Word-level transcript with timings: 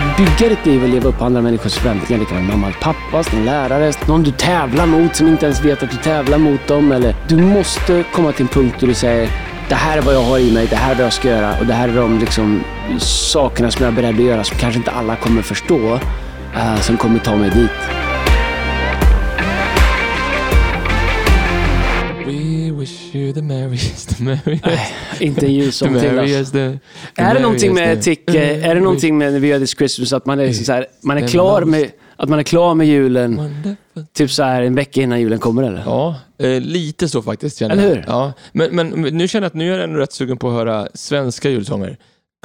att 0.00 0.16
bygga 0.16 0.48
ditt 0.48 0.66
liv 0.66 0.82
och 0.82 0.88
leva 0.88 1.08
upp 1.08 1.22
andra 1.22 1.42
människors 1.42 1.74
förväntningar. 1.74 2.20
Det 2.20 2.26
kan 2.26 2.46
vara 2.46 2.56
mamma, 2.56 2.72
pappa, 2.80 3.22
din 3.30 3.44
lärare, 3.44 3.92
någon 4.06 4.22
du 4.22 4.30
tävlar 4.30 4.86
mot 4.86 5.16
som 5.16 5.28
inte 5.28 5.46
ens 5.46 5.64
vet 5.64 5.82
att 5.82 5.90
du 5.90 5.96
tävlar 5.96 6.38
mot 6.38 6.66
dem. 6.66 6.92
Eller 6.92 7.14
du 7.28 7.36
måste 7.36 8.04
komma 8.12 8.32
till 8.32 8.42
en 8.42 8.48
punkt 8.48 8.76
där 8.80 8.86
du 8.86 8.94
säger 8.94 9.30
det 9.68 9.74
här 9.74 9.98
är 9.98 10.02
vad 10.02 10.14
jag 10.14 10.22
har 10.22 10.38
i 10.38 10.52
mig, 10.52 10.66
det 10.66 10.76
här 10.76 10.92
är 10.92 10.94
vad 10.94 11.04
jag 11.04 11.12
ska 11.12 11.28
göra 11.28 11.58
och 11.60 11.66
det 11.66 11.74
här 11.74 11.88
är 11.88 11.96
de 11.96 12.18
liksom, 12.18 12.60
sakerna 12.98 13.70
som 13.70 13.84
jag 13.84 13.92
är 13.92 13.96
beredd 13.96 14.14
att 14.14 14.24
göra 14.24 14.44
som 14.44 14.58
kanske 14.58 14.78
inte 14.78 14.90
alla 14.90 15.16
kommer 15.16 15.42
förstå, 15.42 15.94
uh, 16.56 16.80
som 16.80 16.96
kommer 16.96 17.18
ta 17.18 17.36
mig 17.36 17.50
dit. 17.50 18.09
We 23.12 23.18
you 23.18 23.32
the 23.32 23.42
merriest, 23.42 24.16
the 24.16 24.22
merriest. 24.24 24.64
Nej, 24.66 24.88
inte 25.20 25.46
en 25.46 25.54
julsång 25.54 25.88
till 26.00 26.18
alltså. 26.18 26.52
the, 26.52 26.78
the 27.14 27.22
Är 27.22 27.34
det 27.34 27.40
någonting 27.40 27.74
med 27.74 28.02
Tick, 28.02 28.34
är 28.34 28.74
det 28.74 28.80
någonting 28.80 29.18
med 29.18 29.40
vi 29.40 29.48
gör 29.48 29.58
This 29.58 29.70
Christmas 29.76 30.12
att 30.12 30.26
man 30.26 30.40
är, 30.40 30.46
liksom 30.46 30.64
så 30.64 30.72
här, 30.72 30.86
man 31.02 31.18
är 31.18 31.28
klar 31.28 31.62
med, 31.64 31.90
att 32.16 32.28
man 32.28 32.38
är 32.38 32.42
klar 32.42 32.74
med 32.74 32.86
julen 32.86 33.36
Wonderful. 33.36 33.76
typ 34.12 34.30
så 34.30 34.42
här 34.42 34.62
en 34.62 34.74
vecka 34.74 35.00
innan 35.02 35.20
julen 35.20 35.38
kommer 35.38 35.62
eller? 35.62 35.82
Ja, 35.86 36.16
eh, 36.38 36.60
lite 36.60 37.08
så 37.08 37.22
faktiskt 37.22 37.58
känner 37.58 37.72
Eller 37.74 37.88
jag. 37.88 37.94
hur? 37.94 38.04
Ja, 38.06 38.32
men, 38.52 38.74
men 38.74 38.90
nu 39.16 39.28
känner 39.28 39.44
jag 39.44 39.46
att 39.48 39.54
nu 39.54 39.72
är 39.72 39.76
jag 39.78 39.84
ändå 39.84 39.98
rätt 40.00 40.12
sugen 40.12 40.36
på 40.36 40.48
att 40.48 40.54
höra 40.54 40.88
svenska 40.94 41.50
julsånger. 41.50 41.96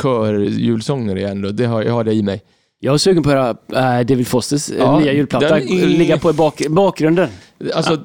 Kör-julsånger 0.01 1.17
igen 1.17 1.41
då. 1.41 1.51
Det 1.51 1.65
har, 1.65 1.83
jag 1.83 1.93
har 1.93 2.03
det 2.03 2.13
i 2.13 2.23
mig. 2.23 2.41
Jag 2.79 2.93
är 2.93 2.97
sugen 2.97 3.23
på 3.23 3.29
att 3.29 3.35
höra 3.71 3.99
äh, 3.99 4.05
David 4.05 4.27
Fosters 4.27 4.69
äh, 4.69 4.77
Ja, 4.77 4.99
nya 4.99 5.13
julplatta 5.13 5.59
är- 5.59 5.87
ligga 5.87 6.17
på 6.17 6.29
i 6.29 6.33
bak, 6.33 6.61
bakgrunden. 6.69 7.29
Alltså, 7.75 7.95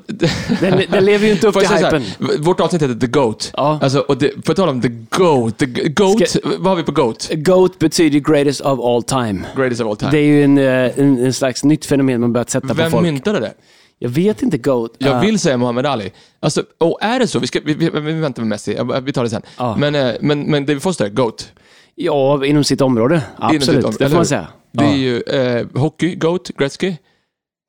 Den, 0.61 0.83
den 0.91 1.05
lever 1.05 1.27
ju 1.27 1.33
inte 1.33 1.47
upp 1.49 1.59
till 1.59 1.69
hypen. 1.69 2.03
här, 2.03 2.39
vårt 2.43 2.61
avsnitt 2.61 2.83
heter 2.83 2.95
The 2.95 3.07
Goat. 3.07 3.51
Ja. 3.57 3.79
Alltså, 3.83 3.99
och 4.01 4.19
det, 4.19 4.45
på 4.45 4.55
tal 4.55 4.69
om 4.69 4.81
The 4.81 4.89
Goat, 4.89 5.59
the 5.59 5.67
Goat, 5.89 6.29
Ska- 6.29 6.39
vad 6.59 6.67
har 6.69 6.77
vi 6.77 6.83
på 6.83 6.93
Goat? 6.93 7.31
GOAT 7.33 7.79
betyder 7.79 8.19
greatest 8.19 8.61
of 8.61 8.81
all 8.81 9.03
time. 9.03 9.41
Greatest 9.57 9.81
of 9.81 9.87
all 9.89 9.97
time. 9.97 10.11
Det 10.11 10.19
är 10.19 10.23
ju 10.23 10.45
en, 10.45 10.59
eh, 10.59 10.99
en, 10.99 11.25
en 11.25 11.33
slags 11.33 11.65
nytt 11.65 11.87
fenomen 11.87 12.21
man 12.21 12.33
börjat 12.33 12.51
sätta 12.51 12.69
på 12.69 12.75
Vem 12.75 12.91
folk. 12.91 13.03
myntade 13.03 13.41
det? 13.41 13.53
Jag 13.99 14.09
vet 14.11 14.43
inte 14.43 14.59
GOAT. 14.59 14.91
Jag 14.99 15.17
Ah, 15.17 15.21
vill 15.21 15.39
säga 15.39 15.57
Muhammad 15.57 15.87
Ali. 15.87 16.13
Alltså, 16.41 16.63
och 16.79 16.99
är 17.03 17.19
det 17.19 17.27
så, 17.27 17.39
vi, 17.39 17.47
ska, 17.47 17.61
vi, 17.65 17.75
vi, 17.75 17.91
vi 18.01 18.13
väntar 18.13 18.43
med 18.43 18.49
Messi, 18.49 18.79
vi 19.03 19.13
tar 19.13 19.25
det 19.25 19.31
sen. 19.31 19.43
Ja. 19.59 19.77
Men, 19.77 19.95
eh, 19.95 20.13
men, 20.21 20.43
men 20.43 20.67
David 20.67 20.83
Foster, 20.83 21.09
GOAT. 21.09 21.49
Ja, 21.95 22.45
inom 22.45 22.65
sitt 22.65 22.81
område. 22.81 23.23
Absolut, 23.39 23.65
sitt 23.65 23.85
om- 23.85 23.95
det 23.99 24.09
får 24.09 24.17
man 24.17 24.27
säga. 24.27 24.47
Det 24.73 24.85
är 24.85 24.97
ju 24.97 25.21
eh, 25.21 25.67
hockey, 25.75 26.15
GOAT, 26.15 26.49
Gretzky. 26.59 26.97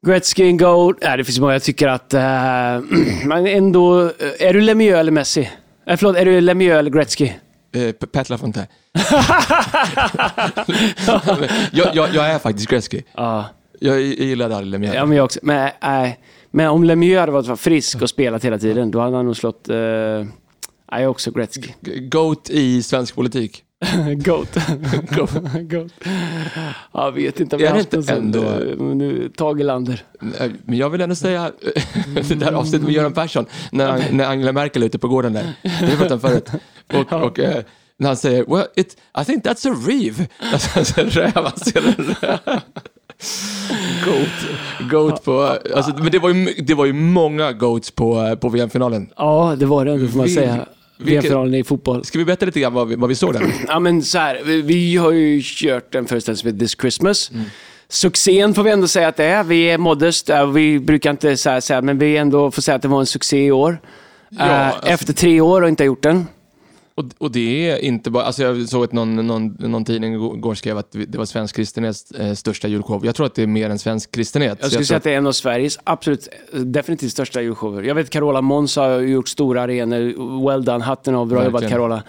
Gretzky, 0.07 0.51
GOAT. 0.51 0.95
Nej, 1.01 1.17
det 1.17 1.23
finns 1.23 1.39
många. 1.39 1.53
Jag 1.53 1.63
tycker 1.63 1.87
att... 1.87 2.13
Uh, 2.13 2.19
men 3.25 3.47
ändå... 3.47 4.01
eh, 4.05 4.11
Är 4.47 4.53
du 4.53 4.61
Lemieux 4.61 4.97
eller 4.99 5.11
Messi? 5.11 5.49
Eh, 5.87 5.97
förlåt, 5.97 6.15
är 6.15 6.25
du 6.25 6.41
Lemieux 6.41 6.79
eller 6.79 6.89
Gretzky? 6.91 7.31
Eh, 7.75 7.91
Pat 7.91 8.29
LaFontaine. 8.29 8.67
jag, 11.71 11.95
jag, 11.95 12.09
jag 12.13 12.29
är 12.29 12.39
faktiskt 12.39 12.69
Gretzky. 12.69 13.01
Ja. 13.15 13.45
Jag, 13.79 13.95
jag 14.01 14.03
gillade 14.03 14.55
aldrig 14.55 14.71
Lemieux. 14.71 14.95
Ja, 14.95 15.05
men 15.05 15.17
jag 15.17 15.25
också. 15.25 15.39
Men, 15.43 15.69
nej. 15.81 16.19
men 16.51 16.67
om 16.69 16.83
Lemieux 16.83 17.19
hade 17.19 17.31
varit 17.31 17.59
frisk 17.59 18.01
och 18.01 18.09
spelat 18.09 18.45
hela 18.45 18.57
tiden, 18.57 18.91
då 18.91 18.99
hade 18.99 19.15
han 19.15 19.25
nog 19.25 19.37
slått... 19.37 19.65
Nej, 19.67 20.27
jag 21.01 21.01
är 21.01 21.07
också 21.07 21.31
Gretzky. 21.31 21.69
GOAT 22.09 22.49
i 22.49 22.83
svensk 22.83 23.15
politik. 23.15 23.63
Goat. 24.25 24.57
Goat. 25.15 25.31
Goat. 25.69 25.91
Jag 26.93 27.11
vet 27.11 27.39
inte 27.39 27.55
om 27.55 27.61
jag 27.61 27.71
haft 27.71 27.93
inte 27.93 28.13
ändå- 28.13 28.43
eh, 28.43 28.77
men 28.77 28.97
nu, 28.97 29.29
Tage 29.37 29.59
Lander. 29.63 30.03
Men 30.65 30.77
jag 30.77 30.89
vill 30.89 31.01
ändå 31.01 31.15
säga, 31.15 31.51
det 32.27 32.35
där 32.35 32.51
avsnittet 32.53 32.81
med 32.85 32.93
Göran 32.95 33.13
Persson, 33.13 33.45
när, 33.71 34.11
när 34.11 34.25
Angela 34.25 34.51
Merkel 34.51 34.81
är 34.83 34.85
ute 34.87 34.99
på 34.99 35.07
gården 35.07 35.33
där, 35.33 35.53
det 35.63 35.69
har 35.95 36.09
vi 36.15 36.19
förut, 36.19 36.49
och, 36.93 37.13
och 37.23 37.39
eh, 37.39 37.63
när 37.97 38.07
han 38.07 38.17
säger 38.17 38.45
well, 38.55 38.65
it, 38.75 38.97
I 39.21 39.25
think 39.25 39.45
that's 39.45 39.71
a 39.71 39.75
reeve. 39.87 40.27
Alltså, 40.53 41.01
en 41.01 41.09
räv, 41.09 41.31
han 41.35 41.57
ser 41.57 41.87
en 41.87 42.15
räv. 42.21 42.59
Goat, 44.05 44.89
goat 44.91 45.23
på, 45.23 45.57
alltså, 45.75 45.93
men 45.97 46.11
det 46.11 46.19
var, 46.19 46.29
ju, 46.29 46.45
det 46.45 46.73
var 46.73 46.85
ju 46.85 46.93
många 46.93 47.51
goats 47.51 47.91
på, 47.91 48.21
eh, 48.21 48.35
på 48.35 48.49
VM-finalen. 48.49 49.09
Ja, 49.17 49.55
det 49.59 49.65
var 49.65 49.85
det 49.85 49.91
ändå 49.91 50.07
får 50.07 50.17
man 50.17 50.27
Vil- 50.27 50.35
säga. 50.35 50.65
VM-finalen 51.05 51.53
i 51.53 51.63
fotboll. 51.63 52.05
Ska 52.05 52.17
vi 52.19 52.25
berätta 52.25 52.45
lite 52.45 52.59
grann 52.59 52.73
vad 52.73 52.87
vi, 52.87 52.95
vad 52.95 53.09
vi 53.09 53.15
såg 53.15 53.33
där? 53.33 53.53
Ja, 53.67 53.79
men 53.79 54.01
så 54.01 54.17
här. 54.17 54.41
Vi, 54.45 54.61
vi 54.61 54.95
har 54.97 55.11
ju 55.11 55.41
kört 55.43 55.95
en 55.95 56.05
föreställning 56.05 56.37
som 56.37 56.47
heter 56.47 56.59
This 56.59 56.75
Christmas. 56.81 57.31
Mm. 57.33 57.45
Succén 57.89 58.53
får 58.53 58.63
vi 58.63 58.71
ändå 58.71 58.87
säga 58.87 59.07
att 59.07 59.17
det 59.17 59.23
är. 59.25 59.43
Vi 59.43 59.63
är 59.69 59.77
modest. 59.77 60.29
Vi 60.53 60.79
brukar 60.79 61.11
inte 61.11 61.37
säga 61.37 61.61
så 61.61 61.73
här, 61.73 61.81
men 61.81 61.97
vi 61.97 62.17
ändå 62.17 62.51
får 62.51 62.61
säga 62.61 62.75
att 62.75 62.81
det 62.81 62.87
var 62.87 62.99
en 62.99 63.05
succé 63.05 63.45
i 63.45 63.51
år. 63.51 63.81
Ja, 64.29 64.45
Äh, 64.45 64.67
alltså- 64.67 64.87
Efter 64.89 65.13
tre 65.13 65.41
år 65.41 65.61
och 65.61 65.69
inte 65.69 65.83
ha 65.83 65.85
gjort 65.85 66.03
den. 66.03 66.27
Och, 66.95 67.05
och 67.17 67.31
det 67.31 67.69
är 67.69 67.77
inte 67.77 68.11
bara, 68.11 68.23
alltså 68.23 68.43
jag 68.43 68.69
såg 68.69 68.83
att 68.83 68.91
någon, 68.91 69.27
någon, 69.27 69.47
någon 69.59 69.85
tidning 69.85 70.13
igår 70.13 70.55
skrev 70.55 70.77
att 70.77 70.91
det 70.91 71.17
var 71.17 71.25
svensk 71.25 71.55
kristenhets 71.55 72.11
eh, 72.11 72.33
största 72.33 72.67
julshow. 72.67 73.05
Jag 73.05 73.15
tror 73.15 73.25
att 73.25 73.35
det 73.35 73.43
är 73.43 73.47
mer 73.47 73.69
än 73.69 73.79
svensk 73.79 74.11
kristenhet. 74.11 74.57
Jag 74.61 74.71
skulle 74.71 74.77
tror 74.77 74.85
säga 74.85 74.97
att 74.97 75.03
det 75.03 75.13
är 75.13 75.17
en 75.17 75.27
av 75.27 75.31
Sveriges 75.31 75.79
absolut, 75.83 76.27
definitivt 76.51 77.11
största 77.11 77.41
julshower. 77.41 77.83
Jag 77.83 77.95
vet 77.95 78.09
Carola 78.09 78.41
Måns 78.41 78.75
har 78.75 78.99
gjort 78.99 79.27
stora 79.29 79.61
arenor. 79.61 80.45
Well 80.47 80.65
done, 80.65 80.83
hatten 80.83 81.15
av, 81.15 81.27
bra 81.27 81.43
jobbat. 81.45 81.69
Carola. 81.69 82.03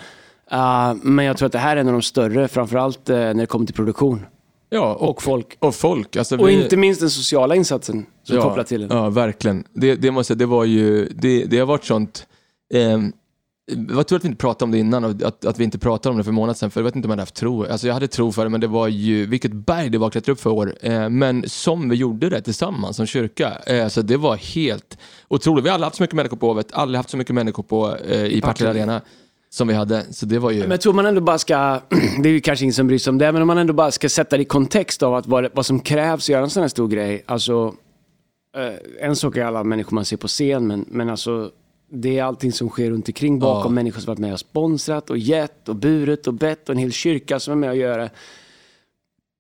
Uh, 0.53 0.95
men 1.03 1.25
jag 1.25 1.37
tror 1.37 1.47
att 1.47 1.53
det 1.53 1.59
här 1.59 1.77
är 1.77 1.81
en 1.81 1.87
av 1.87 1.93
de 1.93 2.03
större, 2.03 2.49
framförallt 2.49 3.11
uh, 3.11 3.17
när 3.17 3.35
det 3.35 3.47
kommer 3.47 3.67
till 3.67 3.75
produktion. 3.75 4.27
Ja, 4.71 4.95
och, 4.95 5.11
Och 5.11 5.23
folk. 5.23 5.57
och 5.59 5.75
folk. 5.75 6.17
Alltså 6.17 6.37
Och 6.39 6.49
vi- 6.49 6.63
inte 6.63 6.77
minst 6.77 7.01
den 7.01 7.11
sociala 7.11 7.57
insatsen 7.57 8.07
som 8.23 8.37
ja, 8.37 8.43
kopplar 8.43 8.65
till 8.65 8.81
den. 8.81 8.97
Ja, 8.99 9.11
verkligen. 9.11 9.65
Det, 9.75 9.95
det 9.95 10.11
måste 10.11 10.33
jag 10.33 10.39
det 10.39 10.47
var 10.47 10.65
ju, 10.65 11.09
det, 11.09 11.45
det 11.45 11.59
har 11.59 11.67
varit 11.67 11.85
sånt, 11.85 12.27
eh, 12.75 12.99
det 13.67 13.95
var 13.95 14.03
tur 14.03 14.17
att 14.17 14.25
vi 14.25 14.29
inte 14.29 14.41
pratade 14.41 14.65
om 14.65 14.71
det 14.71 14.79
innan 14.79 15.05
och 15.05 15.23
att, 15.23 15.45
att 15.45 15.59
vi 15.59 15.65
inte 15.65 15.79
pratade 15.79 16.11
om 16.11 16.17
det 16.17 16.25
för 16.25 16.31
en 16.31 16.35
månad 16.35 16.57
sedan, 16.57 16.71
för 16.71 16.81
jag 16.81 16.85
vet 16.85 16.97
inte 16.97 17.07
om 17.07 17.11
jag 17.11 17.13
hade 17.13 17.23
haft 17.23 17.35
tro. 17.35 17.65
Alltså 17.65 17.87
jag 17.87 17.95
hade 17.95 18.09
tro 18.09 18.33
för 18.33 18.45
det, 18.45 18.51
men 18.51 18.61
det 18.61 18.67
var 18.67 18.89
ju, 18.89 19.27
vilket 19.27 19.53
berg 19.53 19.91
det 19.91 19.99
var 19.99 20.07
att 20.07 20.13
klättra 20.13 20.33
upp 20.33 20.41
för 20.41 20.51
år. 20.51 20.75
Eh, 20.81 21.09
men 21.09 21.49
som 21.49 21.89
vi 21.89 21.97
gjorde 21.97 22.29
det 22.29 22.43
tillsammans 22.43 22.97
som 22.97 23.07
kyrka, 23.07 23.53
eh, 23.67 23.89
så 23.89 24.03
det 24.03 24.17
var 24.17 24.37
helt 24.37 24.99
otroligt. 25.29 25.65
Vi 25.65 25.69
har 25.69 25.75
aldrig 25.75 25.87
haft 25.87 25.97
så 25.97 26.03
mycket 26.03 26.17
människor 26.17 26.37
på 26.37 26.47
Hovet, 26.47 26.73
aldrig 26.73 26.97
haft 26.97 27.11
så 27.11 27.17
mycket 27.17 27.35
människor 27.35 27.63
på, 27.63 27.97
eh, 27.97 28.25
i 28.25 28.41
Partille 28.41 28.71
Arena 28.71 29.01
som 29.51 29.69
vi 29.69 29.75
hade. 29.75 30.13
Så 30.13 30.27
det 30.27 30.39
var 30.39 30.51
ju... 30.51 30.61
Men 30.61 30.71
jag 30.71 30.81
tror 30.81 30.93
man 30.93 31.07
ändå 31.07 31.21
bara 31.21 31.39
ska, 31.39 31.81
det 32.23 32.29
är 32.29 32.33
ju 32.33 32.41
kanske 32.41 32.65
ingen 32.65 32.75
som 32.75 32.87
bryr 32.87 32.99
sig 32.99 33.11
om 33.11 33.19
det, 33.19 33.33
men 33.33 33.43
om 33.43 33.47
man 33.47 33.59
ändå 33.59 33.73
bara 33.73 33.91
ska 33.91 34.09
sätta 34.09 34.37
det 34.37 34.43
i 34.43 34.47
kontext 34.47 35.03
av 35.03 35.15
att 35.15 35.27
vad, 35.27 35.49
vad 35.53 35.67
som 35.67 35.81
krävs 35.81 36.25
att 36.25 36.29
göra 36.29 36.43
en 36.43 36.51
sån 36.51 36.61
här 36.61 36.69
stor 36.69 36.89
grej. 36.89 37.25
Alltså, 37.27 37.75
eh, 38.57 39.07
en 39.07 39.17
sak 39.17 39.37
är 39.37 39.45
alla 39.45 39.65
människor 39.65 39.95
man 39.95 40.05
ser 40.05 40.17
på 40.17 40.29
scen, 40.29 40.67
men, 40.67 40.85
men 40.89 41.11
alltså 41.11 41.51
det 41.95 42.19
är 42.19 42.25
allting 42.25 42.53
som 42.53 42.69
sker 42.69 42.91
runt 42.91 43.09
omkring 43.09 43.39
bakom 43.39 43.73
Ja. 43.73 43.75
människor 43.75 44.01
som 44.01 44.07
varit 44.11 44.19
med 44.19 44.33
och 44.33 44.41
sponsrat 44.41 45.11
och 45.11 45.19
gett 45.19 45.69
och 45.69 45.77
burit 45.77 46.27
och 46.27 46.35
bett 46.35 46.69
och 46.69 46.75
en 46.75 46.79
hel 46.79 46.93
kyrka 46.93 47.41
som 47.41 47.53
är 47.53 47.57
med 47.57 47.71
och 47.71 47.77
gör 47.77 47.99
det. 47.99 48.11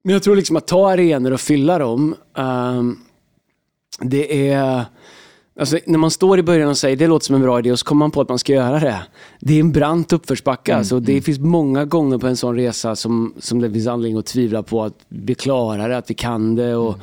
Men 0.04 0.12
jag 0.12 0.22
tror 0.22 0.36
liksom 0.36 0.56
att 0.56 0.66
ta 0.66 0.90
arenor 0.90 1.32
och 1.32 1.40
fylla 1.40 1.78
dem, 1.78 2.14
ehm, 2.36 2.96
det 4.00 4.50
är... 4.50 4.84
Alltså, 5.60 5.78
när 5.86 5.98
man 5.98 6.10
står 6.10 6.38
i 6.38 6.42
början 6.42 6.68
och 6.68 6.78
säger 6.78 6.96
det 6.96 7.06
låter 7.06 7.26
som 7.26 7.34
en 7.34 7.42
bra 7.42 7.58
idé 7.58 7.72
och 7.72 7.78
så 7.78 7.84
kommer 7.84 7.98
man 7.98 8.10
på 8.10 8.20
att 8.20 8.28
man 8.28 8.38
ska 8.38 8.52
göra 8.52 8.80
det. 8.80 9.02
Det 9.40 9.54
är 9.54 9.60
en 9.60 9.72
brant 9.72 10.12
uppförsbacke. 10.12 10.76
alltså. 10.76 11.00
Det 11.00 11.22
finns 11.22 11.38
många 11.38 11.84
gånger 11.84 12.19
på 12.19 12.26
en 12.26 12.36
sån 12.36 12.56
resa 12.56 12.96
som, 12.96 13.34
som 13.38 13.60
det 13.60 13.70
finns 13.72 13.86
anledning 13.86 14.19
att 14.19 14.26
tvivla 14.26 14.62
på 14.62 14.82
att 14.82 14.94
vi 15.08 15.34
klarar 15.34 15.88
det, 15.88 15.96
att 15.96 16.10
vi 16.10 16.14
kan 16.14 16.54
det. 16.54 16.76
Och, 16.76 16.98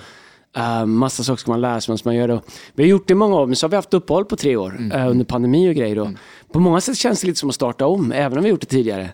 eh, 0.57 0.85
massa 0.85 1.23
saker 1.23 1.39
ska 1.39 1.51
man 1.51 1.61
lära 1.61 1.81
sig 1.81 1.97
man 2.05 2.15
gör 2.15 2.27
det. 2.27 2.41
Vi 2.73 2.83
har 2.83 2.89
gjort 2.89 3.07
det 3.07 3.11
i 3.11 3.15
många 3.15 3.35
år, 3.35 3.45
men 3.45 3.55
så 3.55 3.65
har 3.65 3.69
vi 3.69 3.75
haft 3.75 3.93
uppehåll 3.93 4.25
på 4.25 4.35
tre 4.35 4.55
år 4.55 4.89
eh, 4.93 5.09
under 5.09 5.25
pandemi 5.25 5.69
och 5.71 5.75
grejer. 5.75 5.95
Då. 5.95 6.11
På 6.53 6.59
många 6.59 6.81
sätt 6.81 6.97
känns 6.97 7.21
det 7.21 7.27
lite 7.27 7.39
som 7.39 7.49
att 7.49 7.55
starta 7.55 7.87
om, 7.87 8.11
även 8.11 8.37
om 8.37 8.43
vi 8.43 8.49
har 8.49 8.53
gjort 8.53 8.61
det 8.61 8.67
tidigare. 8.67 9.09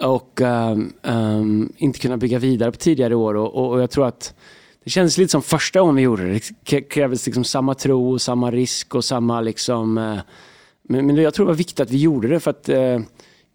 Och 0.00 0.40
ehm, 0.40 0.92
ehm, 1.02 1.72
inte 1.76 1.98
kunna 1.98 2.16
bygga 2.16 2.38
vidare 2.38 2.72
på 2.72 2.78
tidigare 2.78 3.14
år. 3.14 3.34
Och, 3.36 3.54
och, 3.54 3.72
och 3.72 3.80
jag 3.80 3.90
tror 3.90 4.06
att 4.06 4.34
det 4.84 4.90
kändes 4.90 5.18
lite 5.18 5.30
som 5.30 5.42
första 5.42 5.80
gången 5.80 5.96
vi 5.96 6.02
gjorde 6.02 6.32
det. 6.32 6.42
Det 6.70 6.80
krävdes 6.80 7.26
liksom 7.26 7.44
samma 7.44 7.74
tro, 7.74 8.12
och 8.12 8.20
samma 8.20 8.50
risk 8.50 8.94
och 8.94 9.04
samma 9.04 9.40
liksom... 9.40 9.98
eh, 9.98 10.18
Men, 10.88 11.06
men 11.06 11.16
jag 11.16 11.34
tror 11.34 11.46
det 11.46 11.52
var 11.52 11.56
viktigt 11.56 11.80
att 11.80 11.90
vi 11.90 11.98
gjorde 11.98 12.28
det 12.28 12.40
för 12.40 12.50
att 12.50 12.68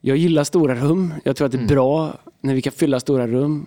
jag 0.01 0.17
gillar 0.17 0.43
stora 0.43 0.75
rum. 0.75 1.13
Jag 1.23 1.35
tror 1.35 1.45
att 1.45 1.51
det 1.51 1.57
är 1.57 1.67
bra 1.67 2.13
när 2.41 2.53
vi 2.53 2.61
kan 2.61 2.73
fylla 2.73 2.99
stora 2.99 3.27
rum. 3.27 3.66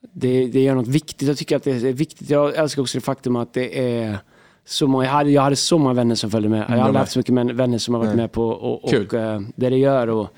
Det, 0.00 0.46
det 0.46 0.60
gör 0.60 0.74
något 0.74 0.88
viktigt. 0.88 1.28
Jag 1.28 1.36
tycker 1.36 1.56
att 1.56 1.64
det 1.64 1.70
är 1.70 1.92
viktigt. 1.92 2.30
Jag 2.30 2.56
älskar 2.56 2.82
också 2.82 2.98
det 2.98 3.04
faktum 3.04 3.36
att 3.36 3.52
det 3.54 3.98
är 3.98 4.18
så 4.64 4.86
många, 4.86 5.04
jag, 5.04 5.12
hade, 5.12 5.30
jag 5.30 5.42
hade 5.42 5.56
så 5.56 5.78
många 5.78 5.94
vänner 5.94 6.14
som 6.14 6.30
följde 6.30 6.48
med. 6.48 6.58
Jag 6.58 6.64
har 6.66 6.74
aldrig 6.74 6.92
med. 6.92 7.00
haft 7.00 7.12
så 7.12 7.18
mycket 7.18 7.34
vänner 7.56 7.78
som 7.78 7.94
har 7.94 7.98
varit 7.98 8.08
Nej. 8.08 8.16
med 8.16 8.32
på 8.32 8.48
och, 8.48 8.84
och, 8.84 8.90
Kul. 8.90 9.14
eh, 9.14 9.40
det 9.56 9.70
det 9.70 9.78
gör. 9.78 10.08
Och 10.08 10.28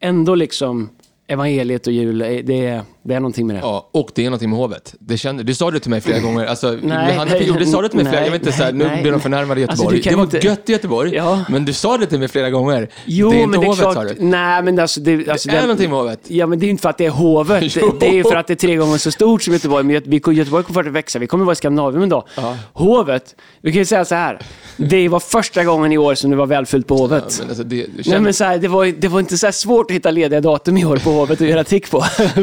ändå 0.00 0.34
liksom 0.34 0.90
evangeliet 1.26 1.86
och 1.86 1.92
jul, 1.92 2.18
det 2.18 2.66
är, 2.66 2.82
det 3.06 3.14
är 3.14 3.20
någonting 3.20 3.46
med 3.46 3.56
det. 3.56 3.60
Ja, 3.60 3.88
och 3.92 4.10
det 4.14 4.22
är 4.22 4.26
någonting 4.26 4.50
med 4.50 4.58
hovet. 4.58 4.94
Det 4.98 5.18
kände, 5.18 5.42
du 5.42 5.54
sa 5.54 5.70
det 5.70 5.80
till 5.80 5.90
mig 5.90 6.00
flera 6.00 6.18
gånger. 6.20 6.46
Alltså, 6.46 6.78
Nej, 6.82 7.14
han, 7.16 7.28
nej, 7.28 7.52
du 7.58 7.66
sa 7.66 7.82
det 7.82 7.88
till 7.88 7.96
mig 7.96 8.06
flera 8.06 8.20
nej, 8.20 8.24
Jag 8.24 8.32
vet 8.32 8.42
inte, 8.46 8.52
så 8.56 8.62
här, 8.62 8.72
nej, 8.72 8.86
nu 8.86 8.92
nej. 8.92 9.02
blir 9.02 9.12
de 9.12 9.20
förnärmade 9.20 9.60
i 9.60 9.64
Alltså, 9.64 9.76
Göteborg. 9.84 9.96
du 9.96 10.02
kan 10.02 10.10
det 10.12 10.16
var 10.16 10.24
inte- 10.24 10.46
gött 10.46 10.68
i 10.68 10.72
Göteborg, 10.72 11.14
Ja. 11.14 11.44
men 11.48 11.64
du 11.64 11.72
sa 11.72 11.98
det 11.98 12.06
till 12.06 12.18
mig 12.18 12.28
flera 12.28 12.50
gånger. 12.50 12.88
Jo, 13.04 13.30
det 13.30 13.36
är 13.36 13.42
inte 13.42 13.50
men 13.50 13.60
det 13.60 13.66
är 13.66 13.68
hovet, 13.68 13.80
klart. 13.80 13.94
sa 13.94 14.04
du. 14.04 14.14
Nej, 14.18 14.62
men 14.62 14.78
alltså, 14.78 15.00
det, 15.00 15.28
alltså, 15.28 15.48
Det 15.48 15.54
är 15.54 15.58
den- 15.58 15.66
någonting 15.68 15.90
med 15.90 15.98
hovet. 15.98 16.20
Ja, 16.28 16.46
men 16.46 16.58
det 16.58 16.66
är 16.66 16.70
inte 16.70 16.82
för 16.82 16.90
att 16.90 16.98
det 16.98 17.06
är 17.06 17.10
hovet. 17.10 17.76
Jo. 17.76 17.96
Det 18.00 18.18
är 18.18 18.22
för 18.22 18.36
att 18.36 18.46
det 18.46 18.52
är 18.52 18.56
tre 18.56 18.76
gånger 18.76 18.98
så 18.98 19.10
stort 19.10 19.42
som 19.42 19.52
Göteborg. 19.52 19.84
Men 19.84 19.94
Göte- 19.94 20.10
vi- 20.10 20.34
Göteborg 20.34 20.64
kommer 20.64 20.80
att 20.86 20.92
växa. 20.92 21.18
Vi 21.18 21.26
kommer 21.26 21.44
att 21.44 21.46
vara 21.46 21.52
i 21.52 21.56
Skandinavien 21.56 22.02
en 22.02 22.08
dag. 22.08 22.24
Ja. 22.36 22.56
Hovet, 22.72 23.34
vi 23.62 23.72
kan 23.72 23.78
ju 23.78 23.84
säga 23.84 24.04
så 24.04 24.14
här. 24.14 24.38
Det 24.76 25.08
var 25.08 25.20
första 25.20 25.64
gången 25.64 25.92
i 25.92 25.98
år 25.98 26.14
som 26.14 26.30
det 26.30 26.36
var 26.36 26.46
välfyllt 26.46 26.86
på 26.86 26.96
Hovet. 26.96 27.24
Ja, 27.28 27.34
men 27.40 27.48
alltså, 27.48 27.64
det, 27.64 27.86
Nej, 27.94 28.04
känn, 28.04 28.22
men 28.22 28.34
så 28.34 28.44
här, 28.44 28.58
det, 28.58 28.68
var, 28.68 28.86
det 29.00 29.08
var 29.08 29.20
inte 29.20 29.38
så 29.38 29.52
svårt 29.52 29.90
att 29.90 29.94
hitta 29.94 30.10
lediga 30.10 30.40
datum 30.40 30.76
i 30.76 30.84
år 30.84 30.96
på 30.96 31.10
Hovet 31.10 31.40
och 31.40 31.46
göra 31.46 31.64
tick 31.64 31.90
på. 31.90 32.04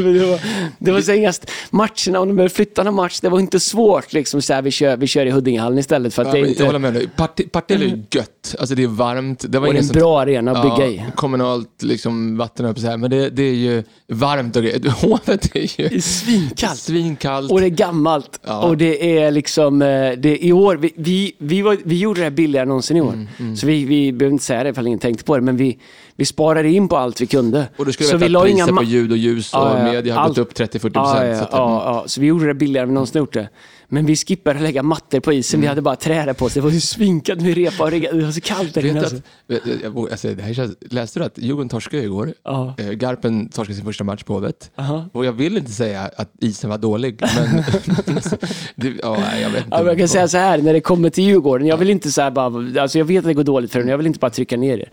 Det 0.54 0.60
var- 0.60 0.70
Det 0.78 0.90
var 0.92 1.00
så 1.00 1.12
inga 1.12 1.28
st- 1.28 1.46
matcherna, 1.70 2.20
om 2.20 2.28
de 2.28 2.34
behövde 2.36 2.54
flytta 2.54 2.82
någon 2.82 2.94
match, 2.94 3.20
det 3.20 3.28
var 3.28 3.40
inte 3.40 3.60
svårt. 3.60 4.12
Liksom, 4.12 4.42
så 4.42 4.52
här, 4.54 4.62
vi, 4.62 4.70
kör, 4.70 4.96
vi 4.96 5.06
kör 5.06 5.26
i 5.26 5.30
Huddingehallen 5.30 5.78
istället 5.78 6.14
för 6.14 6.22
att 6.22 6.28
Ja, 6.28 6.34
det 6.34 6.40
är 6.40 6.46
inte... 6.46 6.60
Jag 6.62 6.66
håller 6.66 6.78
med 6.78 6.94
dig. 6.94 7.08
Part- 7.16 7.52
Partille 7.52 7.84
är 7.84 7.88
ju 7.88 8.02
gött. 8.10 8.54
Alltså 8.58 8.74
det 8.74 8.82
är 8.82 8.86
varmt. 8.86 9.44
Det 9.48 9.58
var 9.58 9.66
och 9.68 9.74
det 9.74 9.78
är 9.78 9.80
en 9.80 9.86
sånt- 9.86 9.98
bra 9.98 10.20
arena 10.20 10.50
att 10.52 10.62
bygga 10.78 10.90
i. 10.90 11.04
kommunalt 11.14 11.82
liksom, 11.82 12.36
vatten 12.36 12.66
upp 12.66 12.78
så 12.78 12.86
här. 12.86 12.96
Men 12.96 13.10
det, 13.10 13.30
det 13.30 13.42
är 13.42 13.54
ju 13.54 13.82
varmt 14.08 14.56
och 14.56 14.62
grejer. 14.62 14.88
Hovet 15.02 15.28
är 15.28 15.50
Det 15.52 15.84
är 15.84 15.92
ju 15.92 16.00
svinkallt. 16.00 16.78
svinkallt. 16.78 17.52
Och 17.52 17.60
det 17.60 17.66
är 17.66 17.70
gammalt. 17.70 18.40
Ja. 18.46 18.62
Och 18.62 18.76
det 18.76 19.18
är 19.18 19.30
liksom, 19.30 19.82
eh, 19.82 20.12
det, 20.12 20.44
i 20.44 20.52
år, 20.52 20.76
vi, 20.76 20.92
vi, 20.96 21.32
vi, 21.38 21.62
var, 21.62 21.78
vi 21.84 21.98
gjorde 21.98 22.20
det 22.20 22.24
här 22.24 22.30
billigare 22.30 22.62
än 22.62 22.68
någonsin 22.68 22.96
i 22.96 23.00
år. 23.00 23.26
Mm, 23.38 23.56
Så 23.56 23.66
vi, 23.66 23.84
vi 23.84 24.12
behöver 24.12 24.32
inte 24.32 24.44
säga 24.44 24.64
det 24.64 24.70
ifall 24.70 24.86
ingen 24.86 24.98
tänkte 24.98 25.24
på 25.24 25.36
det, 25.36 25.42
men 25.42 25.56
vi, 25.56 25.78
vi 26.16 26.24
sparade 26.24 26.68
in 26.70 26.88
på 26.88 26.96
allt 26.96 27.20
vi 27.20 27.26
kunde. 27.26 27.68
Och 27.76 27.86
du 27.86 27.92
skulle 27.92 28.08
så 28.08 28.16
veta 28.16 28.28
vi 28.30 28.36
att 28.36 28.42
priser 28.44 28.72
ma- 28.72 28.76
på 28.76 28.82
ljud 28.82 29.10
och 29.10 29.16
ljus 29.18 29.54
och 29.54 29.60
Ja, 29.60 29.78
ja, 29.78 29.84
media 29.92 30.14
har 30.14 30.20
allt. 30.22 30.28
gått 30.36 30.38
upp 30.38 30.54
30-40 30.54 30.90
Ja, 30.94 31.02
procent. 31.02 31.28
ja, 31.30 31.38
så 31.38 31.44
att, 31.44 31.50
ja, 31.52 32.04
så 32.06 32.20
vi 32.20 32.26
gjorde 32.26 32.46
det 32.46 32.54
billigare 32.54 32.86
än 32.88 32.94
någonsin 32.94 33.18
gjort 33.18 33.32
det. 33.32 33.48
Men 33.88 34.06
vi 34.06 34.16
skippade 34.16 34.56
att 34.56 34.62
lägga 34.62 34.82
mattor 34.82 35.20
på 35.20 35.32
isen, 35.32 35.58
Mm. 35.58 35.62
vi 35.62 35.68
hade 35.68 35.82
bara 35.82 35.96
träde 35.96 36.34
på 36.34 36.44
oss. 36.44 36.54
Det 36.54 36.60
var 36.60 36.70
ju 36.70 36.80
svinkat 36.80 37.40
med 37.40 37.54
repa 37.54 37.84
och 37.84 37.90
rigga. 37.90 38.12
Det 38.12 38.24
var 38.24 38.32
så 38.32 38.40
kallt 38.40 38.74
där 38.74 38.84
inne. 38.86 38.92
du 38.92 38.98
Alltså. 38.98 39.16
att, 40.04 40.12
alltså, 40.12 40.28
det 40.34 40.42
här 40.42 40.54
känns, 40.54 40.74
läste 40.90 41.18
du 41.20 41.24
att 41.24 41.38
Djurgården 41.38 41.68
torskade 41.68 42.02
igår? 42.02 42.34
Ja. 42.44 42.74
Eh, 42.78 42.90
Garpen 42.90 43.48
torskade 43.48 43.74
sin 43.76 43.84
första 43.84 44.04
match 44.04 44.22
på 44.22 44.34
Hovet. 44.34 44.70
Och 45.12 45.24
jag 45.24 45.32
vill 45.32 45.56
inte 45.56 45.70
säga 45.72 46.10
att 46.16 46.30
isen 46.40 46.70
var 46.70 46.78
dålig, 46.78 47.20
men... 47.36 47.64
det, 48.76 48.92
ja, 49.02 49.18
jag 49.42 49.50
vet 49.50 49.64
inte. 49.64 49.76
Ja, 49.76 49.86
jag 49.86 49.98
kan 49.98 50.08
säga 50.08 50.28
så 50.28 50.38
här, 50.38 50.58
när 50.58 50.72
det 50.72 50.80
kommer 50.80 51.10
till 51.10 51.24
Djurgården, 51.24 51.66
jag 51.66 51.76
vill 51.76 51.90
inte 51.90 52.12
så 52.12 52.22
här 52.22 52.30
bara, 52.30 52.80
alltså 52.82 52.98
jag 52.98 53.04
vet 53.04 53.18
att 53.18 53.24
det 53.24 53.34
går 53.34 53.44
dåligt 53.44 53.72
för 53.72 53.80
dem, 53.80 53.88
jag 53.88 53.96
vill 53.98 54.06
inte 54.06 54.18
bara 54.18 54.30
trycka 54.30 54.56
ner 54.56 54.78
er. 54.78 54.88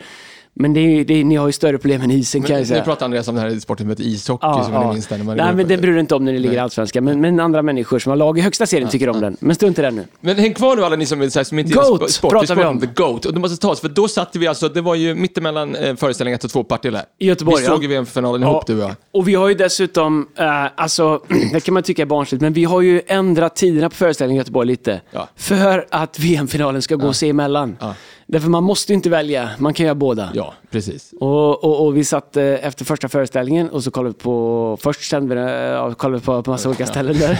Men 0.53 0.74
det 0.74 0.80
är, 0.80 1.06
det 1.06 1.13
är, 1.13 1.24
ni 1.24 1.36
har 1.36 1.48
ju 1.48 1.51
större 1.53 1.77
problem 1.77 2.01
än 2.01 2.12
isen 2.12 2.42
kan 2.42 2.57
jag 2.57 2.68
säga. 2.68 2.80
nu 2.80 2.86
pratar 2.86 3.06
Andreas 3.06 3.27
om 3.27 3.36
det 3.36 3.42
här 3.42 3.59
sporten 3.59 3.89
heter 3.89 4.03
ishockey, 4.03 4.48
Ja, 4.48 4.63
som 4.63 4.74
ja. 4.74 4.88
ni 4.88 4.94
minns 4.94 5.07
den. 5.07 5.25
man 5.25 5.38
Nej, 5.38 5.56
men 5.56 5.68
det 5.68 5.77
bryr 5.77 5.94
du 5.94 6.00
inte 6.00 6.15
om 6.15 6.25
när 6.25 6.31
ni 6.31 6.39
ligger 6.39 6.56
i. 6.56 6.59
Allsvenskan. 6.59 7.03
Men, 7.03 7.21
men 7.21 7.39
andra 7.39 7.62
människor 7.62 8.00
som 8.00 8.09
har 8.09 8.18
lag 8.18 8.38
i 8.38 8.42
högsta 8.42 8.65
serien 8.65 8.89
tycker 8.89 9.09
om 9.09 9.21
den. 9.21 9.38
Men 9.39 9.56
strunt 9.56 9.80
i 9.80 9.81
den 9.81 9.95
nu. 9.95 10.06
Men 10.21 10.36
häng 10.38 10.53
kvar 10.53 10.75
nu 10.75 10.83
alla 10.83 10.95
ni 10.95 11.06
som, 11.06 11.31
så 11.31 11.39
här, 11.39 11.44
som 11.44 11.59
inte 11.59 11.74
Goat 11.74 12.01
sp- 12.01 12.07
sport. 12.07 12.31
pratar 12.31 12.56
vi 12.56 12.63
om. 12.63 12.80
The 12.80 12.86
Goat. 12.95 13.25
Och 13.25 13.33
det 13.33 13.39
måste 13.39 13.68
tas, 13.68 13.80
för 13.81 13.89
då 13.89 14.07
satt 14.07 14.36
vi 14.36 14.48
alltså, 14.48 14.69
det 14.69 14.81
var 14.81 14.95
ju 14.95 15.15
mittemellan 15.15 15.75
eh, 15.75 15.95
föreställning 15.95 16.33
1 16.36 16.44
och 16.44 16.51
2 16.51 16.63
Partille. 16.63 17.06
I 17.19 17.27
Göteborg, 17.27 17.62
Vi 17.62 17.68
såg 17.68 17.77
ja. 17.77 17.81
ju 17.81 17.88
VM-finalen 17.88 18.44
ihop 18.44 18.68
du 18.68 18.75
och 18.77 18.83
jag. 18.89 18.95
Och 19.12 19.27
vi 19.27 19.36
har 19.36 19.47
ju 19.50 19.54
dessutom, 19.56 20.27
eh, 20.36 20.45
alltså, 20.75 21.21
det 21.54 21.59
kan 21.59 21.74
man 21.74 21.83
tycka 21.83 22.01
är 22.01 22.06
barnsligt, 22.06 22.42
men 22.42 22.54
vi 22.54 22.63
har 22.63 22.81
ju 22.81 23.01
ändrat 23.07 23.56
tiderna 23.56 23.89
på 23.89 23.95
föreställningen 23.95 24.38
i 24.38 24.42
Göteborg 24.42 24.68
lite. 24.68 25.01
Ja. 25.12 25.27
För 25.36 25.86
att 25.92 26.19
VM-finalen 26.36 26.81
ska 26.81 26.95
gå 26.95 27.13
se 27.13 27.30
emellan. 27.30 27.77
Ja. 27.80 27.95
Därför 28.27 28.50
man 28.50 28.63
måste 28.63 28.92
ju 28.92 28.95
inte 28.95 29.09
välja, 29.09 29.50
man 29.57 29.74
kan 29.74 29.86
göra 29.86 29.95
båda. 29.95 30.30
Ja, 30.41 30.53
precis. 30.69 31.13
Och, 31.19 31.63
och, 31.63 31.85
och 31.85 31.97
vi 31.97 32.03
satt 32.03 32.38
eh, 32.38 32.43
efter 32.65 32.85
första 32.85 33.09
föreställningen 33.09 33.69
och 33.69 33.83
så 33.83 33.91
kollade 33.91 34.13
vi 34.17 34.23
på, 34.23 34.77
först 34.81 35.09
sände 35.09 35.35
vi, 35.35 35.41
ja, 35.71 35.93
kollade 35.93 36.19
vi 36.19 36.25
på, 36.25 36.43
på 36.43 36.51
massa 36.51 36.69
olika 36.69 36.85
ställen 36.85 37.19
där. 37.19 37.39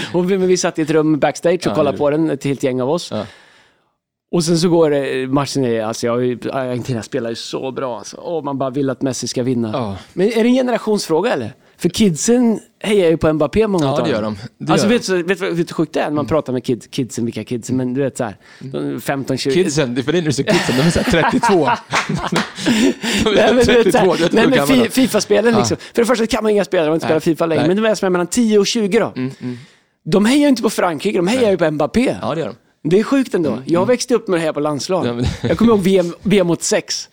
och 0.14 0.30
vi, 0.30 0.38
men 0.38 0.48
vi 0.48 0.56
satt 0.56 0.78
i 0.78 0.82
ett 0.82 0.90
rum 0.90 1.18
backstage 1.18 1.54
och 1.54 1.66
Ja, 1.66 1.74
kollade 1.74 1.98
på 1.98 2.10
den, 2.10 2.30
ett 2.30 2.44
helt 2.44 2.62
gäng 2.62 2.82
av 2.82 2.90
oss. 2.90 3.10
Ja. 3.10 3.26
Och 4.30 4.44
sen 4.44 4.58
så 4.58 4.68
går 4.68 4.90
det, 4.90 5.26
matchen 5.26 5.84
alltså 5.84 6.06
jag, 6.06 6.46
Argentina 6.52 7.02
spelar 7.02 7.30
ju 7.30 7.36
så 7.36 7.70
bra 7.70 7.98
alltså. 7.98 8.16
Och 8.16 8.44
man 8.44 8.58
bara 8.58 8.70
vill 8.70 8.90
att 8.90 9.02
Messi 9.02 9.28
ska 9.28 9.42
vinna. 9.42 9.70
Ja. 9.72 9.96
Men 10.12 10.26
är 10.26 10.42
det 10.42 10.48
en 10.48 10.54
generationsfråga 10.54 11.32
eller? 11.32 11.52
För 11.76 11.88
kidsen 11.88 12.60
hejar 12.80 13.10
ju 13.10 13.16
på 13.16 13.32
Mbappé 13.32 13.66
många 13.66 13.84
Ja, 13.84 13.94
utav 13.94 14.06
det 14.06 14.12
gör 14.12 14.22
de. 14.22 14.36
Det 14.58 14.72
alltså 14.72 14.86
gör 14.86 14.94
vet 14.94 15.06
du 15.06 15.22
vet, 15.22 15.38
du 15.38 15.46
hur 15.46 15.64
sjukt 15.64 15.92
det 15.92 16.00
är 16.00 16.04
när 16.04 16.10
man 16.14 16.26
pratar 16.26 16.52
med 16.52 16.64
kid, 16.64 16.90
kidsen, 16.90 17.24
vilka 17.24 17.44
kidsen, 17.44 17.76
men 17.76 17.94
du 17.94 18.00
vet 18.02 18.16
såhär, 18.16 18.36
15-20. 18.60 19.36
Kidsen, 19.54 19.94
det 19.94 20.00
är 20.00 20.02
för 20.02 20.12
dig 20.12 20.20
när 20.20 20.26
du 20.26 20.32
säger 20.32 20.52
kidsen, 20.52 20.76
de 20.76 20.82
är 20.82 20.90
såhär 20.90 21.30
32. 21.30 21.54
de 23.24 23.30
Nej, 23.34 23.38
är 23.38 23.54
vet, 23.54 23.66
32, 23.66 23.90
såhär, 23.98 24.16
du 24.16 24.22
vet 24.22 24.32
nej, 24.32 24.46
men 24.48 24.66
fi, 24.66 24.74
de. 24.82 24.88
Fifa-spelen 24.90 25.52
Ja. 25.52 25.58
liksom. 25.58 25.76
För 25.94 26.02
det 26.02 26.06
första 26.06 26.26
kan 26.26 26.42
man 26.42 26.52
inga 26.52 26.64
spelare 26.64 26.90
och 26.90 26.94
inte 26.96 27.06
spela 27.06 27.14
Nej. 27.14 27.20
Fifa 27.20 27.46
längre. 27.46 27.60
Nej. 27.62 27.68
Men 27.74 27.82
de 27.82 27.90
är 27.90 27.94
som 27.94 28.06
är 28.06 28.10
mellan 28.10 28.26
10 28.26 28.58
och 28.58 28.66
20 28.66 28.98
då. 28.98 29.12
De 30.04 30.24
hejar 30.24 30.40
ju 30.40 30.48
inte 30.48 30.62
på 30.62 30.70
Frankrike, 30.70 31.18
de 31.18 31.26
hejar 31.28 31.50
ju 31.50 31.56
på 31.56 31.70
Mbappé. 31.70 32.16
Ja, 32.22 32.34
det 32.34 32.40
gör 32.40 32.46
de. 32.48 32.56
Det 32.90 32.98
är 32.98 33.02
sjukt 33.02 33.34
ändå. 33.34 33.58
Jag 33.64 33.86
växte 33.86 34.14
upp 34.14 34.28
med 34.28 34.40
det 34.40 34.44
här 34.44 34.52
på 34.52 34.60
landslag. 34.60 35.06
Ja, 35.06 35.48
Jag 35.48 35.58
kommer 35.58 35.72
ihåg 35.72 35.80
VM, 35.82 36.14
VM 36.22 36.50
86. 36.50 37.08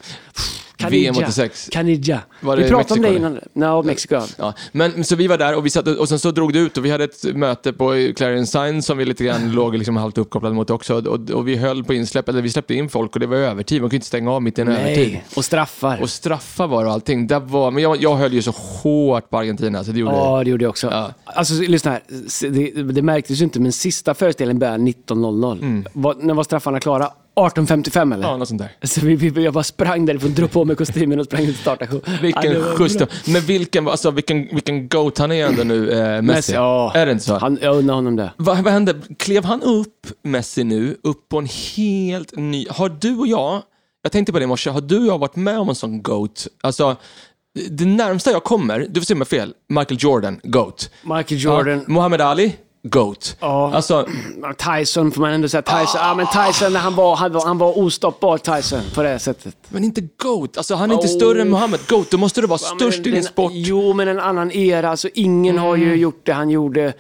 VM 0.90 1.16
86. 1.18 1.70
Canija. 1.72 2.20
Var 2.42 2.58
Vi 2.58 2.70
pratade 2.70 2.94
om 3.00 3.02
det 3.02 3.16
innan. 3.16 3.40
Nej, 3.54 3.84
Mexiko. 3.84 4.22
ja. 4.38 4.54
Men 4.72 5.04
så 5.04 5.16
vi 5.16 5.28
var 5.28 5.38
där 5.38 5.56
och, 5.56 5.66
vi 5.66 5.70
satt, 5.70 5.88
och 5.88 6.10
sen 6.10 6.20
så 6.20 6.32
drog 6.32 6.54
det 6.54 6.60
ut 6.60 6.78
och 6.78 6.86
vi 6.86 6.90
hade 6.92 7.04
ett 7.04 7.24
möte 7.36 7.74
på 7.74 8.12
Clarion 8.16 8.48
Sign 8.48 8.82
som 8.82 8.98
vi 8.98 9.06
lite 9.06 9.24
grann 9.24 9.52
låg 9.56 9.76
liksom 9.78 9.98
halvt 9.98 10.18
uppkopplade 10.18 10.56
mot 10.56 10.70
också. 10.70 10.96
Och, 11.10 11.30
och 11.30 11.48
vi 11.48 11.56
höll 11.56 11.84
på 11.84 11.94
insläpp, 11.94 12.30
eller 12.30 12.42
vi 12.42 12.50
släppte 12.50 12.74
in 12.74 12.90
folk 12.90 13.14
och 13.14 13.20
det 13.20 13.28
var 13.28 13.38
övertid. 13.38 13.82
Man 13.82 13.90
kunde 13.90 13.96
inte 13.96 14.08
stänga 14.08 14.32
av 14.32 14.42
mitt 14.42 14.58
i 14.60 14.62
en 14.62 14.68
övertid. 14.68 15.12
Nej, 15.12 15.24
och 15.36 15.46
straffar. 15.46 16.02
Och 16.02 16.10
straffar 16.10 16.68
var 16.68 16.82
det 16.84 16.88
och 16.88 16.94
allting. 16.94 17.28
Det 17.28 17.40
var, 17.40 17.72
men 17.72 17.84
jag, 17.84 18.02
jag 18.02 18.16
höll 18.16 18.34
ju 18.34 18.42
så 18.42 18.52
hårt 18.52 19.30
på 19.30 19.38
Argentina 19.38 19.84
så 19.84 19.92
det 19.92 20.00
gjorde 20.00 20.12
Ja, 20.16 20.44
det 20.44 20.50
gjorde 20.50 20.64
jag 20.64 20.70
också. 20.70 20.88
Ja. 20.92 21.14
Alltså, 21.24 21.54
lyssna 21.54 21.92
här. 21.92 22.02
Det, 22.52 22.84
det 22.84 23.02
märktes 23.02 23.40
ju 23.40 23.44
inte, 23.44 23.60
men 23.60 23.72
sista 23.72 24.14
föreställningen 24.14 24.60
började 24.60 24.78
19.00. 24.84 25.86
Vad- 25.94 26.24
När 26.24 26.34
var 26.34 26.44
straffarna 26.44 26.80
klara? 26.80 27.10
18.55 27.36 28.14
eller? 28.14 28.28
Ja, 28.28 28.38
något 28.38 28.48
sånt 28.48 28.62
där. 28.62 28.88
Så 28.88 29.06
vi, 29.06 29.16
vi, 29.16 29.44
jag 29.44 29.54
bara 29.54 29.64
sprang 29.64 30.06
därifrån, 30.06 30.34
drog 30.34 30.52
på 30.52 30.66
mig 30.66 30.76
kostymen 30.76 31.20
och 31.20 31.26
sprang 31.26 31.44
ut. 31.44 31.58
Ja, 31.66 31.76
det 31.80 32.22
Vilken 32.22 32.62
skjuts. 32.64 32.98
Men 33.28 33.42
vilken, 33.42 33.88
alltså, 33.88 34.12
vilken, 34.12 34.48
vilken 34.52 34.88
goat 34.88 35.18
han 35.18 35.32
är 35.32 35.46
ändå 35.46 35.64
nu, 35.64 35.92
eh, 35.92 36.22
Messi. 36.22 36.54
Ja. 36.54 36.92
Är 36.96 37.06
det 37.06 37.12
inte 37.12 37.24
så? 37.24 37.38
Han, 37.38 37.58
jag 37.62 37.76
undrar 37.76 37.96
honom 37.96 38.16
det. 38.16 38.32
Vad, 38.38 38.58
vad 38.58 38.74
hände? 38.74 38.96
Klev 39.20 39.46
han 39.46 39.62
upp, 39.62 40.08
Messi 40.24 40.64
nu, 40.64 40.98
upp 41.04 41.30
på 41.30 41.38
en 41.38 41.48
helt 41.76 42.36
ny... 42.36 42.68
Har 42.70 42.90
du 42.90 43.18
och 43.18 43.28
jag, 43.28 43.62
jag 44.02 44.12
tänkte 44.12 44.32
på 44.32 44.40
det 44.40 44.44
i 44.44 44.48
morse, 44.48 44.70
har 44.70 44.82
du 44.82 45.00
och 45.00 45.06
jag 45.06 45.18
varit 45.18 45.36
med 45.36 45.60
om 45.60 45.70
en 45.70 45.76
sån 45.76 46.02
GOAT? 46.02 46.48
Alltså, 46.62 46.96
det 47.70 47.86
närmsta 47.86 48.32
jag 48.32 48.44
kommer, 48.44 48.88
du 48.90 49.00
får 49.00 49.06
se 49.06 49.16
mig 49.16 49.28
fel, 49.28 49.54
Michael 49.70 49.98
Jordan, 50.00 50.40
GOAT. 50.44 50.90
Michael 51.04 51.42
Jordan. 51.42 51.78
Ja, 51.88 51.94
Muhammad 51.94 52.22
Ali, 52.22 52.56
GOAT. 52.84 53.38
Ja. 53.40 53.74
Alltså, 53.74 54.08
Tyson 54.58 55.12
får 55.12 55.22
man 55.22 55.32
ändå 55.32 55.48
säga. 55.50 55.62
Tyson, 55.62 56.02
ja, 56.02 56.14
men 56.16 56.26
Tyson 56.28 56.76
han 56.76 56.96
var, 56.96 57.16
han 57.16 57.32
var, 57.34 57.46
han 57.46 57.58
var 57.58 57.78
ostoppbar 57.80 58.38
Tyson 58.38 58.80
på 58.96 59.04
det 59.04 59.20
sättet. 59.20 59.56
men 59.70 59.84
inte 59.84 60.02
GOAT. 60.18 60.58
Alltså, 60.58 60.76
han 60.76 60.92
är 60.92 60.96
inte 60.96 61.08
Oh. 61.08 61.12
större 61.18 61.42
än 61.42 61.50
Muhammad. 61.50 61.80
GOAT, 61.90 62.12
då 62.12 62.18
måste 62.18 62.42
du 62.42 62.48
vara 62.48 62.60
Ja, 62.62 62.68
men 62.70 62.80
störst 62.80 63.00
i 63.00 63.04
den- 63.04 63.14
din 63.14 63.24
sport. 63.24 63.52
Jo, 63.56 63.94
men 63.94 64.08
en 64.08 64.20
annan 64.20 64.52
era. 64.52 64.90
Alltså, 64.90 65.10
ingen 65.14 65.58
har 65.58 65.76
Mm. 65.76 65.90
ju 65.90 65.96
gjort 65.96 66.22
det 66.26 66.34
han 66.34 66.50
gjorde. 66.50 66.94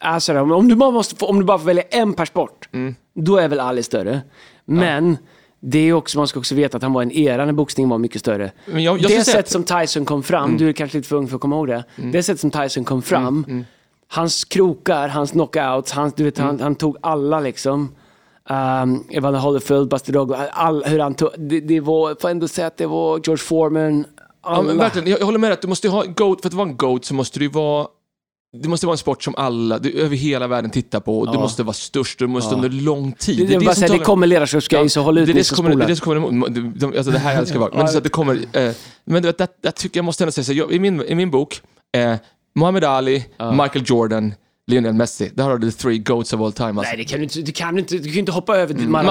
Alltså, 0.00 0.40
om, 0.40 0.68
du 0.68 0.74
bara 0.74 0.90
måste 0.90 1.24
om 1.24 1.38
du 1.38 1.44
bara 1.44 1.58
får 1.58 1.66
välja 1.66 1.82
en 1.90 2.12
per 2.14 2.24
sport, 2.24 2.68
Mm. 2.72 2.94
då 3.14 3.36
är 3.36 3.48
väl 3.48 3.60
Ali 3.60 3.82
större. 3.82 4.20
Men 4.64 5.16
det 5.60 5.78
är 5.78 5.92
också, 5.92 6.18
man 6.18 6.28
ska 6.28 6.38
också 6.38 6.54
veta 6.54 6.76
att 6.76 6.82
han 6.82 6.92
var 6.92 7.02
en 7.02 7.12
era 7.12 7.44
när 7.44 7.52
boxningen 7.52 7.90
var 7.90 7.98
mycket 7.98 8.20
större. 8.20 8.52
Men 8.66 8.82
jag- 8.82 8.98
jag 9.00 9.10
det 9.10 9.24
sätt 9.24 9.28
att- 9.38 9.54
Mm. 9.54 9.66
som 9.66 9.80
Tyson 9.80 10.04
kom 10.04 10.22
fram, 10.22 10.56
du 10.56 10.68
är 10.68 10.72
kanske 10.72 10.96
lite 10.98 11.08
för 11.08 11.16
ung 11.16 11.28
för 11.28 11.34
att 11.34 11.40
komma 11.40 11.56
ihåg 11.56 11.66
det. 11.68 11.84
Det 12.12 12.22
sätt 12.22 12.40
som 12.40 12.50
Tyson 12.50 12.84
kom 12.84 13.02
fram, 13.02 13.44
Mm, 13.48 13.64
hans 14.08 14.44
krokar, 14.44 15.08
hans 15.08 15.30
knockouts, 15.30 15.92
hans, 15.92 16.14
du 16.14 16.24
vet, 16.24 16.38
Mm. 16.38 16.46
han, 16.50 16.60
han 16.60 16.74
tog 16.74 16.96
alla 17.00 17.40
liksom. 17.40 17.94
Um, 18.50 19.04
Evander 19.10 19.40
Holyfield, 19.40 19.94
Douglas, 20.06 20.48
all, 20.52 20.84
hur 20.84 20.98
han 20.98 21.14
tog, 21.14 21.30
det, 21.38 21.60
det 21.60 21.80
var, 21.80 22.16
får 22.20 22.28
ändå 22.28 22.48
säga 22.48 22.66
att 22.66 22.76
det 22.76 22.86
var 22.86 23.20
George 23.24 23.36
Foreman, 23.36 24.04
alla. 24.42 24.56
Ja, 24.56 24.62
men 24.62 24.78
verkligen, 24.78 25.08
jag, 25.08 25.20
jag 25.20 25.24
håller 25.26 25.38
med 25.38 25.50
dig 25.50 25.54
att 25.54 25.62
du 25.62 25.68
måste 25.68 25.88
ha 25.88 26.04
GOAT, 26.04 26.40
för 26.42 26.48
att 26.48 26.54
vara 26.54 26.68
en 26.68 26.76
GOAT 26.76 27.04
så 27.04 27.14
måste 27.14 27.38
du 27.38 27.48
vara 27.48 27.86
det 28.62 28.68
måste 28.68 28.86
vara 28.86 28.94
en 28.94 28.98
sport 28.98 29.22
som 29.22 29.34
alla 29.36 29.78
du, 29.78 29.92
över 29.92 30.16
hela 30.16 30.46
världen 30.46 30.70
tittar 30.70 31.00
på. 31.00 31.20
och 31.20 31.26
Du 31.26 31.32
Ja. 31.32 31.40
måste 31.40 31.62
vara 31.62 31.72
störst, 31.74 32.18
du 32.18 32.26
måste 32.26 32.50
Ja. 32.54 32.56
under 32.56 32.68
lång 32.68 33.12
tid. 33.12 33.38
Det, 33.38 33.44
det, 33.46 33.58
det, 33.58 33.64
som 33.64 33.74
säga, 33.74 33.86
det 33.88 33.92
talar- 33.94 34.04
kommer 34.04 34.26
ledarskapsgrej, 34.26 34.88
så 34.88 35.00
håll 35.02 35.18
ut 35.18 35.26
det 35.26 35.32
det 35.32 35.44
som 35.44 35.56
kommer, 35.56 35.74
det 35.74 35.86
det 35.86 35.96
som 35.96 36.04
kommer 36.04 36.16
emot. 36.16 36.54
De, 36.54 36.72
de, 36.78 36.86
alltså 36.96 37.10
det 37.12 37.18
här 37.18 37.38
älskar 37.38 37.60
jag. 37.60 37.74
Men 37.76 37.88
så 37.88 37.98
att 37.98 38.04
det 38.04 38.10
kommer, 38.10 38.34
eh, 38.52 38.72
men 39.04 39.22
du 39.22 39.28
vet, 39.28 39.38
det, 39.38 39.48
jag 39.62 39.74
tycker 39.74 39.98
jag 39.98 40.04
måste 40.04 40.24
ändå 40.24 40.32
säga 40.32 40.44
så, 40.44 40.52
jag, 40.52 40.72
i, 40.72 40.78
min, 40.78 41.02
i 41.02 41.14
min 41.14 41.30
bok, 41.30 41.60
eh, 41.96 42.14
Muhammad 42.56 42.84
Ali, 42.84 43.24
Michael 43.52 43.84
Jordan, 43.84 44.36
Lionel 44.66 44.92
Messi. 44.94 45.30
Där 45.34 45.44
har 45.44 45.58
du 45.58 45.70
the 45.70 45.76
three 45.78 45.98
goats 45.98 46.32
of 46.32 46.40
all 46.40 46.52
time. 46.52 46.68
Alltså. 46.68 46.82
Nej, 46.82 46.96
det 46.96 47.04
kan 47.04 47.18
du 47.18 47.24
inte. 47.24 47.40
Du 47.40 47.52
kan 47.52 47.78
inte, 47.78 47.98
du 47.98 48.08
kan 48.08 48.18
inte 48.18 48.32
hoppa 48.32 48.56
över... 48.56 48.74
Mm. 48.74 48.92
Nej, 48.92 49.04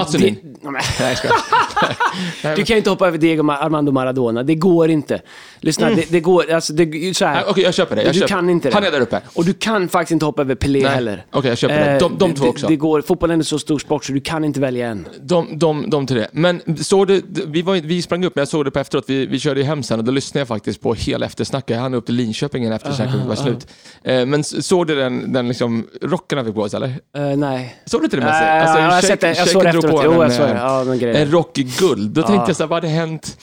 Nej, 1.00 1.08
jag 1.08 1.18
skojar. 1.18 2.56
Du 2.56 2.64
kan 2.64 2.76
inte 2.76 2.90
hoppa 2.90 3.08
över 3.08 3.18
Diego 3.18 3.42
Ma- 3.42 3.56
Armando 3.58 3.92
Maradona. 3.92 4.42
Det 4.42 4.54
går 4.54 4.90
inte. 4.90 5.20
Lyssna, 5.60 5.90
det, 5.90 6.10
det 6.10 6.20
går... 6.20 6.52
Alltså, 6.52 6.72
det, 6.72 7.16
så 7.16 7.24
här. 7.24 7.44
Okej, 7.48 7.64
jag 7.64 7.74
köper 7.74 7.96
det. 7.96 8.02
Jag 8.02 8.12
du 8.14 8.18
köper. 8.18 8.28
kan 8.28 8.50
inte 8.50 8.68
det. 8.68 8.74
Han 8.74 8.84
är 8.84 8.90
där 8.90 9.00
uppe. 9.00 9.20
Och 9.34 9.44
du 9.44 9.52
kan 9.54 9.88
faktiskt 9.88 10.12
inte 10.12 10.24
hoppa 10.24 10.42
över 10.42 10.54
Pelé 10.54 10.82
Nej. 10.82 10.90
heller. 10.94 11.26
Okej, 11.30 11.48
jag 11.48 11.58
köper 11.58 11.78
det. 11.84 11.92
Eh, 11.92 11.98
De- 11.98 12.18
de 12.18 12.34
två 12.34 12.46
också. 12.46 12.66
Det, 12.66 12.72
det 12.72 12.76
går, 12.76 13.02
fotbollen 13.02 13.38
är 13.40 13.44
så 13.44 13.58
stor 13.58 13.78
sport 13.78 14.04
så 14.04 14.12
du 14.12 14.20
kan 14.20 14.44
inte 14.44 14.60
välja 14.60 14.88
en. 14.88 15.08
De, 15.20 15.58
de, 15.58 15.90
de 15.90 16.06
tre. 16.06 16.26
Men 16.32 16.76
såg 16.84 17.06
du, 17.06 17.22
vi, 17.46 17.62
var, 17.62 17.74
vi 17.74 18.02
sprang 18.02 18.24
upp, 18.24 18.34
men 18.36 18.40
jag 18.40 18.48
såg 18.48 18.64
det 18.64 18.70
på 18.70 18.78
efteråt. 18.78 19.04
Vi, 19.08 19.26
vi 19.26 19.38
körde 19.38 19.60
ju 19.60 19.66
hem 19.66 19.82
sen 19.82 19.98
och 19.98 20.04
då 20.04 20.12
lyssnade 20.12 20.40
jag 20.40 20.48
faktiskt 20.48 20.80
på 20.80 20.94
hela 20.94 21.26
eftersnacket. 21.26 21.78
Hann 21.78 21.94
upp 21.94 22.06
till 22.06 22.14
Linköping 22.14 22.62
innan 22.62 22.76
eftersnacket 22.76 23.14
var 23.26 23.34
slut. 23.36 23.66
Eh, 24.04 24.26
men 24.26 24.44
såg 24.44 24.86
du 24.86 24.94
den, 24.94 25.32
den 25.32 25.43
liksom, 25.48 25.86
rocken 26.02 26.38
han 26.38 26.46
fick 26.46 26.54
på 26.54 26.68
sig 26.68 26.76
eller? 26.76 26.88
Eh, 27.30 27.36
nej. 27.36 27.76
Såg 27.84 28.00
du 28.00 28.04
inte 28.04 28.16
det 28.16 28.22
med 28.22 28.30
Nej, 28.32 28.40
sig? 28.40 28.82
jag 28.82 28.90
Shake- 29.16 29.20
det. 29.20 29.28
Jag 29.28 29.36
Shaken 29.36 29.52
såg 29.52 29.62
det 29.64 29.70
drog 29.72 29.84
efteråt. 29.84 30.02
Jo, 30.04 30.22
jag 30.22 30.32
såg 30.32 30.46
det. 30.46 30.52
eh, 30.52 30.58
Ja, 30.58 30.84
den. 30.84 31.16
En 31.16 31.30
rock 31.30 31.58
i 31.58 31.62
guld. 31.62 32.10
Då 32.10 32.22
tänkte 32.22 32.48
jag 32.50 32.56
så 32.56 32.62
här, 32.62 32.68
vad 32.68 32.76
hade 32.76 32.88
hänt? 32.94 33.36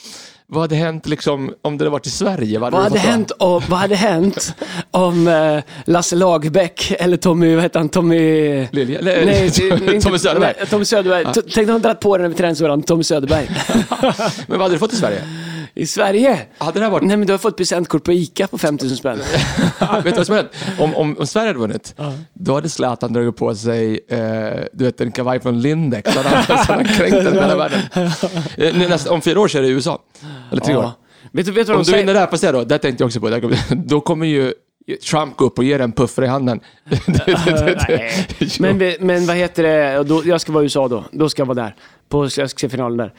Vad 0.52 0.60
hade 0.62 0.74
hänt 0.76 1.06
liksom, 1.06 1.54
om 1.62 1.78
det 1.78 1.82
hade 1.84 1.90
varit 1.90 2.06
i 2.06 2.10
Sverige? 2.10 2.58
Vad 2.58 2.72
Vad 2.72 2.82
hade, 2.82 2.94
fått 2.94 3.02
då? 3.04 3.08
hänt 3.10 3.32
om, 3.38 3.62
vad 3.68 3.78
hade 3.78 3.94
hänt 3.96 4.54
om 4.90 5.28
eh, 5.28 5.58
Lasse 5.84 6.16
Lagerbäck 6.16 6.92
eller 6.98 7.16
Tommy, 7.16 7.54
vad 7.54 7.62
heter 7.62 7.78
han, 7.78 7.88
Tommy... 7.88 8.66
Lilja? 8.72 8.98
Nej, 9.02 9.26
Nej, 9.26 9.44
inte- 9.44 10.00
Tommy 10.00 10.18
Söderberg. 10.18 10.54
Nej, 10.58 10.66
Tommy 10.68 10.84
Söderberg. 10.84 11.24
T- 11.34 11.40
Tänk 11.54 11.68
om 11.68 11.72
han 11.72 11.82
dragit 11.82 12.00
på 12.00 12.16
den 12.16 12.26
över 12.26 12.36
träningsåran, 12.36 12.82
Tommy 12.82 13.04
Söderberg. 13.04 13.50
Men 14.46 14.58
vad 14.58 14.60
hade 14.60 14.74
du 14.74 14.78
fått 14.78 14.92
i 14.92 14.96
Sverige? 14.96 15.22
I 15.74 15.86
Sverige? 15.86 16.38
Hade 16.58 16.78
det 16.78 16.84
här 16.84 16.90
varit... 16.92 17.04
Nej, 17.06 17.16
men 17.16 17.26
du 17.26 17.32
har 17.32 17.38
fått 17.38 17.56
presentkort 17.56 18.04
på 18.04 18.12
ICA 18.12 18.46
på 18.46 18.58
5000 18.58 18.96
spänn. 18.96 19.18
vet 19.94 20.04
du 20.04 20.10
vad 20.10 20.26
som 20.26 20.34
hänt? 20.36 20.48
Om, 20.78 20.94
om, 20.94 21.16
om 21.18 21.26
Sverige 21.26 21.46
hade 21.48 21.58
vunnit, 21.58 21.94
då 22.32 22.54
hade 22.54 22.68
Zlatan 22.68 23.12
dragit 23.12 23.36
på 23.36 23.54
sig 23.54 24.00
eh, 24.08 24.18
du 24.72 24.84
vet, 24.84 25.00
en 25.00 25.12
kavaj 25.12 25.40
från 25.40 25.60
Lindex. 25.60 26.12
Så 26.12 26.18
hade 26.18 26.28
han, 26.36 26.44
så 26.44 26.52
hade 26.72 26.72
han 26.72 26.84
kränkt 26.96 27.16
den 27.24 27.34
hela 27.34 27.56
världen. 27.56 27.80
Eh, 28.56 28.88
nästa, 28.88 29.12
om 29.12 29.20
fyra 29.22 29.40
år 29.40 29.48
så 29.48 29.58
är 29.58 29.62
det 29.62 29.68
USA. 29.68 29.98
Eller 30.52 30.60
tre 30.62 30.76
år. 30.76 30.90
Vet 31.32 31.46
du, 31.46 31.52
vet 31.52 31.66
du 31.66 31.72
vad 31.72 31.78
Om 31.80 31.84
de 31.84 31.90
du 31.90 31.96
vinner 31.98 32.12
säger? 32.14 32.20
där, 32.20 32.30
får 32.30 32.36
se 32.36 32.52
då, 32.52 32.64
det 32.64 32.78
tänkte 32.78 33.02
jag 33.02 33.06
också 33.06 33.20
på. 33.20 33.30
Där 33.30 33.40
kommer- 33.40 33.74
Då 33.86 34.00
kommer 34.00 34.26
ju 34.26 34.52
Trump 35.10 35.36
gå 35.36 35.44
upp 35.44 35.58
och 35.58 35.64
ge 35.64 35.76
dig 35.76 35.84
en 35.84 35.92
puffare 35.92 36.24
i 36.24 36.28
handen. 36.28 36.60
Nej. 37.88 38.26
Men, 38.60 38.78
vi- 38.78 38.96
men 39.00 39.26
vad 39.26 39.36
heter 39.36 39.62
det, 39.62 39.98
Och 39.98 40.06
då, 40.06 40.22
jag 40.24 40.40
ska 40.40 40.52
vara 40.52 40.62
i 40.62 40.64
USA 40.64 40.88
då. 40.88 41.04
Då 41.12 41.28
ska 41.28 41.40
jag 41.42 41.46
vara 41.46 41.62
där. 41.62 41.74
På, 42.12 42.28
jag 42.36 42.50
ska 42.50 42.58
se 42.58 42.68
finalen 42.68 42.96
där. 42.96 43.12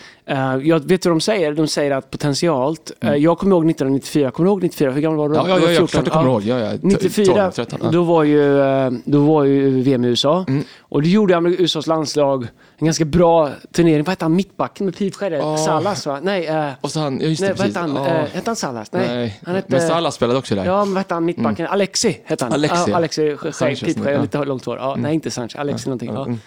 Uh, 0.58 0.68
jag 0.68 0.80
vet 0.80 1.06
vad 1.06 1.12
de 1.12 1.22
säger? 1.22 1.54
De 1.54 1.68
säger 1.68 1.92
att 1.92 2.12
potentialt, 2.12 2.92
eh, 3.02 3.14
jag 3.16 3.38
kommer 3.38 3.56
ihåg 3.56 3.66
1994, 3.70 4.32
kommer 4.32 4.48
du 4.48 4.52
ihåg 4.52 4.64
94? 4.64 4.92
Hur 4.92 5.02
gammal 5.02 5.18
var 5.18 5.30
du? 5.30 5.36
Mm. 5.36 5.50
Ja, 5.50 5.60
ja, 5.60 5.72
ja, 5.72 5.78
14. 5.78 5.88
klart 5.88 6.06
jag 6.06 6.14
kommer 6.14 6.30
ihåg. 6.30 6.44
Ja, 6.44 6.60
ja, 6.60 6.72
t- 6.72 6.78
94, 6.82 7.26
12, 7.26 7.52
13, 7.52 7.80
ja. 7.84 7.90
då, 7.92 8.04
var 8.04 8.24
ju, 8.24 8.62
eh, 8.62 8.92
då 9.06 9.20
var 9.20 9.44
ju 9.44 9.82
VM 9.82 10.06
i 10.06 10.08
USA. 10.08 10.46
Mm. 10.48 10.64
Och 10.80 11.02
då 11.02 11.08
gjorde 11.08 11.34
USAs 11.58 11.88
landslag 11.88 12.48
en 12.78 12.86
ganska 12.86 13.06
bra 13.06 13.50
turnering. 13.72 14.04
Vad 14.04 14.10
hette 14.10 14.26
han, 14.26 14.36
mittbacken 14.36 14.86
med 14.86 14.98
pipskägget? 14.98 15.44
Åh. 15.44 15.66
Salas 15.66 16.06
va? 16.06 16.20
Nej, 16.22 16.48
eh, 16.48 16.70
Och 16.82 16.92
så 16.92 17.00
han, 17.00 17.20
ja 17.22 17.28
just 17.28 17.42
det, 17.42 17.48
nej 17.48 17.56
vad 17.58 17.68
hette 17.68 17.80
han? 17.80 17.96
Ja. 17.96 18.02
Uh, 18.02 18.08
hette 18.08 18.50
han 18.50 18.56
Salas? 18.56 18.92
Nej. 18.92 19.08
Nej. 19.08 19.40
Han 19.46 19.56
hette, 19.56 19.68
Men 19.72 19.88
Salah 19.88 20.12
spelade 20.12 20.40
också 20.40 20.56
där. 20.56 20.66
Ja, 20.66 20.86
men 20.86 20.94
vad 20.94 20.98
hette 20.98 21.14
han 21.14 21.26
mittbacken? 21.26 21.68
Alexi 21.68 22.22
hette 22.26 22.46
han. 22.46 22.54
Alexi. 22.54 22.92
Ja, 22.92 22.98
Alexi, 22.98 23.38
pipskägg, 23.42 23.98
ja. 24.04 24.10
Mm. 24.10 24.22
lite 24.22 24.46
långt 24.46 24.66
hår. 24.66 24.78
Ja, 24.78 24.96
Nej, 24.98 25.14
inte 25.14 25.32
Sanchez. 25.32 25.56
Alexi 25.56 25.90
någonting. 25.90 26.12
Ja. 26.14 26.26
Mm. 26.26 26.40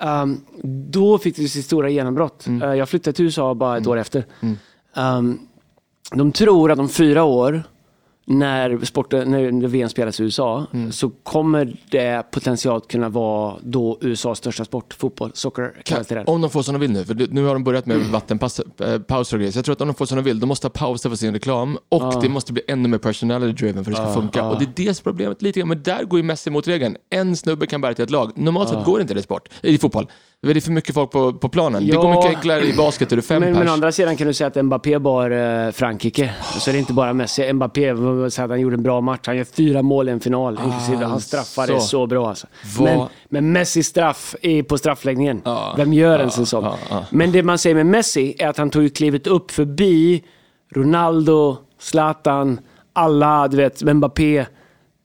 Um, 0.00 0.40
då 0.90 1.18
fick 1.18 1.36
det 1.36 1.48
sitt 1.48 1.64
stora 1.64 1.90
genombrott. 1.90 2.46
Mm. 2.46 2.68
Uh, 2.68 2.74
jag 2.74 2.88
flyttade 2.88 3.14
till 3.14 3.24
USA 3.24 3.54
bara 3.54 3.76
ett 3.78 3.86
år 3.86 3.96
efter. 3.96 4.24
Um, 4.96 5.38
de 6.12 6.32
tror 6.32 6.72
att 6.72 6.78
om 6.78 6.88
fyra 6.88 7.24
år, 7.24 7.62
när, 8.30 8.84
sporten, 8.84 9.30
när 9.30 9.66
VM 9.68 9.88
spelas 9.88 10.20
i 10.20 10.22
USA, 10.22 10.66
Mm. 10.72 10.92
så 10.92 11.10
kommer 11.10 11.76
det 11.90 12.30
potentiellt 12.30 12.88
kunna 12.88 13.08
vara 13.08 13.56
då 13.62 13.98
USAs 14.00 14.38
största 14.38 14.64
sport, 14.64 14.94
fotboll, 14.94 15.30
soccer 15.34 15.74
kallas 15.84 16.06
det. 16.06 16.24
Om 16.24 16.40
de 16.40 16.50
får 16.50 16.62
som 16.62 16.74
de 16.74 16.80
vill 16.80 16.90
nu, 16.90 17.04
för 17.04 17.14
nu 17.30 17.44
har 17.44 17.52
de 17.54 17.64
börjat 17.64 17.86
med 17.86 17.98
vattenpauser 17.98 18.64
och 19.36 19.38
grejer. 19.38 19.52
Så 19.52 19.58
jag 19.58 19.64
tror 19.64 19.72
att 19.72 19.80
om 19.80 19.88
de 19.88 19.94
får 19.94 20.06
som 20.06 20.16
de 20.16 20.22
vill, 20.22 20.40
de 20.40 20.46
måste 20.46 20.66
ha 20.66 20.70
pauser 20.70 21.08
för 21.08 21.16
sin 21.16 21.32
reklam 21.32 21.78
och 21.88 22.22
det 22.22 22.28
måste 22.28 22.52
bli 22.52 22.62
ännu 22.68 22.88
mer 22.88 22.98
personality 22.98 23.52
driven 23.52 23.84
för 23.84 23.92
att 23.92 23.96
det 23.98 24.02
ska 24.12 24.20
funka. 24.20 24.44
Och 24.44 24.58
det 24.58 24.64
är 24.64 24.72
det 24.86 24.94
som 24.94 25.02
är 25.02 25.10
problemet 25.12 25.42
lite 25.42 25.60
grann. 25.60 25.68
Men 25.68 25.82
där 25.82 26.04
går 26.04 26.18
ju 26.18 26.22
Messi 26.22 26.50
mot 26.50 26.68
regeln. 26.68 26.96
En 27.10 27.36
snubbe 27.36 27.66
kan 27.66 27.80
bära 27.80 27.94
till 27.94 28.04
ett 28.04 28.10
lag. 28.10 28.32
Normalt 28.38 28.68
sett 28.68 28.84
går 28.84 29.00
inte 29.00 29.14
det 29.14 29.20
i 29.20 29.22
sport, 29.22 29.48
i 29.62 29.78
fotboll. 29.78 30.06
Det 30.42 30.50
är 30.56 30.60
för 30.60 30.70
mycket 30.72 30.94
folk 30.94 31.10
på, 31.10 31.32
på 31.32 31.48
planen. 31.48 31.86
Det 31.86 31.92
Ja. 31.92 32.00
går 32.02 32.10
mycket 32.10 32.36
enklare 32.36 32.64
i 32.66 32.76
basket, 32.76 33.12
är 33.12 33.16
det 33.16 33.22
fem 33.22 33.40
Men, 33.40 33.52
pers. 33.52 33.58
men 33.58 33.68
å 33.68 33.72
andra 33.72 33.92
sidan 33.92 34.16
kan 34.16 34.26
du 34.26 34.34
säga 34.34 34.48
att 34.48 34.64
Mbappé 34.64 34.98
bar 34.98 35.30
eh, 35.30 35.70
Frankrike. 35.70 36.34
Så 36.58 36.70
det 36.70 36.76
är 36.76 36.78
inte 36.78 36.92
bara 36.92 37.12
Messi. 37.12 37.52
Mbappé 37.52 37.96
säger 37.96 38.26
att 38.44 38.50
han 38.50 38.60
gjorde 38.60 38.74
en 38.74 38.82
bra 38.82 39.00
match. 39.00 39.20
Han 39.26 39.36
gör 39.36 39.44
fyra 39.44 39.82
mål 39.82 40.08
i 40.08 40.12
en 40.12 40.20
final. 40.20 40.58
inklusive 40.64 41.04
hans 41.04 41.24
straffar 41.24 41.62
Ah, 41.62 41.66
så. 41.66 41.80
så 41.80 42.06
bra. 42.06 42.28
Alltså. 42.28 42.46
Men, 42.80 43.06
men 43.28 43.52
Messi 43.52 43.82
straff 43.82 44.34
är 44.42 44.62
på 44.62 44.78
straffläggningen. 44.78 45.42
Ja. 45.44 45.74
Vem 45.76 45.92
gör 45.92 46.18
ens 46.18 46.38
en 46.38 46.46
sån? 46.46 46.64
ja, 46.64 46.76
ja. 46.90 47.04
Men 47.10 47.32
det 47.32 47.42
man 47.42 47.58
säger 47.58 47.74
med 47.76 47.86
Messi 47.86 48.34
är 48.38 48.48
att 48.48 48.58
han 48.58 48.70
tog 48.70 48.82
ju 48.82 48.90
klivet 48.90 49.26
upp 49.26 49.50
förbi 49.50 50.22
Ronaldo, 50.74 51.56
Zlatan, 51.80 52.60
alla, 52.92 53.48
du 53.48 53.56
vet, 53.56 53.82
Mbappé. 53.94 54.46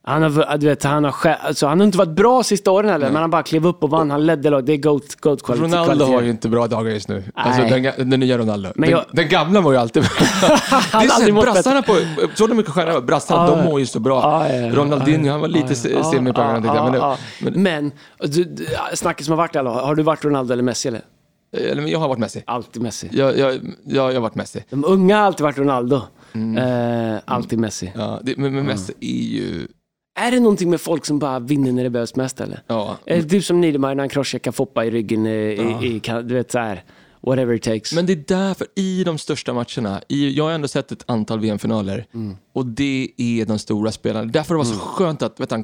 Han 0.06 0.24
har, 0.24 0.58
du 0.58 0.68
vet, 0.68 0.84
han, 0.84 1.04
har, 1.04 1.14
alltså, 1.42 1.68
han 1.68 1.80
har 1.80 1.86
inte 1.86 1.98
varit 1.98 2.16
bra 2.16 2.44
sista 2.44 2.72
åren 2.72 2.90
heller, 2.90 3.10
men 3.12 3.22
han 3.22 3.30
bara 3.30 3.44
klev 3.44 3.68
upp 3.68 3.84
och 3.84 3.90
vann. 3.90 4.12
Han 4.12 4.26
ledde 4.26 4.50
lag. 4.50 4.66
Det 4.66 4.74
är 4.74 4.78
GOAT, 4.78 5.16
GOAT 5.20 5.44
kvalitet. 5.44 5.66
Ronaldo 5.66 6.06
har 6.06 6.22
ju 6.22 6.30
inte 6.30 6.50
bra 6.50 6.68
dagar 6.68 6.92
just 6.92 7.08
nu. 7.08 7.24
Alltså 7.36 7.62
Nej. 7.62 7.94
den, 7.98 8.10
den 8.10 8.20
nya 8.20 8.38
Ronaldo. 8.38 8.70
Men 8.76 8.90
den, 8.90 9.00
jag- 9.00 9.06
den 9.12 9.30
gamla 9.30 9.62
var 9.62 9.72
ju 9.72 9.78
alltid 9.78 10.04
bra. 10.04 10.12
det 10.92 11.06
är 11.06 11.26
så, 11.28 11.34
brassarna 11.34 11.82
på, 11.82 11.98
såg 12.36 12.50
du 12.50 12.56
mycket 12.56 12.72
stjärnor? 12.72 13.02
Brassarna, 13.02 13.48
Ja, 13.50 13.56
de 13.56 13.64
mår 13.66 13.80
ju 13.80 13.86
så 13.86 14.00
bra. 14.00 14.22
Ja, 14.22 14.54
ja. 14.56 14.76
Ronaldinho, 14.76 15.32
han 15.32 15.42
var 15.42 15.48
lite 15.48 15.76
se- 15.76 16.04
semi 16.04 16.34
på 16.34 16.42
tyckte 16.56 16.68
jag. 16.78 16.92
Men, 16.92 16.94
ja. 17.00 17.18
Men, 17.40 17.92
du, 18.20 18.56
snacket 18.94 19.26
som 19.26 19.32
har 19.32 19.38
varit 19.38 19.54
där, 19.54 19.64
då, 19.64 19.70
har 19.72 19.96
du 19.96 20.04
varit 20.04 20.26
Ronaldo 20.26 20.54
eller 20.54 20.64
Messi? 20.64 20.88
Eller? 20.88 21.02
eller, 21.58 21.82
men 21.82 21.92
jag 21.92 22.00
har 22.00 22.08
varit 22.08 22.20
Messi. 22.20 22.44
Alltid 22.48 22.82
Messi. 22.82 23.10
Jag, 23.12 23.38
jag, 23.38 23.54
jag, 23.86 24.10
jag 24.10 24.14
har 24.14 24.20
varit 24.22 24.36
Messi. 24.36 24.64
De 24.70 24.86
unga 24.86 25.18
har 25.18 25.24
alltid 25.24 25.44
varit 25.44 25.58
Ronaldo. 25.58 26.02
Mm. 26.34 27.14
Eh, 27.14 27.20
alltid 27.26 27.60
Messi. 27.60 27.92
Ja, 27.96 28.20
det, 28.24 28.38
men, 28.38 28.56
men 28.56 28.66
Messi 28.66 28.94
är 29.02 29.38
ju... 29.38 29.68
Är 30.16 30.32
det 30.32 30.40
någonting 30.40 30.70
med 30.70 30.82
folk 30.82 31.06
som 31.06 31.20
bara 31.20 31.40
vinner 31.40 31.72
när 31.72 31.84
det 31.84 31.90
behövs 31.90 32.16
mest 32.16 32.42
eller? 32.42 32.64
Ja. 32.68 32.98
Är 33.06 33.16
det 33.18 33.24
typ 33.30 33.44
som 33.44 33.62
Niedermayer 33.62 33.96
när 33.96 34.02
han 34.02 34.10
crosscheckar 34.10 34.52
Foppa 34.52 34.86
i 34.86 34.92
ryggen 34.92 35.26
i, 35.28 35.30
i, 35.82 35.96
i, 35.96 36.00
kan- 36.00 36.28
du 36.28 36.34
vet 36.34 36.52
så 36.52 36.60
här, 36.60 36.84
whatever 37.22 37.54
it 37.56 37.64
takes. 37.64 37.94
Men 37.94 38.06
det 38.06 38.14
är 38.14 38.24
därför, 38.28 38.68
i 38.76 39.04
de 39.04 39.18
största 39.18 39.54
matcherna, 39.54 40.02
i, 40.08 40.30
jag 40.38 40.44
har 40.44 40.52
ändå 40.52 40.68
sett 40.68 40.92
ett 40.92 41.04
antal 41.08 41.40
VM-finaler 41.40 42.06
och 42.54 42.66
det 42.66 43.10
är 43.18 43.46
de 43.46 43.60
stora 43.60 43.92
spelarna. 43.92 44.26
Därför 44.32 44.56
var 44.56 44.64
det 44.64 44.70
så 44.70 44.76
skönt 44.80 45.22
att, 45.22 45.40
vet 45.40 45.52
han, 45.52 45.64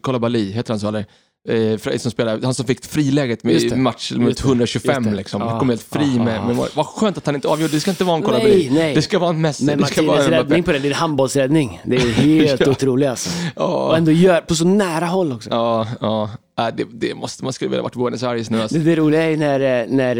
Kolabali, 0.00 0.52
heter 0.52 0.72
han 0.72 0.80
så 0.80 0.88
eller? 0.88 1.06
Eh, 1.48 1.96
som 1.98 2.10
spelar, 2.10 2.40
han 2.42 2.54
som 2.54 2.66
fick 2.66 2.84
friläget 2.84 3.44
med 3.44 3.60
det. 3.70 3.76
match 3.76 4.12
det. 4.12 4.40
125 4.40 4.94
Just 5.02 5.10
det. 5.10 5.16
liksom. 5.16 5.40
Han 5.42 5.58
kom 5.58 5.68
helt 5.68 5.82
fri 5.82 6.12
Ja, 6.16 6.24
med, 6.24 6.36
ja. 6.36 6.46
med 6.46 6.56
mål. 6.56 6.68
Vad 6.74 6.86
skönt 6.86 7.18
att 7.18 7.26
han 7.26 7.34
inte 7.34 7.48
avgjorde. 7.48 7.72
Det 7.72 7.80
ska 7.80 7.90
inte 7.90 8.04
vara 8.04 8.16
en 8.16 8.72
nej. 8.72 8.94
Det 8.94 9.02
ska 9.02 9.18
vara 9.18 9.30
en 9.30 9.40
Messi. 9.40 9.64
Men 9.64 9.78
det 9.78 9.82
Martinez 9.82 10.28
räddning 10.28 10.62
på 10.62 10.72
det, 10.72 10.78
det 10.78 10.88
är 10.88 10.94
handbollsräddning. 10.94 11.80
Det 11.84 11.96
är 11.96 12.00
helt 12.12 12.60
Ja. 12.60 12.70
otroligt 12.70 13.08
alltså. 13.08 13.30
Ja. 13.56 13.88
Och 13.88 13.96
ändå 13.96 14.12
gör, 14.12 14.40
på 14.40 14.54
så 14.54 14.64
nära 14.64 15.06
håll 15.06 15.32
också. 15.32 15.50
Ja, 15.50 15.86
ja. 16.00 16.30
Äh, 16.58 16.74
det, 16.76 16.86
det 16.92 17.14
måste 17.14 17.44
man 17.44 17.52
skulle 17.52 17.68
vilja 17.70 17.82
varit 17.82 17.94
Buenos 17.96 18.22
Aires 18.22 18.50
nu 18.50 18.62
alltså. 18.62 18.78
Det, 18.78 18.84
det 18.84 18.96
roliga 18.96 19.22
är 19.22 19.36
när, 19.36 19.60
eh, 19.82 19.86
när 19.88 20.16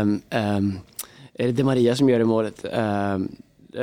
um, 0.00 0.20
um, 0.34 0.78
är 1.38 1.46
det 1.46 1.52
De 1.52 1.64
Maria 1.64 1.96
som 1.96 2.08
gör 2.08 2.18
det 2.18 2.24
målet? 2.24 2.64
Um, 2.72 3.28
uh, 3.76 3.82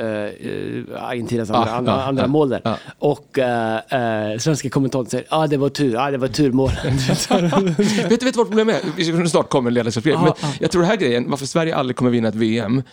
Argentinas 1.01 1.49
andra, 1.49 1.69
Ja, 1.69 1.75
andra, 1.75 1.91
ja, 1.91 2.03
andra 2.03 2.23
ja, 2.23 2.27
mål 2.27 2.49
där. 2.49 2.61
ja. 2.63 2.77
Och 2.99 3.37
uh, 3.37 4.33
uh, 4.33 4.37
svenska 4.37 4.69
kommentatorn 4.69 5.09
säger 5.09 5.25
ja 5.29 5.37
ah, 5.37 5.47
det 5.47 5.57
var 5.57 5.69
tur, 5.69 5.97
ah, 5.97 6.11
det 6.11 6.17
var 6.17 6.27
turmål. 6.27 6.71
vet 8.09 8.19
du 8.19 8.25
vet 8.25 8.35
vad 8.35 8.47
problemet 8.47 8.83
är? 8.83 9.21
Vi 9.21 9.29
snart 9.29 9.49
kommer 9.49 9.69
en 9.69 9.73
ledarskapsgrej. 9.73 10.17
Men 10.17 10.33
jag 10.59 10.71
tror 10.71 10.81
den 10.81 10.89
här 10.89 10.97
grejen, 10.97 11.29
varför 11.29 11.45
Sverige 11.45 11.75
aldrig 11.75 11.95
kommer 11.95 12.11
vinna 12.11 12.27
ett 12.27 12.35
VM. 12.35 12.83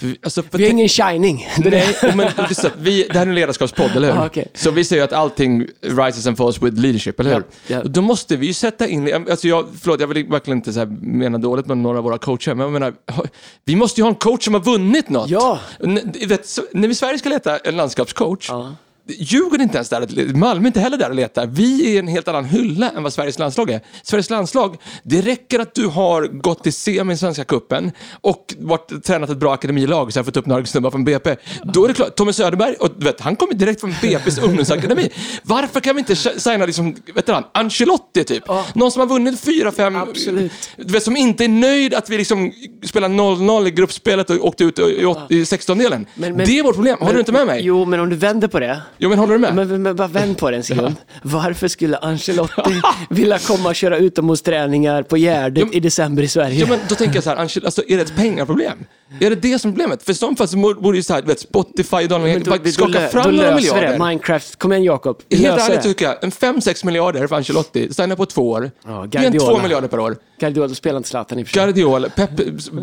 För, 0.00 0.16
alltså, 0.22 0.42
för 0.42 0.58
Vi 0.58 0.64
har 0.64 0.70
ingen 0.70 0.88
shining. 0.88 1.48
Det. 1.58 1.70
Nej, 2.02 2.16
men 2.16 2.54
så 2.54 2.68
vi, 2.78 3.02
det 3.02 3.18
här 3.18 3.26
är 3.26 3.30
en 3.30 3.34
ledarskapspodd, 3.34 3.90
eller 3.96 4.12
hur? 4.12 4.20
Ah, 4.20 4.26
okej. 4.26 4.46
Så 4.54 4.70
vi 4.70 4.84
säger 4.84 5.04
att 5.04 5.12
allting 5.12 5.66
rises 5.80 6.26
and 6.26 6.36
falls 6.36 6.62
with 6.62 6.76
leadership, 6.80 7.20
eller 7.20 7.34
hur? 7.34 7.42
Ja, 7.66 7.76
ja. 7.76 7.82
Då 7.84 8.00
måste 8.02 8.36
vi 8.36 8.46
ju 8.46 8.52
sätta 8.52 8.88
in, 8.88 9.26
alltså 9.30 9.48
jag, 9.48 9.66
förlåt, 9.80 10.00
jag 10.00 10.06
vill 10.06 10.26
verkligen 10.26 10.58
inte 10.58 10.72
så 10.72 10.78
här 10.78 10.86
mena 11.00 11.38
dåligt 11.38 11.66
med 11.66 11.78
några 11.78 11.98
av 11.98 12.04
våra 12.04 12.18
coacher, 12.18 12.54
men 12.54 12.64
jag 12.64 12.72
menar, 12.72 12.94
vi 13.64 13.76
måste 13.76 14.00
ju 14.00 14.02
ha 14.04 14.08
en 14.08 14.14
coach 14.14 14.44
som 14.44 14.54
har 14.54 14.60
vunnit 14.60 15.08
något. 15.08 15.30
Ja. 15.30 15.58
N- 15.84 16.12
vet, 16.28 16.46
så, 16.46 16.62
när 16.72 16.88
vi 16.88 16.92
i 16.92 16.94
Sverige 16.94 17.18
ska 17.18 17.28
leta 17.28 17.58
en 17.58 17.76
landskapscoach, 17.76 18.46
Ja. 18.50 18.74
Djurgården 19.08 19.60
är 19.60 19.64
inte 19.64 19.76
ens 19.76 19.88
där, 19.88 20.34
Malmö 20.36 20.64
är 20.64 20.66
inte 20.66 20.80
heller 20.80 20.96
där 20.96 21.08
och 21.08 21.14
letar. 21.14 21.46
Vi 21.46 21.86
är 21.90 21.94
i 21.94 21.98
en 21.98 22.08
helt 22.08 22.28
annan 22.28 22.44
hylla 22.44 22.90
än 22.90 23.02
vad 23.02 23.12
Sveriges 23.12 23.38
landslag 23.38 23.70
är. 23.70 23.80
Sveriges 24.02 24.30
landslag, 24.30 24.76
det 25.02 25.20
räcker 25.20 25.58
att 25.58 25.74
du 25.74 25.86
har 25.86 26.22
gått 26.26 26.62
till 26.62 26.72
semi 26.72 27.12
i 27.12 27.16
Svenska 27.16 27.44
Cupen 27.44 27.92
och 28.20 28.54
varit, 28.58 29.04
tränat 29.04 29.30
ett 29.30 29.36
bra 29.38 29.54
akademilag, 29.54 30.10
jag 30.14 30.18
har 30.20 30.24
fått 30.24 30.36
upp 30.36 30.46
några 30.46 30.64
snubbar 30.64 30.90
från 30.90 31.04
BP. 31.04 31.36
Då 31.64 31.84
är 31.84 31.88
det 31.88 31.94
klart, 31.94 32.16
Tommy 32.16 32.32
Söderberg, 32.32 32.74
och 32.74 32.90
vet, 32.96 33.20
han 33.20 33.36
kommer 33.36 33.54
direkt 33.54 33.80
från 33.80 33.92
BP's 33.92 34.44
ungdomsakademi. 34.44 35.10
Varför 35.42 35.80
kan 35.80 35.96
vi 35.96 35.98
inte 36.00 36.16
signa 36.16 36.66
liksom, 36.66 36.96
vet 37.14 37.26
du 37.26 37.32
han, 37.32 37.44
Ancelotti 37.54 38.24
typ? 38.24 38.44
Någon 38.74 38.92
som 38.92 39.00
har 39.00 39.06
vunnit 39.06 39.40
fyra, 39.40 39.72
fem, 39.72 39.94
vet, 40.76 41.02
som 41.02 41.16
inte 41.16 41.44
är 41.44 41.48
nöjd 41.48 41.94
att 41.94 42.10
vi 42.10 42.18
liksom 42.18 42.52
spelar 42.84 43.08
0-0 43.08 43.66
i 43.66 43.70
gruppspelet 43.70 44.30
och 44.30 44.44
åkte 44.46 44.64
ut 44.64 44.78
i, 44.78 45.04
åt- 45.04 45.30
i 45.30 45.42
16-delen. 45.44 46.06
Men- 46.14 46.36
men- 46.36 46.46
det 46.46 46.58
är 46.58 46.62
vårt 46.62 46.74
problem. 46.74 46.96
Har 47.00 47.12
du 47.12 47.18
inte 47.18 47.32
med 47.32 47.46
mig? 47.46 47.60
Jo, 47.64 47.84
men 47.84 48.00
om 48.00 48.08
du 48.10 48.16
vänder 48.16 48.48
på 48.48 48.60
det. 48.60 48.82
Jo, 48.98 49.08
men 49.08 49.18
håller 49.18 49.32
du 49.32 49.38
med? 49.38 49.54
Men, 49.54 49.82
men, 49.82 49.96
bara 49.96 50.08
vänd 50.08 50.38
på 50.38 50.50
det 50.50 50.56
en 50.56 50.62
sekund. 50.62 50.96
Varför 51.22 51.68
skulle 51.68 51.96
Ancelotti 51.98 52.80
vilja 53.10 53.38
komma 53.38 53.68
och 53.68 53.74
köra 53.74 53.98
utomhusträningar 53.98 55.02
på 55.02 55.16
Gärdet 55.16 55.64
Jo, 55.66 55.72
i 55.72 55.80
december 55.80 56.22
i 56.22 56.28
Sverige? 56.28 56.60
Ja, 56.60 56.66
men 56.68 56.78
då 56.88 56.94
tänker 56.94 57.14
jag 57.14 57.24
så 57.24 57.30
här, 57.30 57.36
Angel, 57.36 57.64
alltså, 57.64 57.82
är 57.88 57.96
det 57.96 58.02
ett 58.02 58.16
pengaproblem? 58.16 58.78
Är 59.20 59.30
det 59.30 59.36
det 59.36 59.58
som 59.58 59.70
är 59.70 59.72
problemet? 59.72 60.02
För 60.02 60.12
i 60.12 60.14
så 60.14 60.34
fall 60.34 60.48
så 60.48 60.56
borde 60.56 60.96
ju 60.96 61.02
så 61.02 61.14
här, 61.14 61.22
vet, 61.22 61.40
Spotify 61.40 61.96
och 61.96 62.08
Daniel 62.08 62.42
då, 62.42 62.70
skaka 62.70 63.08
fram 63.08 63.24
då 63.24 63.30
några 63.30 63.54
miljarder. 63.54 63.92
det. 63.92 64.04
Minecraft. 64.04 64.56
Kom 64.56 64.72
igen 64.72 64.84
Jakob. 64.84 65.22
Helt 65.30 65.60
ärligt 65.60 65.82
tycker 65.82 66.04
jag, 66.04 66.24
en 66.24 66.30
5-6 66.30 66.86
miljarder 66.86 67.26
för 67.26 67.36
Ancelotti, 67.36 67.92
stanna 67.92 68.16
på 68.16 68.26
två 68.26 68.50
år. 68.50 68.70
Ja, 68.84 68.98
är 68.98 69.02
en 69.02 69.10
Guardiola. 69.10 69.56
2 69.56 69.62
miljarder 69.62 69.88
per 69.88 69.98
år. 69.98 70.16
Guardiola 70.40 70.74
spelar 70.74 70.96
inte 70.96 71.08
Zlatan 71.08 71.38
i 71.38 71.42
och 71.42 71.46
för 71.46 71.54
sig. 71.54 71.62
Guardiola, 71.62 72.08
Pep 72.08 72.36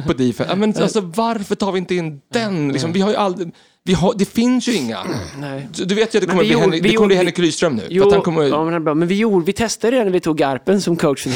på 0.07 0.13
defense. 0.13 0.45
Ja, 0.49 0.55
men 0.55 0.81
alltså, 0.81 1.01
varför 1.01 1.55
tar 1.55 1.71
vi 1.71 1.79
inte 1.79 1.95
in 1.95 2.21
den? 2.33 2.71
Liksom, 2.71 2.93
vi 2.93 3.01
har 3.01 3.09
ju 3.09 3.15
aldrig... 3.15 3.51
Vi 3.85 3.93
har, 3.93 4.13
det 4.17 4.25
finns 4.25 4.67
ju 4.67 4.73
inga. 4.75 4.97
Nej. 5.39 5.67
Du 5.85 5.95
vet 5.95 6.15
ju 6.15 6.17
att 6.17 6.21
det 6.23 6.27
kommer 6.29 6.43
bli, 6.43 6.51
gjorde- 6.53 6.61
Henrik, 6.63 6.83
vi 6.85 6.89
det 6.89 6.95
kommer 6.95 7.07
bli 7.07 7.15
gjorde- 7.15 7.19
Henrik 7.25 7.39
Rydström 7.39 7.75
nu. 7.75 7.83
Jo, 7.89 8.07
att 8.07 8.13
han 8.13 8.21
kommer, 8.21 8.43
ja, 8.43 8.63
men, 8.65 8.83
bra. 8.83 8.93
men 8.93 9.07
vi, 9.07 9.15
gjorde, 9.15 9.45
vi 9.45 9.53
testade 9.53 9.97
det 9.97 10.03
när 10.03 10.11
vi 10.11 10.19
tog 10.19 10.37
Garpen 10.37 10.81
som 10.81 10.95
coach 10.95 11.23
för. 11.23 11.29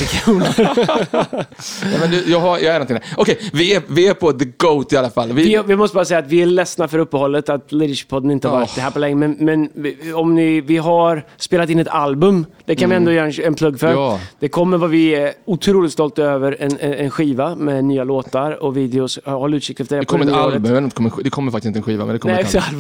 Nej, 1.86 1.98
men 2.00 2.12
du, 2.12 2.24
jag, 2.32 2.40
har, 2.40 2.58
jag 2.58 2.66
är 2.68 2.74
någonting 2.74 2.96
där. 2.96 3.06
Okej, 3.18 3.40
vi, 3.54 3.76
är, 3.76 3.82
vi 3.88 4.08
är 4.08 4.14
på 4.14 4.32
the 4.34 4.46
GOAT 4.58 4.94
i 4.94 4.98
alla 4.98 5.10
fall. 5.10 5.32
Vi, 5.34 5.44
Vi, 5.44 5.62
vi 5.68 5.76
måste 5.76 5.96
bara 5.96 6.06
säga 6.06 6.20
att 6.20 6.28
vi 6.28 6.42
är 6.42 6.46
ledsna 6.46 6.88
för 6.88 7.00
uppehållet, 7.00 7.50
att 7.50 7.72
Leadership-podden 7.72 8.32
inte 8.32 8.48
har 8.48 8.60
varit 8.60 8.68
Oh. 8.78 8.80
här 8.82 8.92
på 8.92 9.00
länge. 9.00 9.16
Men, 9.16 9.32
men 9.40 9.70
om 10.16 10.36
ni, 10.36 10.62
vi 10.62 10.78
har 10.78 11.26
spelat 11.38 11.70
in 11.70 11.80
ett 11.80 11.88
album, 11.88 12.46
det 12.66 12.76
kan 12.76 12.90
vi 12.90 12.96
ändå 12.96 13.12
göra 13.12 13.26
en, 13.28 13.34
en 13.44 13.56
plugg 13.56 13.80
för. 13.80 13.88
Mm. 13.88 14.00
Ja. 14.00 14.20
Det 14.40 14.50
kommer 14.50 14.78
vad 14.78 14.90
vi 14.90 15.16
är 15.16 15.34
otroligt 15.46 15.92
stolta 15.94 16.24
över, 16.24 16.58
en, 16.60 16.78
en, 16.80 16.94
en 16.94 17.12
skiva 17.12 17.56
med 17.56 17.86
nya 17.86 18.04
låtar 18.04 18.64
och 18.64 18.78
videos. 18.78 19.20
Håll 19.26 19.54
utkik 19.54 19.80
efter 19.80 19.96
det. 19.96 20.02
det 20.02 20.06
kommer 20.06 20.26
ett 20.26 20.34
album, 20.34 20.64
det 20.84 20.90
kommer- 20.96 21.24
det 21.24 21.30
kommer 21.30 21.52
faktiskt 21.52 21.68
inte 21.68 21.80
en 21.80 21.84
skiva, 21.84 22.06
men 22.06 22.14
det 22.14 22.20
kommer 22.20 22.37
Nej, 22.38 22.46
exakt. 22.46 22.74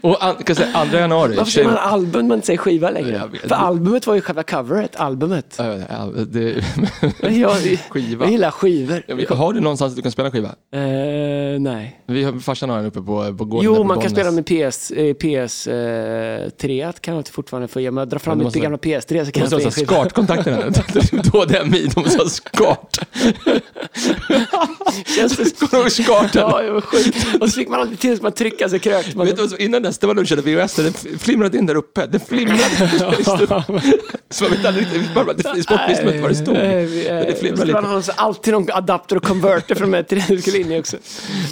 Och 0.02 0.24
an, 0.24 0.34
kan 0.34 0.44
jag 0.46 0.56
säga, 0.56 0.86
2 0.90 0.96
januari. 0.96 1.36
Varför 1.36 1.50
säger 1.50 1.68
man 1.68 1.76
album 1.78 2.28
men 2.28 2.34
inte 2.34 2.46
säger 2.46 2.58
skiva 2.58 2.90
längre? 2.90 3.28
Jag. 3.32 3.48
För 3.48 3.54
albumet 3.54 4.06
var 4.06 4.14
ju 4.14 4.20
själva 4.20 4.42
coveret, 4.42 4.96
albumet. 4.96 5.54
Ja, 5.58 5.64
ja, 5.88 6.06
det, 6.26 6.64
Men 7.22 7.40
jag, 7.40 7.52
Skiva. 7.90 8.24
jag 8.24 8.32
gillar 8.32 8.50
skivor. 8.50 9.02
Ja, 9.06 9.14
men 9.16 9.38
har 9.38 9.52
du 9.52 9.60
någonstans 9.60 9.94
du 9.94 10.02
kan 10.02 10.12
spela 10.12 10.30
skiva? 10.30 10.48
Eh, 10.48 10.80
nej. 11.60 12.00
Vi 12.06 12.24
har, 12.24 12.38
farsan 12.40 12.70
har 12.70 12.78
en 12.78 12.86
uppe 12.86 13.00
på, 13.00 13.34
på 13.38 13.44
gården 13.44 13.64
Jo, 13.64 13.74
på 13.76 13.84
man 13.84 14.00
kan 14.00 14.12
Bollnäs. 14.12 14.12
spela 14.12 14.30
med 14.30 14.46
PS, 14.72 14.90
eh, 14.90 15.14
PS 15.14 15.66
eh, 15.66 16.48
3 16.50 16.92
kan 17.00 17.14
jag 17.16 17.28
fortfarande 17.28 17.68
få 17.68 17.80
ge. 17.80 17.88
Om 17.88 17.96
jag 17.96 18.08
drar 18.08 18.18
fram 18.18 18.38
Men 18.38 18.46
mitt 18.46 18.54
gamla 18.54 18.78
PS3 18.78 19.24
så 19.24 19.32
kan 19.32 19.42
jag 19.42 19.50
så 19.62 19.70
skiva. 19.70 19.86
skartkontakter 19.92 20.52
här. 20.52 20.70
Då 21.32 21.44
det 21.44 21.56
är 21.58 21.64
min, 21.64 21.88
de 21.94 22.00
ha 22.04 22.28
skart. 22.28 22.98
Kommer 25.58 25.70
du 25.70 25.78
ihåg 25.78 25.92
skarten? 25.92 26.40
Ja, 26.42 26.62
det 26.62 26.70
var 26.70 26.80
sjukt. 26.80 27.42
Och 27.42 27.48
så 27.50 27.54
fick 27.58 27.68
man 27.68 27.80
alltid 27.80 27.99
till 28.00 28.16
så 28.16 28.22
man 28.22 28.32
trycka 28.32 28.68
sig 28.68 28.78
krökt. 28.78 29.14
Man... 29.14 29.26
Vet 29.26 29.36
du 29.50 29.56
innan 29.56 29.82
dess, 29.82 29.98
det 29.98 30.06
var 30.06 30.14
när 30.14 30.22
du 30.22 30.26
körde 30.26 30.42
VHS, 30.42 30.74
den 30.74 30.92
flimrade 31.18 31.58
in 31.58 31.66
där 31.66 31.74
uppe. 31.74 32.06
Den 32.06 32.20
flimrade. 32.20 32.88
så 34.30 34.44
man 34.44 34.50
vet 34.52 34.64
aldrig 34.64 34.86
riktigt, 34.86 35.14
bara- 35.14 35.32
det- 35.32 35.62
Sport 35.62 35.80
visste 35.88 36.04
man 36.04 36.14
inte 36.14 36.22
vad 36.22 36.30
det 36.30 36.34
stod. 36.34 36.56
Eh, 36.56 36.62
det 36.62 37.36
flimrar 37.40 37.66
så 37.66 37.72
Man 37.72 37.84
har 37.84 38.04
alltid 38.16 38.52
någon 38.54 38.66
adapter 38.72 39.16
och 39.16 39.22
converter 39.24 39.74
från 39.74 39.90
de 39.90 39.96
här 39.96 40.02
tre 40.02 40.22
du 40.28 40.40
skulle 40.40 40.58
in 40.58 40.72
i 40.72 40.80
också. 40.80 40.96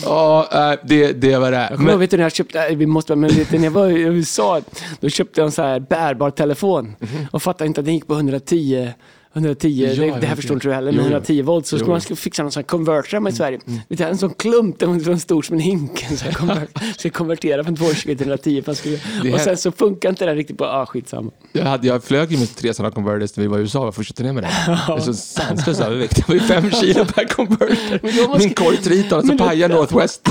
Ja, 0.04 0.48
äh, 0.72 0.78
det, 0.84 1.12
det 1.12 1.36
var 1.38 1.50
det. 1.50 1.66
Jag 1.70 1.76
kommer 1.78 1.90
ihåg, 1.90 2.00
vet 2.00 2.10
du, 2.10 2.16
när 2.16 2.24
jag 2.24 2.32
köpte, 2.34 2.74
vi 2.74 2.86
måste, 2.86 3.16
men 3.16 3.30
vet 3.30 3.50
du, 3.50 3.56
när 3.58 3.64
jag 3.64 3.70
var 3.70 3.86
i 3.86 4.00
USA, 4.00 4.60
då 5.00 5.08
köpte 5.08 5.40
jag 5.40 5.46
en 5.46 5.52
så 5.52 5.62
här 5.62 5.80
bärbar 5.80 6.30
telefon 6.30 6.94
Mhm. 7.00 7.26
och 7.30 7.42
fattade 7.42 7.68
inte 7.68 7.80
att 7.80 7.84
den 7.84 7.94
gick 7.94 8.06
på 8.06 8.14
110 8.14 8.90
110, 9.32 9.68
Ja, 9.68 10.04
det, 10.14 10.20
det 10.20 10.26
här 10.26 10.36
förstår 10.36 10.54
det. 10.54 10.56
inte 10.56 10.68
du 10.68 10.74
heller, 10.74 10.92
men 10.92 11.00
jo. 11.00 11.10
110 11.10 11.42
volt 11.42 11.66
så 11.66 11.76
jo. 11.76 11.92
man 11.92 12.00
fixa 12.16 12.42
någon 12.42 12.52
sån 12.52 12.60
här 12.60 12.66
converter 12.66 13.12
hemma 13.12 13.28
i 13.28 13.32
Sverige. 13.32 13.58
Vet 13.88 13.98
du, 13.98 14.04
en 14.04 14.18
sån 14.18 14.30
klump, 14.34 14.78
den 14.78 14.92
var 14.92 15.14
så 15.14 15.18
stor 15.18 15.42
som 15.42 15.54
en 15.56 15.60
hink, 15.60 16.02
här 16.02 16.32
convert, 16.38 16.68
ska 16.96 17.10
konvertera 17.10 17.64
från 17.64 17.76
220 17.76 18.02
till 18.16 18.20
110. 18.20 18.62
för 18.62 18.72
att 18.72 18.78
skulle, 18.78 18.96
Det 19.22 19.32
och 19.32 19.38
här- 19.38 19.44
sen 19.44 19.56
så 19.56 19.72
funkar 19.72 20.08
inte 20.08 20.26
det 20.26 20.34
riktigt 20.34 20.58
på, 20.58 20.64
ah 20.64 20.86
skitsamma. 20.86 21.30
jag, 21.52 21.64
hade, 21.64 21.86
jag 21.86 22.04
flög 22.04 22.32
ju 22.32 22.38
med 22.38 22.56
tre 22.56 22.74
sådana 22.74 22.94
converters 22.94 23.36
när 23.36 23.42
vi 23.44 23.48
var 23.48 23.58
i 23.58 23.60
USA, 23.60 23.84
var 23.84 23.92
första 23.92 24.14
turnén 24.14 24.34
med 24.34 24.44
det. 24.44 24.50
Det 24.86 24.92
är 24.92 24.98
så 25.00 25.14
sanslös 25.14 25.80
övervikt. 25.80 26.16
Det 26.16 26.28
var 26.28 26.34
ju 26.34 26.40
fem 26.40 26.70
kilo 26.70 27.04
per 27.14 27.24
converter. 27.28 28.26
Måste- 28.28 28.38
Min 28.46 28.54
korg 28.54 28.76
Triton, 28.76 29.22
så 29.26 29.32
det- 29.32 29.38
pajade 29.38 29.74
Northwest. 29.74 30.28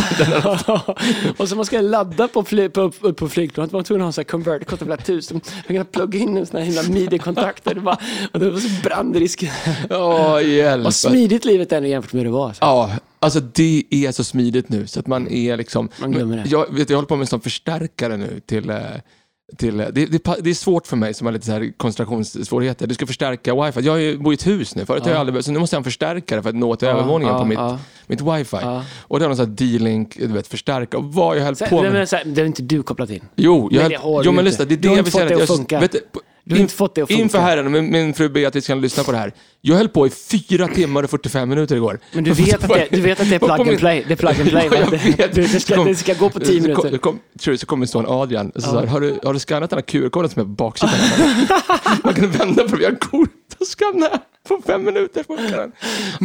och 1.38 1.50
så 1.50 1.56
man 1.56 1.66
ska 1.66 1.82
ladda 1.82 2.28
på, 2.28 2.44
fly, 2.44 2.70
på, 2.70 2.92
på, 2.92 3.14
på 3.14 3.30
flygplanet, 3.30 3.72
man 3.72 3.80
var 3.80 3.84
tvungen 3.84 4.02
att 4.02 4.06
ha 4.06 4.10
en 4.10 4.14
sån 4.14 4.22
här 4.22 4.30
converter, 4.30 4.60
det 4.60 4.66
kostade 4.66 4.86
flera 4.90 5.02
tusen. 5.06 5.42
Man 5.70 5.78
kan 5.78 5.86
plugga 5.86 6.20
in 6.20 6.38
en 6.38 6.46
sån 6.46 6.58
här 6.60 6.66
himla 6.66 6.84
det, 7.74 7.98
och 8.34 8.40
det 8.40 8.50
var 8.50 8.60
så 8.60 8.70
brandrisk. 8.90 9.44
Åh, 9.90 10.44
hjälp. 10.44 10.84
Vad 10.84 10.96
smidigt 10.96 11.46
livet 11.46 11.72
är 11.72 11.82
nu 11.82 11.88
jämfört 11.88 12.14
med 12.14 12.20
hur 12.20 12.26
det 12.26 12.34
var. 12.34 12.48
Alltså. 12.48 12.64
Ja, 12.64 12.92
alltså 13.20 13.40
det 13.40 13.84
är 13.90 14.12
så 14.12 14.24
smidigt 14.24 14.70
nu 14.70 14.88
så 14.88 15.00
att 15.00 15.08
man 15.08 15.28
är 15.28 15.58
liksom... 15.58 15.90
Man 16.02 16.12
glömmer 16.12 16.38
det. 16.38 16.50
Jag, 16.50 16.74
vet, 16.74 16.90
jag 16.90 16.98
håller 16.98 17.08
på 17.08 17.16
med 17.16 17.24
en 17.24 17.28
sån 17.28 17.42
förstärkare 17.42 18.18
nu 18.18 18.42
till... 18.46 18.70
eh, 18.70 18.78
till 19.58 19.78
det, 19.78 19.92
det, 19.92 20.24
det 20.40 20.50
är 20.50 20.54
svårt 20.54 20.88
för 20.88 20.98
mig 20.98 21.14
som 21.14 21.28
har 21.28 21.32
lite 21.32 21.46
så 21.46 21.52
här 21.52 21.74
koncentrationssvårigheter. 21.78 22.88
Du 22.88 22.94
ska 22.94 23.08
förstärka 23.08 23.64
wifi. 23.64 23.82
Jag 23.82 24.24
bor 24.24 24.34
i 24.34 24.36
ett 24.36 24.48
hus 24.48 24.76
nu, 24.76 24.86
förut 24.86 25.04
har 25.04 25.12
jag 25.12 25.20
aldrig 25.20 25.44
så 25.44 25.52
nu 25.52 25.60
måste 25.60 25.76
jag 25.76 25.78
ha 25.78 25.82
en 25.82 25.84
förstärkare 25.84 26.42
för 26.42 26.50
att 26.50 26.56
nå 26.56 26.76
till 26.76 26.88
övervåningen 26.88 27.34
ja, 27.34 27.40
på 27.40 27.46
mitt, 27.46 27.60
ja. 27.60 27.80
mitt 28.08 28.22
wifi. 28.22 28.58
Ja. 28.62 28.84
Och 29.00 29.20
det 29.20 29.26
har 29.26 29.30
någon 29.30 29.38
sån 29.38 29.46
här 29.46 29.54
D-Link, 29.54 30.18
du 30.18 30.28
vet, 30.28 30.48
förstärka. 30.48 30.98
Och 30.98 31.14
vad 31.14 31.38
jag 31.38 31.44
höll 31.44 31.56
Så, 31.56 31.66
på 31.66 31.82
med. 31.82 31.94
men, 31.94 32.08
så 32.08 32.16
här, 32.16 32.26
det 32.26 32.42
har 32.42 32.46
inte 32.46 32.62
du 32.62 32.84
kopplat 32.84 33.10
in. 33.10 33.24
Jo, 33.36 33.70
jag 33.72 33.82
Men 33.82 33.90
det 33.92 33.98
höll, 33.98 34.26
jo 34.26 34.32
men 34.32 34.46
lyssna, 34.46 34.66
det 34.66 34.74
är 34.74 34.78
det 34.78 34.88
jag 34.88 35.04
vill 35.04 35.12
säga. 35.12 35.38
det 35.38 35.44
att 35.44 35.72
jag, 35.72 35.82
vet 35.82 35.96
du, 36.48 36.54
Du 36.54 36.56
har 36.56 36.62
inte 36.62 36.74
fått 36.74 36.96
det 36.96 37.02
att 37.02 37.08
funka. 37.08 37.24
Inför 37.24 37.40
herren, 37.40 37.72
min, 37.72 37.92
min 37.92 38.14
fru 38.14 38.30
Beatrice 38.30 38.68
kan 38.68 38.82
lyssna 38.82 39.04
på 39.04 39.12
det 39.12 39.18
här. 39.18 39.34
Jag 39.62 39.76
höll 39.76 39.90
på 39.90 40.08
i 40.08 40.10
fyra 40.10 40.68
timmar 40.68 41.04
och 41.04 41.10
45 41.10 41.50
minuter 41.50 41.76
igår. 41.76 42.00
Men 42.14 42.24
du 42.24 42.32
vet, 42.32 42.64
att 42.64 42.70
det, 42.70 42.88
du 42.92 43.02
vet 43.02 43.20
att 43.20 43.30
det 43.30 43.36
är 43.36 43.40
plug 43.40 43.70
and 43.70 43.80
play? 43.80 44.06
Det 44.08 44.14
är 44.14 44.16
plug 44.16 44.40
and 44.42 44.50
play. 44.50 44.70
Ja, 44.72 44.86
det, 44.92 44.98
vet. 44.98 45.36
det, 45.36 45.42
det, 45.42 45.60
ska, 45.60 45.84
det 45.84 45.96
ska 45.96 46.14
gå 46.14 46.30
på 46.30 46.40
tio 46.40 46.62
Så 46.62 46.74
kom, 46.74 46.84
minuter. 46.86 46.98
kom, 46.98 47.20
tror 47.40 47.52
du, 47.52 47.58
så 47.58 47.66
kom 47.66 47.80
min 47.80 47.88
son 47.88 48.06
Adrian 48.08 48.50
och 48.50 48.64
så 48.64 48.70
sa 48.70 48.80
han, 48.80 48.88
har 48.88 49.02
du, 49.02 49.20
har 49.24 49.34
du 49.34 49.40
skannat 49.40 49.70
den 49.70 49.78
här 49.78 49.84
QR-koden 49.84 50.30
som 50.30 50.40
är 50.42 50.46
på 50.46 50.50
baksidan? 50.50 50.96
Man 52.04 52.14
kan 52.14 52.32
vända 52.32 52.64
på 52.64 52.70
det, 52.70 52.78
vi 52.78 52.86
har 52.86 52.96
kort 52.96 53.30
och 53.60 53.68
skanna 53.68 54.10
på 54.48 54.62
fem 54.66 54.84
minuter. 54.86 55.24
funkar 55.24 55.58
den. 55.58 55.72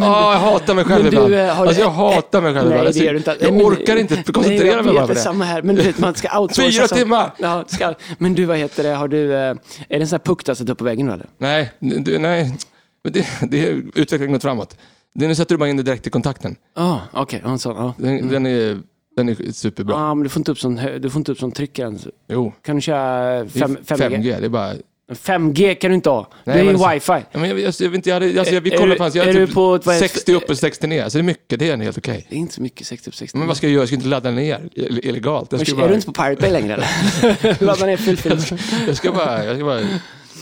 Ah, 0.05 0.33
jag 0.33 0.41
hatar 0.41 0.75
mig 0.75 0.85
själv 0.85 1.03
Men 1.05 1.11
du, 1.11 1.17
ibland. 1.17 1.35
eh, 1.35 1.55
har 1.55 1.67
alltså, 1.67 1.83
jag 1.83 1.91
hatar 1.91 2.41
mig 2.43 2.55
själv 2.55 2.69
Nej, 2.69 2.79
ibland. 2.79 3.25
det 3.25 3.29
Alltså. 3.29 3.45
Jag 3.45 3.53
Men- 3.55 3.63
orkar 3.67 3.97
inte 3.97 4.33
koncentrera 4.33 4.75
Nej, 4.77 4.85
mig 4.85 4.87
jag 4.87 4.95
bara 4.95 5.01
på 5.07 5.07
det. 5.13 5.15
det. 5.15 5.21
samma 5.21 5.45
här. 5.45 5.63
Men 5.63 5.75
du 5.77 5.83
vet, 5.83 5.99
man 5.99 6.15
ska 6.15 6.39
outsourca. 6.41 6.71
Fyra 6.73 6.89
så- 6.89 6.95
timmar! 6.95 7.33
Ja, 7.39 7.65
ska, 7.67 7.95
men 8.19 8.35
du, 8.35 8.45
vad 8.45 8.57
heter 8.57 8.83
det, 8.83 8.89
har 8.95 9.09
du, 9.09 9.33
eh, 9.35 9.39
är 9.41 9.57
det 9.89 9.97
en 9.97 10.09
sån 10.09 10.17
här 10.17 10.25
puck 10.25 10.45
du 10.45 10.51
har 10.51 10.55
satt 10.55 10.69
upp 10.69 10.79
på 10.79 10.85
väggen 10.85 11.07
nu 11.07 11.13
eller? 11.13 11.27
Nej, 11.39 11.73
du, 11.79 12.19
nej. 12.19 12.57
Men 13.05 13.13
det, 13.13 13.27
det 13.51 13.67
är 13.69 13.83
utvecklingen 13.95 14.33
gått 14.33 14.43
framåt. 14.43 14.77
Det, 15.15 15.29
nu 15.29 15.35
sätter 15.35 15.55
du 15.55 15.59
bara 15.59 15.69
in 15.69 15.77
det 15.77 15.83
direkt 15.83 16.07
i 16.07 16.11
kontakten. 16.11 16.57
Ja, 16.77 17.01
okej. 17.13 17.41
ja, 17.45 17.51
en 17.51 17.59
sån, 17.59 17.77
ja. 17.77 17.95
Den, 17.99 18.29
den, 18.29 18.47
är, 18.47 18.79
den 19.17 19.29
är 19.29 19.53
superbra. 19.53 19.95
Ja, 19.95 20.15
men 20.15 20.23
du 20.25 20.29
får 20.29 20.41
inte 20.41 20.53
upp 20.53 20.59
sån, 20.59 20.81
du 21.01 21.11
får 21.11 21.21
inte 21.21 21.33
upp 21.33 21.39
sån 21.39 21.53
tryck 21.53 21.79
än. 21.79 21.99
Jo, 22.29 22.53
Kan 22.65 22.77
du 22.77 22.83
köra 22.83 23.25
det 23.31 23.41
är 23.41 23.47
5, 23.49 23.77
5G? 23.87 24.09
5G. 24.09 24.41
Det 24.41 24.45
är 24.47 24.49
bara... 24.49 24.73
5G 25.13 25.75
kan 25.75 25.91
du 25.91 25.95
inte 25.95 26.11
ha. 26.11 26.29
Nej, 26.45 26.57
det 26.57 26.61
är 26.63 26.65
ju 26.73 26.79
men 26.79 26.91
wifi. 26.95 27.13
Men 27.33 27.49
jag, 27.51 27.61
jag, 27.61 27.75
jag, 27.79 27.89
vet 27.91 27.95
inte, 27.95 28.09
jag, 28.11 28.15
hade, 28.21 28.41
alltså, 28.41 28.61
vi 28.61 28.73
Är- 28.73 28.77
kollade 28.79 28.95
är 28.95 28.97
på 28.97 29.03
hans, 29.05 29.15
jag 29.15 29.23
är 29.23 29.27
hade 29.27 29.39
du 29.41 29.47
typ 29.47 29.55
på 29.55 29.75
ett- 29.75 29.87
vad 29.87 29.97
är 29.97 30.01
det- 30.01 30.09
60 30.09 30.35
upp 30.35 30.51
och 30.51 30.59
60 30.59 30.87
ner, 30.87 31.09
så 31.09 31.19
det 31.19 31.21
är 31.21 31.23
mycket, 31.23 31.59
det 31.59 31.69
är 31.71 31.77
helt 31.77 31.99
okej. 31.99 32.27
Det 32.31 32.35
är 32.35 32.39
inte 32.39 32.55
så 32.55 32.63
mycket 32.63 32.87
60 32.87 33.11
upp 33.11 33.15
60. 33.17 33.39
Men 33.39 33.47
vad 33.49 33.57
ska 33.57 33.67
jag 33.67 33.73
göra? 33.73 33.81
Jag 33.83 33.89
ska 33.89 33.95
inte 33.95 34.09
ladda 34.09 34.31
ner 34.31 34.59
ill- 34.75 35.01
illegalt. 35.03 35.53
Jag 35.53 35.59
Men 35.59 35.67
ska 35.67 35.77
är 35.77 35.81
bara, 35.81 35.89
du 35.89 35.95
inte 35.95 36.07
på 36.07 36.13
Pirate 36.13 36.41
Bay 36.41 36.51
längre 36.51 36.75
eller? 36.75 37.65
Ladda 37.65 37.87
ner 37.87 37.97
fullfilm. 37.97 38.39
jag 38.87 38.97
ska 38.97 39.13
bara, 39.13 39.45
jag 39.45 39.57
ska 39.57 39.65
bara, 39.65 39.81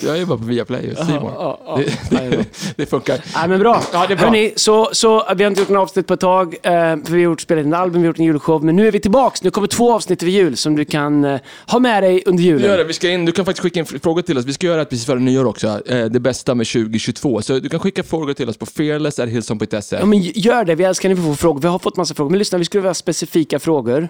jag 0.03 0.18
är 0.18 0.26
bara 0.26 0.38
på 0.38 0.44
Viaplay 0.44 0.92
och 0.92 1.07
More. 1.07 1.20
Ja, 1.35 1.61
ja, 1.66 1.76
Det, 1.76 1.98
ja, 2.11 2.20
det 2.20 2.37
det, 2.37 2.46
det 2.76 2.87
funkar. 2.87 3.20
Nej 3.35 3.48
men 3.48 3.59
bra. 3.59 3.83
Ja, 3.92 4.05
det 4.07 4.14
är 4.14 4.16
bra. 4.16 4.26
Hörrni, 4.26 4.53
så, 4.57 4.88
så, 4.92 5.35
vi 5.37 5.44
har 5.44 5.50
inte 5.50 5.61
gjort 5.61 5.68
något 5.68 5.83
avsnitt 5.83 6.07
på 6.07 6.14
ett 6.14 6.20
tag. 6.20 6.55
Eh, 6.62 6.72
för 6.72 7.11
vi 7.11 7.12
har 7.12 7.18
gjort, 7.18 7.40
spelat 7.40 7.62
in 7.64 7.72
en 7.72 7.81
album, 7.81 8.03
vi 8.03 8.07
har 8.07 8.11
gjort 8.11 8.18
en 8.18 8.24
julshow. 8.24 8.64
Men 8.64 8.76
nu 8.76 8.88
är 8.88 8.92
vi 8.92 9.00
tillbaks. 9.00 9.42
Nu 9.42 9.50
kommer 9.50 9.68
två 9.68 9.94
avsnitt 9.94 10.22
över 10.22 10.33
jul 10.33 10.57
som 10.57 10.76
du 10.76 10.85
kan 10.85 11.24
eh, 11.24 11.40
ha 11.66 11.79
med 11.79 12.03
dig 12.03 12.22
under 12.26 12.42
julen. 12.42 12.70
Gör 12.70 12.79
det, 12.79 12.85
vi 12.85 12.92
ska 12.92 13.11
in, 13.11 13.24
du 13.24 13.33
kan 13.33 13.44
faktiskt 13.44 13.62
skicka 13.62 13.81
in 13.81 13.87
frågor 13.87 14.22
till 14.22 14.38
oss. 14.38 14.44
Vi 14.44 14.53
ska 14.53 14.66
göra 14.66 14.79
det 14.79 14.85
precis 14.85 15.07
före 15.07 15.18
nyår 15.20 15.46
också. 15.46 15.81
Eh, 15.87 16.05
det 16.05 16.20
bästa 16.20 16.55
med 16.55 16.66
2022. 16.66 17.42
Så 17.42 17.59
du 17.59 17.68
kan 17.68 17.81
skicka 17.81 18.03
frågor 18.03 18.35
till 18.35 18.48
oss 18.48 18.57
på 18.57 18.66
fearless.hillson.se. 18.66 19.96
Ja, 19.96 20.07
men 20.07 20.20
gör 20.20 20.64
det. 20.64 20.74
Vi 20.74 20.85
älskar 20.85 21.09
när 21.09 21.16
vi 21.16 21.22
får 21.22 21.35
frågor. 21.35 21.61
Vi 21.61 21.68
har 21.68 21.79
fått 21.79 21.96
massa 21.96 22.14
frågor. 22.14 22.31
Men 22.31 22.38
lyssna, 22.38 22.59
vi 22.59 22.64
skulle 22.64 22.81
vilja 22.81 22.90
ha 22.90 22.94
specifika 22.94 23.59
frågor. 23.59 24.09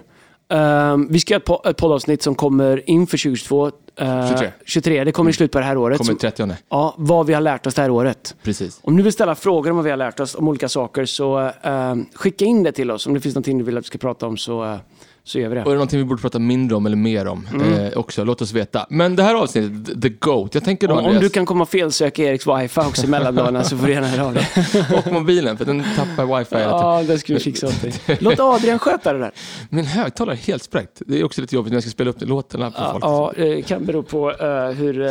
Ehm, 0.49 1.07
vi 1.11 1.19
ska 1.19 1.33
göra 1.33 1.41
ett, 1.41 1.47
po- 1.49 1.69
ett 1.69 1.77
poddavsnitt 1.77 2.21
som 2.23 2.35
kommer 2.35 2.89
inför 2.89 3.17
2022. 3.17 3.67
eh, 3.95 4.29
23. 4.29 4.51
23. 4.65 5.03
Det 5.03 5.11
kommer 5.11 5.29
i 5.29 5.33
slutet 5.33 5.51
på 5.51 5.59
det 5.59 5.65
här 5.65 5.77
året. 5.77 5.97
Kommer 5.97 6.11
Som, 6.11 6.17
30 6.17 6.55
ja, 6.69 6.95
vad 6.97 7.25
vi 7.25 7.33
har 7.33 7.41
lärt 7.41 7.67
oss 7.67 7.73
det 7.73 7.81
här 7.81 7.89
året. 7.91 8.35
Precis. 8.43 8.79
Om 8.83 8.97
du 8.97 9.03
vill 9.03 9.13
ställa 9.13 9.35
frågor 9.35 9.69
om 9.69 9.75
vad 9.75 9.83
vi 9.85 9.89
har 9.91 9.97
lärt 9.97 10.19
oss 10.19 10.35
om 10.35 10.47
olika 10.47 10.69
saker 10.69 11.05
så 11.05 11.39
eh, 11.63 11.95
skicka 12.13 12.45
in 12.45 12.63
det 12.63 12.71
till 12.71 12.91
oss. 12.91 13.07
Om 13.07 13.13
det 13.13 13.19
finns 13.19 13.35
någonting 13.35 13.57
du 13.57 13.63
vill 13.63 13.77
att 13.77 13.83
vi 13.83 13.87
ska 13.87 13.97
prata 13.97 14.27
om 14.27 14.37
så, 14.37 14.63
eh, 14.63 14.75
så 15.23 15.39
gör 15.39 15.49
vi 15.49 15.55
det. 15.55 15.61
Och 15.61 15.67
är 15.67 15.71
det 15.71 15.77
någonting 15.77 15.99
vi 15.99 16.05
borde 16.05 16.21
prata 16.21 16.39
mindre 16.39 16.75
om 16.75 16.85
eller 16.85 16.97
mer 16.97 17.27
om 17.27 17.47
eh, 17.63 17.97
också? 17.97 18.23
Låt 18.23 18.41
oss 18.41 18.53
veta. 18.53 18.85
Men 18.89 19.15
det 19.15 19.23
här 19.23 19.35
avsnittet, 19.35 20.01
The 20.01 20.09
Goat, 20.09 20.55
jag 20.55 20.63
tänker 20.63 20.87
då 20.87 20.93
Om, 20.93 21.05
om 21.05 21.15
du 21.19 21.29
kan 21.29 21.45
komma 21.45 21.61
och 21.61 21.69
felsöka 21.69 22.23
Eriks 22.23 22.47
wifi 22.47 22.79
också 22.79 23.07
mellan 23.07 23.35
dagarna 23.35 23.63
så 23.63 23.77
får 23.77 23.87
du 23.87 23.93
gärna 23.93 24.07
höra 24.07 24.25
av 24.25 24.33
dig. 24.33 24.47
och 25.05 25.13
mobilen, 25.13 25.57
för 25.57 25.65
den 25.65 25.83
tappar 25.95 26.37
wifi. 26.39 26.55
Ja, 26.55 27.03
det 27.07 27.19
ska 27.19 27.33
vi 27.33 27.39
fixa 27.39 27.67
åt 27.67 27.81
dig. 27.81 27.93
Låt 28.19 28.39
Adrian 28.39 28.79
sköta 28.79 29.13
det 29.13 29.19
där. 29.19 29.31
Min 29.69 29.85
högtalare 29.85 30.35
är 30.35 30.37
helt 30.37 30.63
spräckt. 30.63 31.01
Det 31.05 31.19
är 31.19 31.23
också 31.23 31.41
lite 31.41 31.55
jobbigt 31.55 31.71
när 31.71 31.75
jag 31.75 31.83
ska 31.83 31.91
spela 31.91 32.09
upp 32.09 32.21
låtarna 32.21 32.71
för 32.71 32.91
folk. 32.91 33.03
Ja, 33.03 33.33
det 33.35 33.61
kan 33.61 33.85
bero 33.85 34.03
på 34.03 34.31
eh, 34.31 34.69
hur 34.69 35.01
eh, 35.01 35.09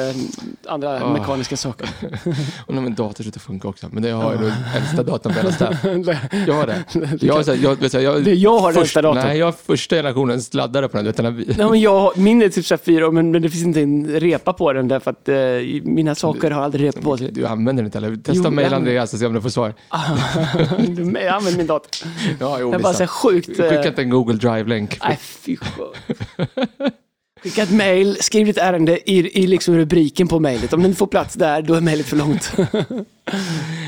andra 0.68 1.00
Ah. 1.00 1.12
mekaniska 1.12 1.56
saker. 1.56 1.88
Och 2.66 2.74
när 2.74 2.82
min 2.82 2.94
dator 2.94 3.22
slutar 3.24 3.40
funka 3.40 3.68
också. 3.68 3.86
Men 3.92 4.02
det 4.02 4.10
har 4.10 4.32
jag 4.32 4.40
den 4.40 4.52
äldsta 4.76 5.02
datorn 5.02 5.34
på 5.34 5.40
hela. 5.40 6.18
Jag 6.46 6.54
har 6.54 6.66
det. 6.66 6.84
Jag, 7.20 7.34
har 7.34 7.54
jag, 8.00 8.28
jag, 8.28 8.58
har 8.58 8.72
den 8.72 8.82
äldsta 8.82 9.02
datorn. 9.02 9.22
Nej, 9.24 9.38
jag 9.38 9.46
har 9.46 9.52
första 9.52 9.99
generationens 10.02 10.54
laddare 10.54 10.88
på 10.88 10.96
den. 10.96 11.12
Den 11.16 11.24
här, 11.24 11.44
Nej, 11.58 11.70
men 11.70 11.80
jag, 11.80 12.18
min 12.18 12.42
är 12.42 12.48
typ 12.48 12.66
så 12.66 12.76
fyra 12.78 13.10
men, 13.10 13.30
men 13.30 13.42
det 13.42 13.50
finns 13.50 13.64
inte 13.64 13.80
en 13.80 14.06
repa 14.20 14.52
på 14.52 14.72
den 14.72 14.88
därför 14.88 15.10
att 15.10 15.28
eh, 15.28 15.36
mina 15.84 16.14
saker 16.14 16.50
har 16.50 16.62
aldrig 16.62 16.84
repa 16.88 17.00
på 17.00 17.16
sig. 17.16 17.30
du 17.32 17.46
använder 17.46 17.82
den 17.82 17.86
inte 17.86 17.98
eller? 17.98 18.16
Testa 18.16 18.32
Jo, 18.44 18.50
mejla 18.50 18.76
Andreas 18.76 19.12
och 19.12 19.18
se 19.18 19.26
om 19.26 19.32
du 19.34 19.40
får 19.40 19.48
svar. 19.48 19.74
Du 20.88 21.02
jag 21.20 21.26
använder 21.26 21.56
min 21.58 21.66
dator. 21.66 21.90
Ja, 22.40 22.56
jo, 22.60 22.72
Jag 22.72 22.82
bara 22.82 22.92
så 22.92 23.06
sjukt... 23.06 23.48
eh, 23.58 23.68
Skicka 23.68 23.88
inte 23.88 24.02
en 24.02 24.10
Google 24.10 24.36
Drive-länk. 24.36 24.98
Nej, 25.04 25.16
fy. 25.20 25.56
Skicka 27.42 27.62
ett 27.62 27.70
mail, 27.72 28.16
skriv 28.20 28.46
ditt 28.46 28.58
ärende 28.58 29.10
i, 29.10 29.42
i 29.42 29.46
liksom 29.46 29.76
rubriken 29.76 30.28
på 30.28 30.40
mejlet. 30.40 30.72
Om 30.72 30.82
den 30.82 30.94
får 30.94 31.06
plats 31.06 31.34
där, 31.34 31.62
då 31.62 31.74
är 31.74 31.80
mejlet 31.80 32.06
för 32.06 32.16
långt. 32.16 32.52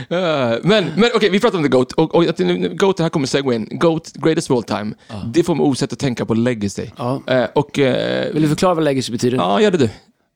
Eh, 0.09 0.59
men 0.62 0.85
men 0.97 1.11
okej, 1.15 1.31
vi 1.31 1.41
pratar 1.41 1.59
om 1.59 1.65
The 1.65 1.69
Goat. 1.69 1.93
Och, 1.93 2.15
och, 2.15 2.25
att- 2.25 2.38
Goat, 2.77 2.99
här 3.01 3.09
kommer 3.09 3.27
segwayn. 3.27 3.69
Goat, 3.71 4.12
greatest 4.15 4.51
of 4.51 4.57
all 4.57 4.62
time. 4.62 4.95
Det 5.35 5.43
får 5.43 5.55
mig 5.55 5.65
osett 5.65 5.93
att 5.93 5.99
tänka 5.99 6.25
på 6.27 6.35
legacy. 6.35 6.87
Ja. 6.97 7.23
Eh, 7.27 7.45
och... 7.55 7.79
eh, 7.79 8.33
Vill 8.33 8.43
du 8.43 8.49
förklara 8.49 8.75
vad 8.75 8.85
legacy 8.85 9.12
betyder? 9.12 9.37
ja, 9.37 9.61
gör 9.61 9.71
det 9.71 9.79
du. 9.79 9.88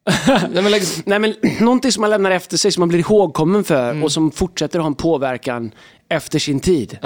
Nej, 0.52 0.62
men 0.62 0.70
legacy, 0.70 1.02
Nej, 1.06 1.18
men 1.18 1.34
någonting 1.60 1.92
som 1.92 2.00
man 2.00 2.10
lämnar 2.10 2.30
efter 2.30 2.56
sig, 2.56 2.72
som 2.72 2.80
man 2.80 2.88
blir 2.88 2.98
ihågkommen 2.98 3.64
för 3.64 3.90
Mm. 3.90 4.02
och 4.04 4.12
som 4.12 4.30
fortsätter 4.30 4.78
att 4.78 4.82
ha 4.82 4.86
en 4.86 4.94
påverkan 4.94 5.70
efter 6.08 6.38
sin 6.38 6.60
tid. 6.60 6.98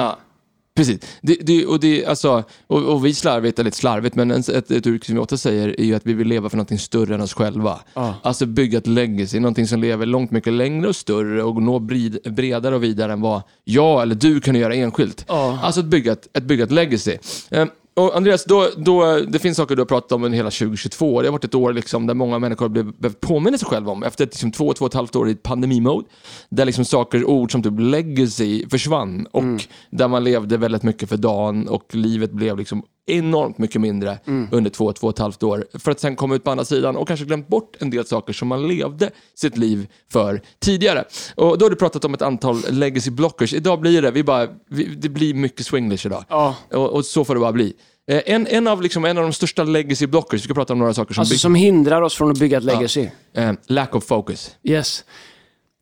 Precis. 0.75 1.01
Det, 1.23 1.35
det, 1.41 1.67
och, 1.67 1.81
det, 1.81 2.07
alltså, 2.07 2.45
och, 2.67 2.83
och 2.83 3.07
vi 3.07 3.15
slarvigt, 3.15 3.59
eller 3.59 3.65
lite 3.65 3.77
slarvigt, 3.77 4.15
men 4.15 4.31
en- 4.31 4.41
ett, 4.41 4.49
ett 4.49 4.71
uttryck 4.71 5.05
som 5.05 5.15
vi 5.15 5.21
ofta 5.21 5.37
säger 5.37 5.81
är 5.81 5.85
ju 5.85 5.95
att 5.95 6.07
vi 6.07 6.13
vill 6.13 6.29
leva 6.29 6.49
för 6.49 6.57
någonting 6.57 6.79
större 6.79 7.15
än 7.15 7.21
oss 7.21 7.35
själva. 7.35 7.81
Ja. 7.95 8.15
Alltså 8.23 8.47
bygga 8.47 8.79
ett 8.79 8.87
legacy, 8.87 9.41
någonting 9.41 9.67
som 9.67 9.81
lever 9.81 10.07
långt 10.07 10.31
mycket 10.31 10.53
längre 10.53 10.89
och 10.89 10.97
större 10.97 11.43
och 11.43 11.63
når 11.63 11.81
bred, 11.81 12.19
bredare 12.25 12.75
och 12.75 12.83
vidare 12.85 13.13
än 13.13 13.21
vad 13.21 13.43
jag 13.65 14.03
eller 14.03 14.15
du 14.15 14.41
kan 14.41 14.55
göra 14.55 14.75
enskilt. 14.75 15.25
Ja. 15.29 15.59
Alltså 15.63 15.81
att 15.81 15.87
bygga 15.87 16.13
ett, 16.13 16.29
ett, 16.37 16.45
bygga 16.45 16.65
ett 16.65 16.71
legacy. 16.73 17.19
Ehm, 17.51 17.69
och 17.95 18.17
Andreas, 18.17 18.45
då, 18.45 18.69
då, 18.77 19.21
det 19.29 19.39
finns 19.39 19.57
saker 19.57 19.77
du 19.77 19.83
har 19.83 19.87
pratat 19.87 20.13
om 20.13 20.25
under 20.25 20.37
hela 20.37 20.51
2022. 20.51 21.21
Det 21.21 21.29
har 21.29 21.33
varit 21.33 21.45
ett 21.45 21.55
år 21.55 21.73
liksom, 21.73 22.07
där 22.07 22.15
många 22.15 22.39
människor 22.39 22.69
har 22.69 22.93
behövt 22.93 23.21
påminna 23.21 23.59
sig 23.59 23.69
själva 23.69 23.93
om, 23.93 24.03
efter 24.03 24.25
liksom, 24.25 24.53
två, 24.53 24.73
två 24.73 24.85
och 24.85 24.91
ett 24.91 24.95
halvt 24.95 25.17
år 25.17 25.29
i 25.29 25.35
pandemimode, 25.35 26.09
där 26.49 26.65
liksom 26.65 26.85
saker, 26.85 27.25
ord 27.25 27.53
som 27.53 27.63
typ 27.63 27.75
legacy 27.79 28.69
försvann 28.69 29.27
och 29.33 29.43
där 29.91 30.09
man 30.09 30.25
levde 30.25 30.57
väldigt 30.57 30.83
mycket 30.83 31.09
för 31.09 31.17
dagen 31.17 31.69
och 31.69 31.95
livet 31.95 32.33
blev 32.33 32.59
liksom 32.59 32.83
enormt 33.11 33.59
mycket 33.59 33.81
mindre 33.81 34.19
under 34.51 34.71
två, 34.71 34.93
två 34.93 35.07
och 35.07 35.13
ett 35.13 35.19
halvt 35.19 35.43
år. 35.43 35.65
För 35.79 35.91
att 35.91 36.01
sen 36.01 36.17
komma 36.17 36.35
ut 36.35 36.45
på 36.45 36.51
andra 36.51 36.65
sidan 36.65 36.97
och 36.97 37.09
kanske 37.09 37.27
glömt 37.27 37.49
bort 37.49 37.77
en 37.79 37.91
del 37.91 38.07
saker 38.07 38.33
som 38.33 38.49
man 38.49 38.69
levde 38.69 39.11
sitt 39.35 39.57
liv 39.57 39.89
för 40.13 40.41
tidigare. 40.59 41.05
Och 41.35 41.59
då 41.59 41.65
har 41.65 41.71
du 41.71 41.77
pratat 41.77 42.05
om 42.05 42.15
ett 42.15 42.23
antal 42.23 42.57
legacy 42.71 43.11
blockers. 43.11 43.55
Idag 43.55 43.81
blir 43.81 44.03
det, 44.03 44.11
vi 44.11 44.25
bara, 44.25 44.49
vi, 44.69 44.85
det 44.85 45.09
blir 45.09 45.35
mycket 45.35 45.67
swinglish 45.67 46.07
idag. 46.07 46.25
Ja. 46.29 46.57
Och, 46.73 46.91
och 46.91 47.05
så 47.05 47.25
får 47.25 47.35
det 47.35 47.41
bara 47.41 47.53
bli. 47.53 47.75
Eh, 48.11 48.23
En, 48.27 48.47
en, 48.47 48.67
av, 48.69 48.83
liksom, 48.83 49.05
en 49.05 49.19
av 49.19 49.23
de 49.25 49.33
största 49.33 49.65
legacy 49.65 50.07
blockers, 50.07 50.41
vi 50.41 50.45
ska 50.45 50.55
prata 50.55 50.73
om 50.73 50.79
några 50.79 50.95
saker 50.95 51.15
som, 51.15 51.21
Alltså 51.23 51.39
som 51.39 51.55
hindrar 51.55 52.03
oss 52.03 52.15
från 52.15 52.31
att 52.31 52.39
bygga 52.39 52.59
ett 52.59 52.65
legacy. 52.65 53.09
eh, 53.35 53.53
lack 53.67 53.95
of 53.95 54.05
focus. 54.05 54.51
Yes. 54.63 55.05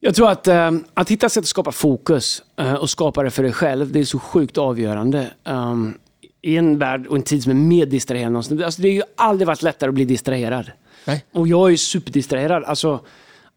Jag 0.00 0.14
tror 0.14 0.30
att, 0.30 0.46
eh, 0.48 0.70
att 0.94 1.10
hitta 1.10 1.28
sätt 1.28 1.42
att 1.42 1.48
skapa 1.48 1.72
fokus 1.72 2.42
eh, 2.60 2.74
och 2.74 2.90
skapa 2.90 3.22
det 3.22 3.30
för 3.30 3.42
dig 3.42 3.52
själv, 3.52 3.92
det 3.92 4.00
är 4.00 4.04
så 4.04 4.18
sjukt 4.18 4.58
avgörande. 4.58 5.30
Um, 5.44 5.94
I 6.42 6.56
en 6.56 6.78
värld 6.78 7.06
och 7.06 7.16
en 7.16 7.22
tid 7.22 7.42
som 7.42 7.50
är 7.50 7.56
mer 7.56 7.86
distraherande 7.86 8.26
än 8.26 8.32
någonsin. 8.32 8.64
Alltså, 8.64 8.82
det 8.82 8.88
har 8.88 8.94
ju 8.94 9.02
aldrig 9.16 9.46
varit 9.46 9.62
lättare 9.62 9.88
att 9.88 9.94
bli 9.94 10.04
distraherad. 10.04 10.70
Nej. 11.04 11.24
Och 11.32 11.48
jag 11.48 11.66
är 11.66 11.70
ju 11.70 11.76
superdistraherad. 11.76 12.64
Alltså, 12.64 13.00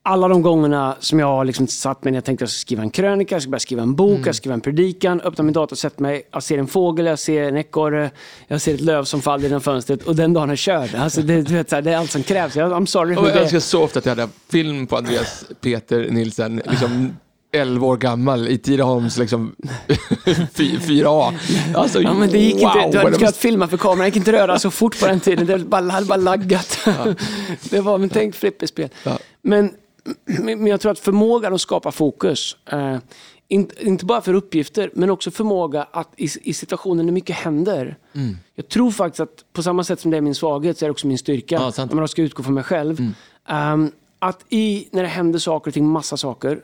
alla 0.04 0.28
de 0.28 0.42
gångerna 0.42 0.96
som 1.00 1.20
jag 1.20 1.28
har 1.28 1.46
liksom 1.46 1.68
satt 1.68 2.04
mig 2.04 2.12
när 2.12 2.18
jag 2.18 2.24
tänkte 2.24 2.44
att 2.44 2.48
jag 2.48 2.54
ska 2.54 2.62
skriva 2.62 2.84
en 2.84 2.90
krönika, 2.90 3.36
jag 3.36 3.42
ska 3.42 3.52
börja 3.52 3.60
skriva 3.60 3.82
en 3.82 3.96
bok, 3.96 4.18
jag 4.18 4.24
ska 4.24 4.34
skriva 4.34 4.54
en 4.54 4.62
predikan, 4.62 5.22
öppnar 5.22 5.46
min 5.46 5.54
dator 5.54 5.74
och 5.74 5.78
sätter 5.78 6.02
mig, 6.02 6.24
jag 6.32 6.44
ser 6.44 6.58
en 6.58 6.68
fågel, 6.68 7.06
jag 7.06 7.20
ser 7.20 7.44
en 7.44 7.58
ekorre, 7.58 8.12
jag 8.48 8.62
ser 8.62 8.74
ett 8.74 8.82
löv 8.82 9.04
som 9.04 9.22
faller 9.22 9.44
genom 9.44 9.62
fönstret 9.62 10.04
och 10.04 10.16
den 10.16 10.34
dagen 10.34 10.50
är 10.50 10.56
körd. 10.56 10.96
Alltså, 10.96 11.22
det, 11.22 11.42
du 11.42 11.54
vet, 11.54 11.70
så 11.70 11.76
här, 11.76 11.82
det 11.82 11.92
är 11.92 11.98
allt 11.98 12.12
som 12.12 12.24
krävs. 12.24 12.56
Jag, 12.56 12.72
I'm 12.72 12.86
sorry. 12.86 13.16
Och 13.16 13.28
jag 13.28 13.38
önskar 13.38 13.60
så 13.60 13.84
ofta 13.84 14.00
att 14.00 14.06
jag 14.06 14.16
hade 14.16 14.30
film 14.50 14.88
på 14.88 14.98
Andreas 14.98 15.46
Peter 15.62 16.08
Nilsen, 16.10 16.62
liksom 16.66 17.18
11 17.52 17.88
år 17.88 17.98
gammal 17.98 18.48
i 18.48 18.58
Tidaholms 18.58 19.18
liksom, 19.18 19.56
4A. 20.54 21.34
Alltså, 21.76 22.02
Ja, 22.02 22.14
men 22.14 22.30
det 22.30 22.38
gick 22.38 22.56
wow, 22.56 22.78
inte. 22.78 22.98
Du 22.98 23.04
hade 23.04 23.18
kunnat 23.18 23.38
filma 23.38 23.68
för 23.68 23.78
kameran. 23.78 24.00
Det 24.00 24.06
gick 24.06 24.16
inte 24.16 24.32
röra 24.32 24.60
så 24.60 24.72
fort 24.72 25.00
på 25.00 25.08
den 25.08 25.20
tiden. 25.20 25.46
Det 25.46 25.60
bara, 25.60 25.92
hade 25.92 26.06
bara 26.06 26.18
laggat. 26.18 26.80
det 27.70 27.82
var, 27.82 27.98
men 27.98 28.10
tänk 28.10 28.36
flipperspel. 28.36 28.90
Ja. 29.04 29.20
Men, 29.42 29.74
men 30.26 30.68
jag 30.68 30.82
tror 30.82 30.92
att 30.92 31.00
förmågan 31.00 31.54
att 31.54 31.62
skapa 31.62 31.92
fokus, 31.92 32.58
eh, 32.72 32.98
inte, 33.48 33.88
inte 33.88 34.06
bara 34.06 34.22
för 34.22 34.34
uppgifter, 34.34 34.92
men 34.94 35.10
också 35.10 35.32
förmåga 35.32 35.88
att 35.92 36.14
i, 36.18 36.30
i 36.42 36.54
situationer 36.54 37.04
när 37.04 37.12
mycket 37.12 37.36
händer. 37.36 37.98
Mm. 38.14 38.38
Jag 38.56 38.68
tror 38.70 38.92
faktiskt 38.92 39.20
att 39.20 39.54
på 39.54 39.64
samma 39.64 39.84
sätt 39.84 40.00
som 40.00 40.12
det 40.12 40.18
är 40.18 40.22
min 40.22 40.36
svaghet 40.36 40.78
så 40.78 40.86
är 40.86 40.88
det 40.88 40.92
också 40.92 41.08
min 41.08 41.18
styrka. 41.18 41.56
Ja, 41.56 41.72
sant. 41.72 41.78
Mm. 41.78 41.90
om 41.92 42.02
man 42.02 42.08
ska 42.08 42.22
utgå 42.22 42.44
från 42.44 42.54
mig 42.54 42.64
själv. 42.64 43.14
Ehm, 43.48 43.92
att 44.20 44.46
i, 44.50 44.88
när 44.92 45.02
det 45.02 45.08
händer 45.08 45.40
saker 45.40 45.70
och 45.70 45.74
ting, 45.74 45.86
massa 45.86 46.18
saker, 46.18 46.62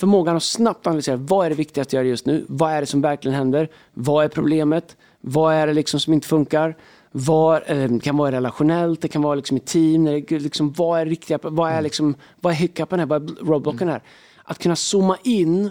förmågan 0.00 0.36
att 0.36 0.42
snabbt 0.42 0.86
analysera 0.86 1.16
vad 1.16 1.46
är 1.46 1.50
det 1.50 1.56
viktigaste 1.56 1.88
att 1.88 1.92
göra 1.92 2.04
just 2.04 2.26
nu? 2.26 2.44
Vad 2.48 2.72
är 2.72 2.80
det 2.80 2.86
som 2.86 3.00
verkligen 3.00 3.34
händer? 3.34 3.68
Vad 3.94 4.24
är 4.24 4.28
problemet? 4.28 4.96
Vad 5.20 5.54
är 5.54 5.66
det 5.66 5.72
liksom 5.72 6.00
som 6.00 6.12
inte 6.12 6.28
funkar? 6.28 6.76
Vad, 7.12 7.62
eller 7.66 7.88
det 7.88 8.00
kan 8.00 8.16
vara 8.16 8.32
relationellt, 8.32 9.00
det 9.00 9.08
kan 9.08 9.22
vara 9.22 9.34
liksom 9.34 9.56
i 9.56 9.60
team. 9.60 10.04
Det, 10.04 10.30
liksom, 10.30 10.72
vad 10.72 11.00
är 11.00 11.06
riktiga? 11.06 11.38
Vad 11.42 11.72
är, 11.72 11.82
liksom, 11.82 12.14
vad 12.40 12.52
är 12.52 12.56
hiccupen 12.56 12.98
här? 12.98 13.06
Vad 13.06 13.30
är 13.30 13.44
roadblocken 13.44 13.88
här? 13.88 14.02
Att 14.44 14.58
kunna 14.58 14.76
zooma 14.76 15.16
in 15.22 15.70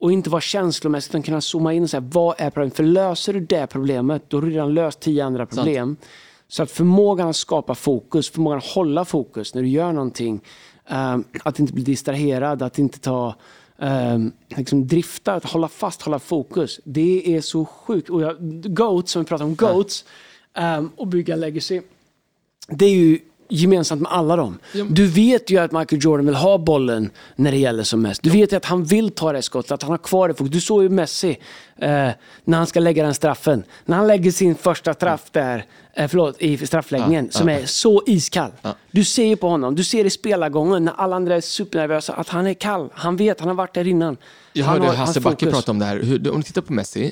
och 0.00 0.12
inte 0.12 0.30
vara 0.30 0.40
känslomässig 0.40 1.10
utan 1.10 1.22
kunna 1.22 1.40
zooma 1.40 1.72
in 1.72 1.82
och 1.82 1.90
säga 1.90 2.00
vad 2.00 2.34
är 2.38 2.50
problemet? 2.50 2.76
För 2.76 2.84
löser 2.84 3.32
du 3.32 3.40
det 3.40 3.66
problemet, 3.66 4.22
då 4.28 4.36
har 4.36 4.42
du 4.42 4.50
redan 4.50 4.74
löst 4.74 5.00
tio 5.00 5.24
andra 5.24 5.46
problem. 5.46 5.96
Så 6.48 6.62
att 6.62 6.70
förmågan 6.70 7.28
att 7.28 7.36
skapa 7.36 7.74
fokus, 7.74 8.30
förmågan 8.30 8.58
att 8.58 8.66
hålla 8.66 9.04
fokus 9.04 9.54
när 9.54 9.62
du 9.62 9.68
gör 9.68 9.92
någonting, 9.92 10.40
att 11.42 11.58
inte 11.58 11.72
bli 11.72 11.82
distraherad, 11.82 12.62
att 12.62 12.78
inte 12.78 12.98
ta 12.98 13.34
um, 13.76 14.32
liksom 14.48 14.86
drifta, 14.86 15.32
att 15.32 15.44
hålla 15.44 15.68
fast, 15.68 16.02
hålla 16.02 16.18
fokus. 16.18 16.80
Det 16.84 17.36
är 17.36 17.40
så 17.40 17.64
sjukt. 17.64 18.10
Och 18.10 18.22
jag, 18.22 18.36
goats, 18.74 19.12
som 19.12 19.22
vi 19.22 19.28
pratar 19.28 19.44
om, 19.44 19.54
goats 19.54 20.04
ehm, 20.54 20.90
och 20.96 21.06
bygga 21.06 21.36
legacy. 21.36 21.80
Det 22.68 22.84
är 22.84 22.90
ju 22.90 23.18
gemensamt 23.48 24.02
med 24.02 24.12
alla 24.12 24.36
dem. 24.36 24.58
Du 24.88 25.06
vet 25.06 25.50
ju 25.50 25.58
att 25.58 25.72
Michael 25.72 26.04
Jordan 26.04 26.26
vill 26.26 26.34
ha 26.34 26.58
bollen 26.58 27.10
när 27.36 27.50
det 27.50 27.56
gäller 27.56 27.82
som 27.82 28.02
mest. 28.02 28.22
Du 28.22 28.30
vet 28.30 28.52
ju 28.52 28.56
att 28.56 28.64
han 28.64 28.84
vill 28.84 29.10
ta 29.10 29.32
det 29.32 29.42
skottet, 29.42 29.72
att 29.72 29.82
han 29.82 29.90
har 29.90 29.98
kvar 29.98 30.28
det. 30.28 30.48
Du 30.48 30.60
såg 30.60 30.82
ju 30.82 30.88
Messi 30.88 31.38
eh, 31.76 32.10
när 32.44 32.58
han 32.58 32.66
ska 32.66 32.80
lägga 32.80 33.04
den 33.04 33.14
straffen. 33.14 33.64
När 33.84 33.96
han 33.96 34.06
lägger 34.06 34.30
sin 34.30 34.54
första 34.54 34.94
straff 34.94 35.30
där, 35.30 35.66
eh, 35.94 36.08
förlåt, 36.08 36.36
i 36.38 36.66
straffläggningen, 36.66 37.30
som 37.30 37.48
är 37.48 37.66
så 37.66 38.02
iskall. 38.06 38.50
Du 38.90 39.04
ser 39.04 39.24
ju 39.24 39.36
på 39.36 39.48
honom, 39.48 39.74
du 39.74 39.84
ser 39.84 40.04
i 40.04 40.10
spelargången 40.10 40.84
när 40.84 40.92
alla 40.96 41.16
andra 41.16 41.36
är 41.36 41.40
supernervösa 41.40 42.12
att 42.12 42.28
han 42.28 42.46
är 42.46 42.54
kall. 42.54 42.88
Han 42.94 43.16
vet, 43.16 43.40
han 43.40 43.48
har 43.48 43.54
varit 43.56 43.74
där 43.74 43.86
innan. 43.86 44.16
Jag 44.54 44.64
han 44.64 44.74
hörde 44.74 44.86
har- 44.88 44.96
Hasse 44.96 45.20
Backe. 45.20 45.44
Mm. 45.44 45.52
prata 45.54 45.70
om 45.70 45.78
det 45.78 45.84
här. 45.84 45.96
Hur, 46.02 46.30
om 46.30 46.36
du 46.36 46.42
tittar 46.42 46.62
på 46.62 46.72
Messi, 46.72 47.04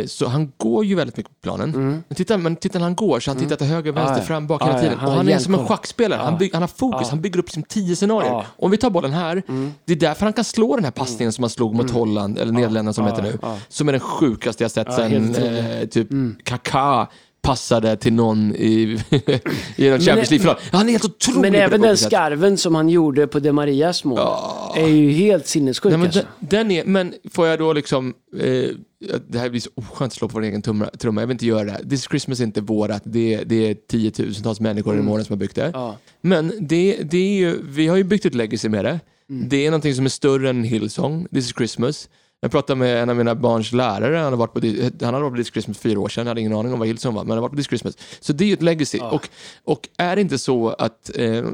eh, 0.00 0.06
så 0.06 0.26
han 0.28 0.52
går 0.56 0.84
ju 0.84 0.94
väldigt 0.94 1.16
mycket 1.16 1.32
på 1.32 1.38
planen. 1.42 1.70
Men, 2.08 2.16
titta, 2.16 2.36
men 2.38 2.56
titta 2.56 2.78
när 2.78 2.84
han 2.84 2.94
går, 2.94 3.20
så 3.20 3.30
han 3.30 3.38
tittar 3.38 3.56
till 3.56 3.66
höger, 3.66 3.92
vänster, 3.92 4.08
Mm. 4.08 4.14
Ja, 4.16 4.22
ja. 4.22 4.26
fram, 4.26 4.46
bak 4.46 4.62
Ja, 4.62 4.66
hela 4.66 4.76
ja. 4.78 4.82
tiden. 4.82 4.98
Han 4.98 5.08
och 5.08 5.14
han 5.14 5.28
är 5.28 5.38
som 5.38 5.54
en 5.54 5.66
schackspelare. 5.66 6.20
Han, 6.22 6.38
bygg, 6.38 6.52
han 6.52 6.62
har 6.62 6.68
fokus, 6.68 7.08
han 7.10 7.20
bygger 7.20 7.38
upp 7.38 7.46
liksom 7.46 7.62
tio 7.62 7.96
scenarier. 7.96 8.30
Ja. 8.30 8.34
Mm. 8.38 8.46
Om 8.58 8.70
vi 8.70 8.76
tar 8.76 8.90
bollen 8.90 9.12
här, 9.12 9.42
det 9.84 9.92
är 9.92 9.96
därför 9.96 10.24
han 10.26 10.32
kan 10.32 10.44
slå 10.44 10.74
den 10.76 10.84
här 10.84 10.90
passningen 10.90 11.32
som 11.32 11.42
han 11.42 11.50
slog 11.50 11.74
mot 11.74 11.90
Holland, 11.90 12.38
eller 12.38 12.52
Nederländerna 12.52 12.92
som 12.92 13.04
det 13.04 13.10
heter 13.10 13.22
nu. 13.22 13.38
Som 13.68 13.88
är 13.88 13.92
den 13.92 14.00
sjukaste 14.00 14.64
jag 14.64 14.70
sett 14.70 14.92
sen 14.94 15.10
helt 15.10 15.30
otroligt. 15.30 15.82
eh, 15.82 15.88
typ 15.88 16.08
Kaká 16.44 17.06
passade 17.42 17.96
till 17.96 18.12
någon 18.12 18.54
i, 18.54 18.98
i 19.76 19.88
en 19.88 20.00
Champions 20.00 20.30
League-final. 20.30 20.56
Han 20.72 20.88
är 20.88 20.92
helt 20.92 21.04
otrolig 21.04 21.40
Men 21.40 21.54
även 21.54 21.80
den 21.80 21.96
skarven 21.96 22.56
som 22.56 22.74
han 22.74 22.88
gjorde 22.88 23.26
på 23.26 23.38
De 23.38 23.52
Marias 23.52 24.04
mål 24.04 24.18
är 24.76 24.88
ju 24.88 25.10
helt 25.10 25.46
sinnessjuk. 25.46 25.90
Nej, 25.90 25.98
men, 25.98 26.06
alltså. 26.06 26.20
den, 26.40 26.48
den 26.48 26.70
är, 26.70 26.84
men 26.84 27.14
får 27.30 27.46
jag 27.46 27.58
då 27.58 27.72
liksom, 27.72 28.14
eh, 28.40 28.68
det 29.28 29.38
här 29.38 29.50
blir 29.50 29.60
så 29.60 29.70
oskönt 29.74 30.12
att 30.12 30.16
slå 30.18 30.28
på 30.28 30.34
vår 30.34 30.42
egen 30.42 30.62
trumma, 30.62 30.86
trumma, 30.86 31.20
jag 31.22 31.26
vill 31.26 31.34
inte 31.34 31.46
göra 31.46 31.64
det. 31.64 31.88
This 31.90 32.04
Christmas 32.08 32.40
är 32.40 32.44
inte 32.44 32.60
vårat, 32.60 33.02
det, 33.04 33.44
det 33.44 33.70
är 33.70 33.74
tiotusentals 33.74 34.60
människor 34.60 34.98
i 34.98 35.02
månaden 35.02 35.24
som 35.24 35.32
har 35.32 35.38
byggt 35.38 35.54
det. 35.54 35.62
Mm. 35.62 35.80
Ja. 35.80 35.96
Men 36.20 36.52
det, 36.60 36.98
det 37.02 37.18
är 37.18 37.38
ju, 37.38 37.62
vi 37.62 37.86
har 37.86 37.96
ju 37.96 38.04
byggt 38.04 38.26
ett 38.26 38.34
legacy 38.34 38.68
med 38.68 38.84
det. 38.84 39.00
Mm. 39.30 39.48
Det 39.48 39.66
är 39.66 39.70
någonting 39.70 39.94
som 39.94 40.04
är 40.04 40.08
större 40.08 40.50
än 40.50 40.64
Hillsong, 40.64 41.26
This 41.32 41.46
is 41.46 41.54
Christmas. 41.56 42.08
Jag 42.40 42.50
pratade 42.50 42.78
med 42.78 43.02
en 43.02 43.10
av 43.10 43.16
mina 43.16 43.34
barns 43.34 43.72
lärare, 43.72 44.16
han 44.16 44.32
har 44.32 44.36
varit 44.36 44.52
på, 44.52 44.60
han 45.04 45.14
hade 45.14 45.24
varit 45.24 45.32
på 45.32 45.36
This 45.36 45.52
Christmas 45.52 45.78
för 45.78 45.88
fyra 45.88 46.00
år 46.00 46.08
sedan, 46.08 46.26
jag 46.26 46.30
hade 46.30 46.40
ingen 46.40 46.52
aning 46.54 46.72
om 46.72 46.78
vad 46.78 46.88
Hillsong 46.88 47.14
var, 47.14 47.24
men 47.24 47.30
han 47.30 47.38
har 47.38 47.42
varit 47.42 47.52
på 47.52 47.56
This 47.56 47.66
Christmas. 47.66 47.98
Så 48.20 48.32
det 48.32 48.44
är 48.44 48.46
ju 48.46 48.52
ett 48.52 48.62
legacy. 48.62 48.98
Och, 48.98 49.28
och 49.64 49.88
är 49.96 50.16
det 50.16 50.22
inte 50.22 50.38
så 50.38 50.68
att 50.68 51.10
eh, 51.16 51.44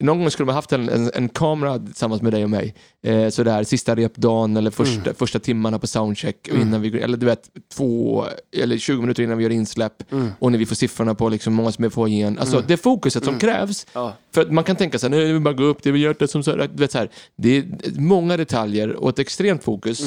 någon 0.00 0.18
gång 0.18 0.30
skulle 0.30 0.46
man 0.46 0.54
haft 0.54 0.72
en, 0.72 0.88
en, 0.88 1.10
en 1.14 1.28
kamera 1.28 1.78
tillsammans 1.78 2.22
med 2.22 2.32
dig 2.32 2.44
och 2.44 2.50
mig, 2.50 2.74
eh, 3.02 3.28
sådär 3.28 3.64
sista 3.64 3.94
repdagen 3.96 4.56
eller 4.56 4.70
första, 4.70 5.00
Mm. 5.02 5.14
första 5.14 5.38
timmarna 5.38 5.78
på 5.78 5.86
soundcheck, 5.86 6.48
och 6.52 6.58
innan 6.58 6.82
vi, 6.82 7.00
eller 7.00 7.16
du 7.16 7.26
vet, 7.26 7.50
två 7.74 8.24
eller 8.56 8.78
20 8.78 9.00
minuter 9.00 9.22
innan 9.22 9.38
vi 9.38 9.44
gör 9.44 9.50
insläpp 9.50 10.12
Mm. 10.12 10.28
och 10.38 10.52
när 10.52 10.58
vi 10.58 10.66
får 10.66 10.76
siffrorna 10.76 11.14
på 11.14 11.28
liksom 11.28 11.54
många 11.54 11.72
som 11.72 11.84
är 11.84 11.88
på 11.88 12.08
igen. 12.08 12.38
Alltså 12.38 12.62
det 12.66 12.76
fokuset 12.76 13.24
som 13.24 13.38
krävs, 13.38 13.86
Ja. 13.92 14.12
för 14.34 14.40
att 14.42 14.50
man 14.52 14.64
kan 14.64 14.76
tänka 14.76 14.98
sig, 14.98 15.10
nu 15.10 15.24
vill 15.24 15.32
vi 15.32 15.40
bara 15.40 15.54
gå 15.54 15.64
upp, 15.64 15.82
det 15.82 15.88
är 15.90 15.94
hjärtat 15.94 16.30
som 16.30 16.42
så 16.42 16.56
du 16.56 16.68
vet, 16.72 16.92
så 16.92 16.98
här, 16.98 17.10
det 17.36 17.56
är 17.58 17.64
många 18.00 18.36
detaljer 18.36 18.92
och 18.96 19.08
ett 19.08 19.18
extremt 19.18 19.64
fokus 19.64 20.02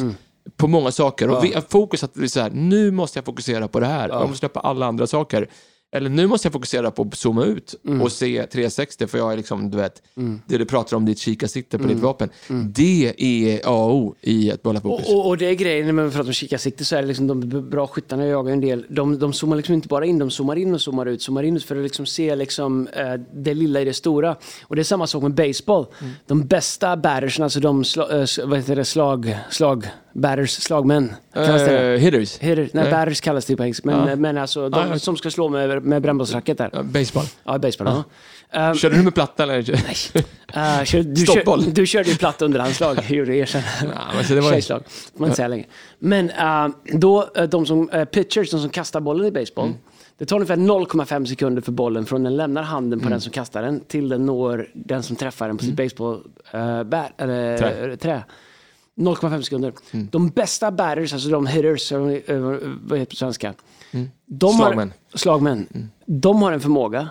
på 0.58 0.67
många 0.67 0.91
saker. 0.91 1.30
Och 1.30 1.43
vi, 1.43 1.56
fokus 1.69 2.04
att 2.04 2.13
det 2.13 2.23
är 2.23 2.27
så 2.27 2.39
här, 2.39 2.49
nu 2.49 2.91
måste 2.91 3.17
jag 3.17 3.25
fokusera 3.25 3.67
på 3.67 3.80
det 3.80 3.86
här, 3.86 4.10
jag 4.10 4.21
måste 4.21 4.38
släppa 4.39 4.60
alla 4.60 4.86
andra 4.86 5.08
saker. 5.08 5.47
Eller 5.93 6.10
nu 6.10 6.27
måste 6.27 6.45
jag 6.45 6.54
fokusera 6.54 6.91
på 6.91 7.01
att 7.01 7.15
zooma 7.15 7.45
ut 7.45 7.75
Mm. 7.88 8.01
och 8.01 8.12
se 8.12 8.45
360 8.45 9.08
för 9.08 9.17
jag 9.17 9.34
är 9.34 9.38
liksom, 9.38 9.71
du 9.71 9.77
vet, 9.77 10.01
det 10.47 10.58
du 10.58 10.65
pratar 10.65 10.97
om, 10.97 11.06
ditt 11.06 11.19
kikarsikte 11.19 11.77
på 11.77 11.84
Mm. 11.84 11.95
ditt 11.95 12.04
vapen. 12.04 12.30
Det 12.73 13.13
är 13.17 13.60
A 13.65 13.69
och 13.86 13.95
O 13.95 14.15
i 14.21 14.49
ett 14.49 14.63
bolla 14.63 14.82
fokus. 14.82 15.08
Och, 15.08 15.15
och, 15.19 15.27
och 15.27 15.38
det 15.38 15.45
är 15.45 15.54
grejen 15.54 15.95
när 15.95 16.04
vi 16.04 16.12
pratar 16.12 16.27
om 16.30 16.34
kikarsikte 16.34 16.86
så 16.86 16.95
är 16.95 17.01
det 17.01 17.08
liksom 17.08 17.27
de 17.27 17.69
bra 17.69 17.88
skyttarna 17.88 18.23
jag 18.23 18.32
jagar 18.32 18.54
en 18.54 18.62
del. 18.62 18.86
De, 18.89 19.19
de 19.19 19.34
zoomar 19.34 19.56
liksom 19.56 19.75
inte 19.75 19.88
bara 19.88 20.06
in, 20.06 20.19
de 20.19 20.32
zoomar 20.32 20.56
in 20.56 20.73
och 20.73 20.82
zoomar 20.82 21.06
ut. 21.06 21.21
Zoomar 21.21 21.43
in 21.43 21.60
för 21.60 21.75
att 21.75 21.84
liksom 21.84 22.06
se 22.06 22.36
liksom, 22.36 22.88
eh, 22.88 23.13
det 23.34 23.54
lilla 23.54 23.82
i 23.82 23.86
det 23.86 23.93
stora. 23.93 24.36
Och 24.63 24.75
det 24.75 24.82
är 24.82 24.84
samma 24.84 25.08
sak 25.08 25.23
med 25.23 25.34
baseball. 25.34 25.86
De 26.27 26.47
bästa 26.47 26.97
battersen, 26.97 27.43
alltså 27.43 27.60
de 27.60 27.84
sla, 27.84 28.10
eh, 28.17 28.21
s- 28.21 28.39
vad 28.45 28.58
heter 28.60 28.75
det, 28.75 28.86
slag, 28.86 29.38
slag, 29.49 29.88
batters, 30.13 30.52
slagmän. 30.52 31.13
Kallas 31.34 31.62
det? 31.65 31.93
Eh, 31.93 32.00
hitters. 32.00 32.38
Hitter, 32.39 32.56
nej, 32.62 32.69
Nej. 32.74 32.91
batters 32.91 33.21
kallas 33.21 33.45
det 33.45 33.56
på 33.56 33.63
engelska. 33.63 33.88
Men, 33.88 34.08
Ja. 34.08 34.15
men 34.15 34.38
alltså 34.38 34.69
de 34.69 34.88
ja. 34.91 35.00
som 35.00 35.17
ska 35.17 35.30
slå 35.32 35.50
med, 35.50 35.84
med 35.84 36.02
brännbollsracket 36.02 36.58
där. 36.58 36.69
Ja, 36.74 36.84
baseball. 36.84 37.26
Ja, 37.43 37.58
baseball. 37.58 37.88
Ja. 37.88 38.04
Ehm, 38.60 38.76
Körde 38.76 38.95
du 38.95 39.04
med 39.04 39.13
platta 39.15 39.43
eller? 39.43 39.58
eh, 40.54 40.84
kör, 40.84 41.04
du, 41.04 41.15
Stoppboll. 41.15 41.63
kör, 41.63 41.71
du 41.71 41.86
körde 41.86 42.10
ju 42.10 42.15
platt 42.15 42.41
underhandslag, 42.41 42.97
gjorde 43.10 43.36
erkänna. 43.36 43.65
Men 44.15 44.24
så 44.26 44.34
det 44.34 44.41
var 44.41 44.52
Tjejslag, 44.52 44.82
får 45.13 45.19
man 45.19 45.28
inte 45.30 45.36
säga 45.36 45.47
längre. 45.47 45.65
Men 46.00 46.30
eh, 46.30 46.67
då, 46.93 47.30
de 47.50 47.65
som, 47.65 47.89
uh, 47.93 48.04
pitchers, 48.06 48.52
de 48.52 48.60
som 48.60 48.69
kastar 48.69 49.00
bollen 49.02 49.26
i 49.26 49.32
baseball, 49.32 49.65
Mm. 49.67 49.78
det 50.17 50.26
tar 50.26 50.36
ungefär 50.36 50.56
0,5 50.56 51.26
sekunder 51.26 51.62
för 51.62 51.71
bollen 51.71 52.06
från 52.06 52.24
den 52.24 52.38
lämnar 52.38 52.63
handen 52.63 53.00
på 53.00 53.04
Mm. 53.04 53.12
den 53.12 53.21
som 53.21 53.32
kastar 53.32 53.62
den 53.62 53.80
till 53.80 54.10
den 54.10 54.26
når 54.26 54.67
den 54.74 55.04
som 55.04 55.15
träffar 55.15 55.47
den 55.47 55.58
på 55.58 55.63
sitt 55.63 55.76
baseball 55.76 56.21
uh, 56.56 56.84
bat, 56.84 57.12
eller, 57.17 57.58
Trä. 57.58 57.97
trä. 57.97 58.24
0,5 59.02 59.42
sekunder. 59.42 59.74
Mm. 59.92 60.08
De 60.12 60.30
bästa 60.30 60.72
batters, 60.72 61.14
alltså 61.14 61.30
de 61.30 61.48
hitters, 61.48 61.92
eh, 61.92 62.00
vad 62.00 62.12
heter 62.20 62.98
det 63.00 63.06
på 63.06 63.16
svenska? 63.16 63.54
De 63.92 63.98
Mm. 63.98 64.58
Slagmän. 64.58 64.94
Har, 65.12 65.18
slagmän. 65.18 65.90
De 66.06 66.42
har 66.42 66.52
en 66.52 66.60
förmåga 66.62 67.10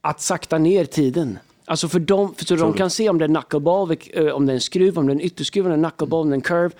att 0.00 0.20
sakta 0.20 0.58
ner 0.58 0.84
tiden. 0.84 1.38
Alltså 1.64 1.88
för 1.88 2.00
dem, 2.00 2.34
för 2.34 2.44
så 2.44 2.56
de 2.56 2.72
kan 2.72 2.90
se 2.90 3.08
om 3.08 3.18
det 3.18 3.24
är 3.24 3.28
knuckleball, 3.28 3.88
vilk- 3.88 4.10
eh, 4.26 4.32
om 4.34 4.46
det 4.46 4.52
är 4.52 4.54
en 4.54 4.60
skruv, 4.60 4.98
om 4.98 5.06
det 5.06 5.10
är 5.12 5.14
en 5.14 5.20
ytterskruv, 5.20 5.64
om 5.64 5.70
det 5.70 5.74
är 5.74 5.78
en 5.78 5.82
knuckleball, 5.82 6.20
om 6.20 6.30
det 6.30 6.34
är 6.34 6.36
en 6.36 6.40
curve. 6.40 6.70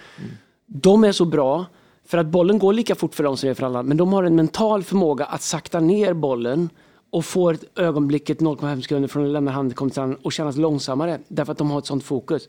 De 0.67 1.05
är 1.05 1.13
så 1.13 1.25
bra 1.25 1.65
för 2.07 2.19
att 2.19 2.27
bollen 2.27 2.59
går 2.59 2.73
lika 2.73 2.95
fort 2.95 3.15
för 3.15 3.25
dem 3.25 3.37
som 3.37 3.47
det 3.47 3.51
är 3.51 3.55
för 3.55 3.67
alla. 3.67 3.83
Men 3.83 3.97
de 3.97 4.13
har 4.13 4.25
en 4.25 4.37
mental 4.37 4.83
förmåga 4.83 5.25
att 5.25 5.43
sakta 5.43 5.81
ner 5.81 6.15
bollen 6.15 6.69
och 7.11 7.25
få 7.25 7.51
ett 7.51 7.65
ögonblicket 7.79 8.41
0,5 8.41 8.81
sekunder 8.83 9.09
från 9.09 9.25
att 9.27 9.31
lämna 9.33 9.51
handen 9.51 9.75
kommer 9.75 9.91
till 9.93 10.01
handen 10.01 10.19
och 10.23 10.33
kännas 10.33 10.57
långsammare. 10.57 11.19
Därför 11.29 11.53
att 11.53 11.59
de 11.59 11.71
har 11.71 11.79
ett 11.79 11.87
sånt 11.87 12.05
fokus. 12.05 12.49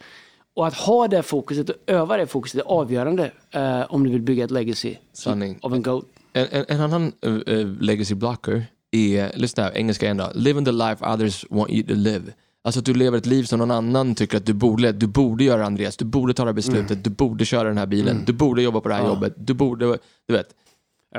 Och 0.55 0.67
att 0.67 0.73
ha 0.73 1.07
det 1.07 1.23
fokuset 1.23 1.69
och 1.69 1.75
öva 1.87 2.17
det 2.17 2.27
fokuset 2.27 2.61
är 2.61 2.65
avgörande 2.65 3.31
eh, 3.51 3.81
om 3.93 4.03
du 4.03 4.09
vill 4.09 4.21
bygga 4.21 4.43
ett 4.43 4.51
legacy 4.51 4.95
Sanning. 5.13 5.59
av 5.61 5.73
en 5.73 5.81
GOAT. 5.81 6.05
En, 6.33 6.47
en, 6.51 6.65
en 6.67 6.81
annan 6.81 7.13
eh, 7.47 7.67
legacy 7.79 8.15
blocker 8.15 8.65
är, 8.91 9.31
lyssna 9.35 9.63
här, 9.63 9.77
engelska 9.77 10.05
igen 10.05 10.17
då. 10.17 10.31
Living 10.33 10.65
the 10.65 10.71
life 10.71 11.05
others 11.05 11.45
want 11.49 11.71
you 11.71 11.83
to 11.83 11.93
live. 11.93 12.33
Alltså 12.63 12.79
att 12.79 12.85
du 12.85 12.93
lever 12.93 13.17
ett 13.17 13.25
liv 13.25 13.43
som 13.43 13.59
någon 13.59 13.71
annan 13.71 14.15
tycker 14.15 14.37
att 14.37 14.45
du 14.45 14.53
borde, 14.53 14.91
du 14.91 15.07
borde 15.07 15.43
göra 15.43 15.65
Andreas, 15.65 15.97
du 15.97 16.05
borde 16.05 16.33
ta 16.33 16.43
det 16.43 16.49
här 16.49 16.53
beslutet, 16.53 17.03
du 17.03 17.09
borde 17.09 17.45
köra 17.45 17.67
den 17.67 17.77
här 17.77 17.85
bilen, 17.85 18.23
du 18.25 18.33
borde 18.33 18.61
jobba 18.61 18.81
på 18.81 18.89
det 18.89 18.95
här 18.95 19.07
jobbet, 19.07 19.33
du 19.37 19.53
borde, 19.53 19.97
du 20.27 20.33
vet. 20.33 20.55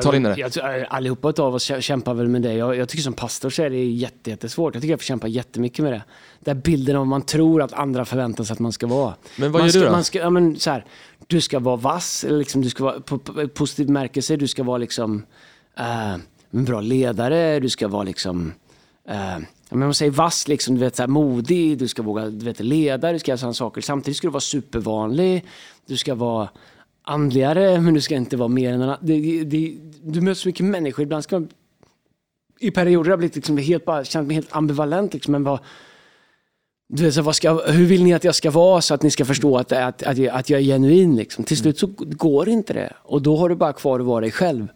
Ta 0.01 0.17
in 0.17 0.23
det. 0.23 0.35
Jag, 0.39 0.81
eh, 0.81 0.87
allihopa 0.91 1.33
av 1.43 1.55
oss 1.55 1.71
kä- 1.71 1.81
kämpar 1.81 2.15
väl 2.15 2.29
med 2.29 2.43
det. 2.43 2.53
Jag, 2.55 2.77
jag 2.77 2.89
tycker 2.89 3.03
som 3.03 3.13
pastor 3.13 3.51
så 3.51 3.63
är 3.63 3.71
det 3.71 3.85
jätte, 3.85 4.31
jättesvårt. 4.31 4.75
Jag 4.75 4.83
tycker 4.83 4.93
jag 4.93 5.01
får 5.01 5.05
kämpa 5.05 5.29
jättemycket 5.29 5.79
med 5.79 5.93
det. 5.93 6.03
Den 6.41 6.61
bilden 6.61 6.97
av 6.97 7.01
vad 7.01 7.09
man 7.09 7.23
tror 7.23 7.63
att 7.63 7.73
andra 7.73 8.05
förväntar 8.05 8.45
sig 8.45 8.55
att 8.55 8.61
man 8.61 8.73
ska 8.73 8.87
vara. 8.87 9.15
Men 9.37 9.53
vad 9.53 9.61
man 9.61 9.67
gör 9.67 9.71
ska, 9.73 9.81
du 9.81 9.87
då? 9.87 9.93
Man 9.93 10.05
ska, 10.05 10.19
ja, 10.19 10.31
men, 10.31 10.57
så 10.57 10.71
här, 10.71 10.85
du 11.27 11.41
ska 11.41 11.59
vara 11.59 11.77
vass, 11.77 12.25
eller 12.25 12.39
liksom, 12.39 12.63
du 12.63 12.71
ska 12.71 12.85
vara 12.85 13.01
på, 13.01 13.19
på, 13.19 13.49
positiv 13.49 13.91
märkelse, 13.91 14.37
du 14.37 14.49
ska 14.49 14.63
vara 14.63 14.79
liksom, 14.79 15.27
eh, 15.79 16.13
en 16.51 16.65
bra 16.65 16.81
ledare, 16.81 17.61
du 17.61 17.69
ska 17.69 17.89
vara 17.89 18.03
liksom 18.03 18.53
eh, 19.09 19.39
ja, 19.69 19.77
men 19.77 19.79
man 19.79 19.95
säger 19.95 20.13
vass, 20.13 20.49
liksom, 20.49 20.75
du 20.75 20.81
vet, 20.81 20.97
så 20.97 21.03
här, 21.03 21.09
modig, 21.09 21.79
du 21.79 21.89
ska 21.89 22.03
våga 22.03 22.25
du 22.31 22.45
vet, 22.45 22.61
leda, 22.61 23.13
du 23.13 23.19
ska 23.19 23.31
göra 23.31 23.39
sådana 23.39 23.55
saker. 23.55 23.81
Samtidigt 23.81 24.17
ska 24.17 24.27
du 24.27 24.33
vara 24.33 24.41
supervanlig, 24.41 25.45
du 25.87 25.97
ska 25.97 26.15
vara 26.15 26.49
andligare, 27.03 27.81
men 27.81 27.95
du 27.95 28.01
ska 28.01 28.15
inte 28.15 28.37
vara 28.37 28.49
mer 28.49 28.73
än 28.73 28.83
annan. 28.83 28.99
Det, 29.01 29.45
det, 29.45 29.75
Du 30.03 30.21
möter 30.21 30.41
så 30.41 30.49
mycket 30.49 30.67
människor, 30.67 31.03
ibland 31.03 31.25
ska 31.25 31.41
man 31.41 31.49
i 32.63 32.71
perioder 32.71 33.05
har 33.05 33.13
jag 33.13 33.19
blivit 33.19 33.37
liksom 33.37 33.59
helt, 33.59 33.85
bara, 33.85 34.05
känt 34.05 34.27
mig 34.27 34.35
helt 34.35 34.57
ambivalent. 34.57 35.15
Liksom, 35.15 35.33
men 35.33 35.45
vad, 35.45 35.59
du 36.89 37.05
vet, 37.05 37.15
så 37.15 37.23
vad 37.23 37.37
ska, 37.37 37.55
hur 37.55 37.87
vill 37.87 38.05
ni 38.05 38.15
att 38.15 38.25
jag 38.25 38.35
ska 38.35 38.51
vara 38.51 38.81
så 38.81 38.95
att 38.95 39.03
ni 39.03 39.11
ska 39.11 39.25
förstå 39.25 39.59
att, 39.59 39.73
att, 39.73 40.03
att, 40.03 40.19
jag, 40.19 40.37
att 40.37 40.51
jag 40.51 40.61
är 40.61 40.65
genuin? 40.65 41.17
Liksom? 41.17 41.45
Till 41.45 41.57
slut 41.57 41.79
så 41.79 41.87
går 41.97 42.49
inte 42.49 42.73
det. 42.73 42.93
Och 43.03 43.23
då 43.23 43.37
har 43.37 43.49
du 43.49 43.55
bara 43.55 43.73
kvar 43.73 44.01
att 44.01 44.07
vara 44.07 44.21
dig 44.21 44.31
själv. 44.31 44.69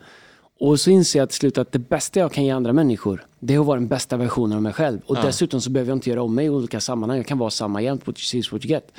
Och 0.61 0.81
så 0.81 0.91
inser 0.91 1.19
jag 1.19 1.29
till 1.29 1.39
slut 1.39 1.59
att 1.59 1.73
det 1.73 1.79
bästa 1.79 2.21
jag 2.21 2.33
kan 2.33 2.45
ge 2.45 2.51
andra 2.51 2.73
människor, 2.73 3.27
det 3.41 3.55
är 3.55 3.61
att 3.61 3.67
vara 3.67 3.79
den 3.79 3.89
bästa 3.89 4.17
versionen 4.17 4.57
av 4.57 4.63
mig 4.63 4.73
själv. 4.73 5.01
Och 5.07 5.17
dessutom 5.17 5.61
så 5.61 5.71
behöver 5.71 5.91
jag 5.91 5.97
inte 5.97 6.11
göra 6.11 6.23
om 6.23 6.35
mig 6.35 6.47
i 6.47 6.51
olika 6.51 6.81
sammanhang. 6.81 7.19
Jag 7.19 7.27
kan 7.27 7.39
vara 7.39 7.51
samma 7.51 7.83
jämt, 7.83 8.07
what 8.07 8.19
you 8.19 8.23
see 8.23 8.39
is 8.39 8.53
what 8.53 8.65
you 8.65 8.71
get. 8.71 8.93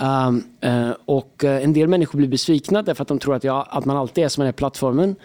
Um, 0.00 0.44
uh, 0.64 0.90
och 1.04 1.44
eh, 1.44 1.64
en 1.64 1.72
del 1.72 1.88
människor 1.88 2.18
blir 2.18 2.28
besvikna 2.28 2.82
därför 2.82 3.02
att 3.02 3.08
de 3.08 3.18
tror 3.18 3.34
att, 3.34 3.44
jag, 3.44 3.66
att 3.70 3.84
man 3.84 3.96
alltid 3.96 4.24
är 4.24 4.28
som 4.28 4.42
den 4.42 4.46
här 4.46 4.52
plattformen. 4.52 5.16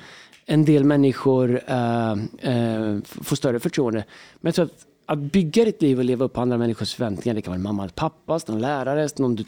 En 0.45 0.65
del 0.65 0.83
människor 0.83 1.49
uh, 1.49 2.13
uh, 2.51 3.01
får 3.03 3.35
större 3.35 3.59
förtroende. 3.59 4.03
Men 4.35 4.47
jag 4.47 4.55
tror 4.55 4.65
att, 4.65 4.85
att 5.05 5.19
bygga 5.19 5.65
ditt 5.65 5.81
liv 5.81 5.99
och 5.99 6.05
leva 6.05 6.25
upp 6.25 6.33
på 6.33 6.41
andra 6.41 6.57
människors 6.57 6.95
förväntningar, 6.95 7.35
det 7.35 7.41
kan 7.41 7.51
vara 7.51 7.55
en 7.55 7.63
mamma, 7.63 7.89
pappas, 7.95 8.47
någon 8.47 8.61
lärare, 8.61 9.09
någon 9.17 9.35
du, 9.35 9.45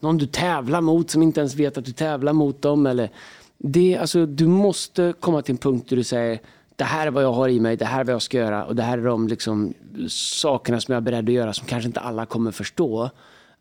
någon 0.00 0.18
du 0.18 0.26
tävlar 0.26 0.80
mot 0.80 1.10
som 1.10 1.22
inte 1.22 1.40
ens 1.40 1.54
vet 1.54 1.78
att 1.78 1.84
du 1.84 1.92
tävlar 1.92 2.32
mot 2.32 2.62
dem. 2.62 2.86
Eller, 2.86 3.10
det, 3.58 3.96
alltså, 3.96 4.26
du 4.26 4.46
måste 4.46 5.14
komma 5.20 5.42
till 5.42 5.52
en 5.52 5.58
punkt 5.58 5.88
där 5.88 5.96
du 5.96 6.04
säger 6.04 6.40
det 6.76 6.84
här 6.84 7.06
är 7.06 7.10
vad 7.10 7.24
jag 7.24 7.32
har 7.32 7.48
i 7.48 7.60
mig, 7.60 7.76
det 7.76 7.84
här 7.84 8.00
är 8.00 8.04
vad 8.04 8.14
jag 8.14 8.22
ska 8.22 8.36
göra 8.36 8.64
och 8.64 8.76
det 8.76 8.82
här 8.82 8.98
är 8.98 9.04
de 9.04 9.28
liksom, 9.28 9.74
sakerna 10.08 10.80
som 10.80 10.92
jag 10.92 11.00
är 11.00 11.04
beredd 11.04 11.28
att 11.28 11.34
göra 11.34 11.52
som 11.52 11.66
kanske 11.66 11.86
inte 11.86 12.00
alla 12.00 12.26
kommer 12.26 12.50
förstå, 12.50 13.10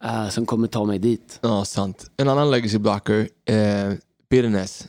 eh, 0.03 0.29
som 0.29 0.45
kommer 0.45 0.67
ta 0.67 0.85
mig 0.85 0.99
dit. 0.99 1.39
Ja, 1.41 1.65
sant. 1.65 2.11
En 2.17 2.29
annan 2.29 2.51
legacy 2.51 2.77
blocker, 2.77 3.29
eh, 3.45 3.93
bitterness. 4.29 4.87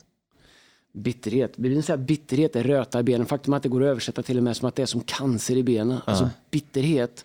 Bitterhet. 0.92 1.57
Bibeln 1.57 1.83
säger 1.83 1.99
att 1.99 2.07
bitterhet 2.07 2.57
är 2.57 2.62
röta 2.62 3.01
i 3.01 3.03
benen. 3.03 3.27
Faktum 3.27 3.53
är 3.53 3.57
att 3.57 3.62
det 3.62 3.68
går 3.68 3.83
att 3.83 3.88
översätta 3.88 4.23
till 4.23 4.37
och 4.37 4.42
med 4.42 4.57
som 4.57 4.68
att 4.68 4.75
det 4.75 4.83
är 4.83 4.87
som 4.87 5.01
cancer 5.01 5.57
i 5.57 5.62
benen. 5.62 5.99
Alltså 6.05 6.31
bitterhet, 6.51 7.25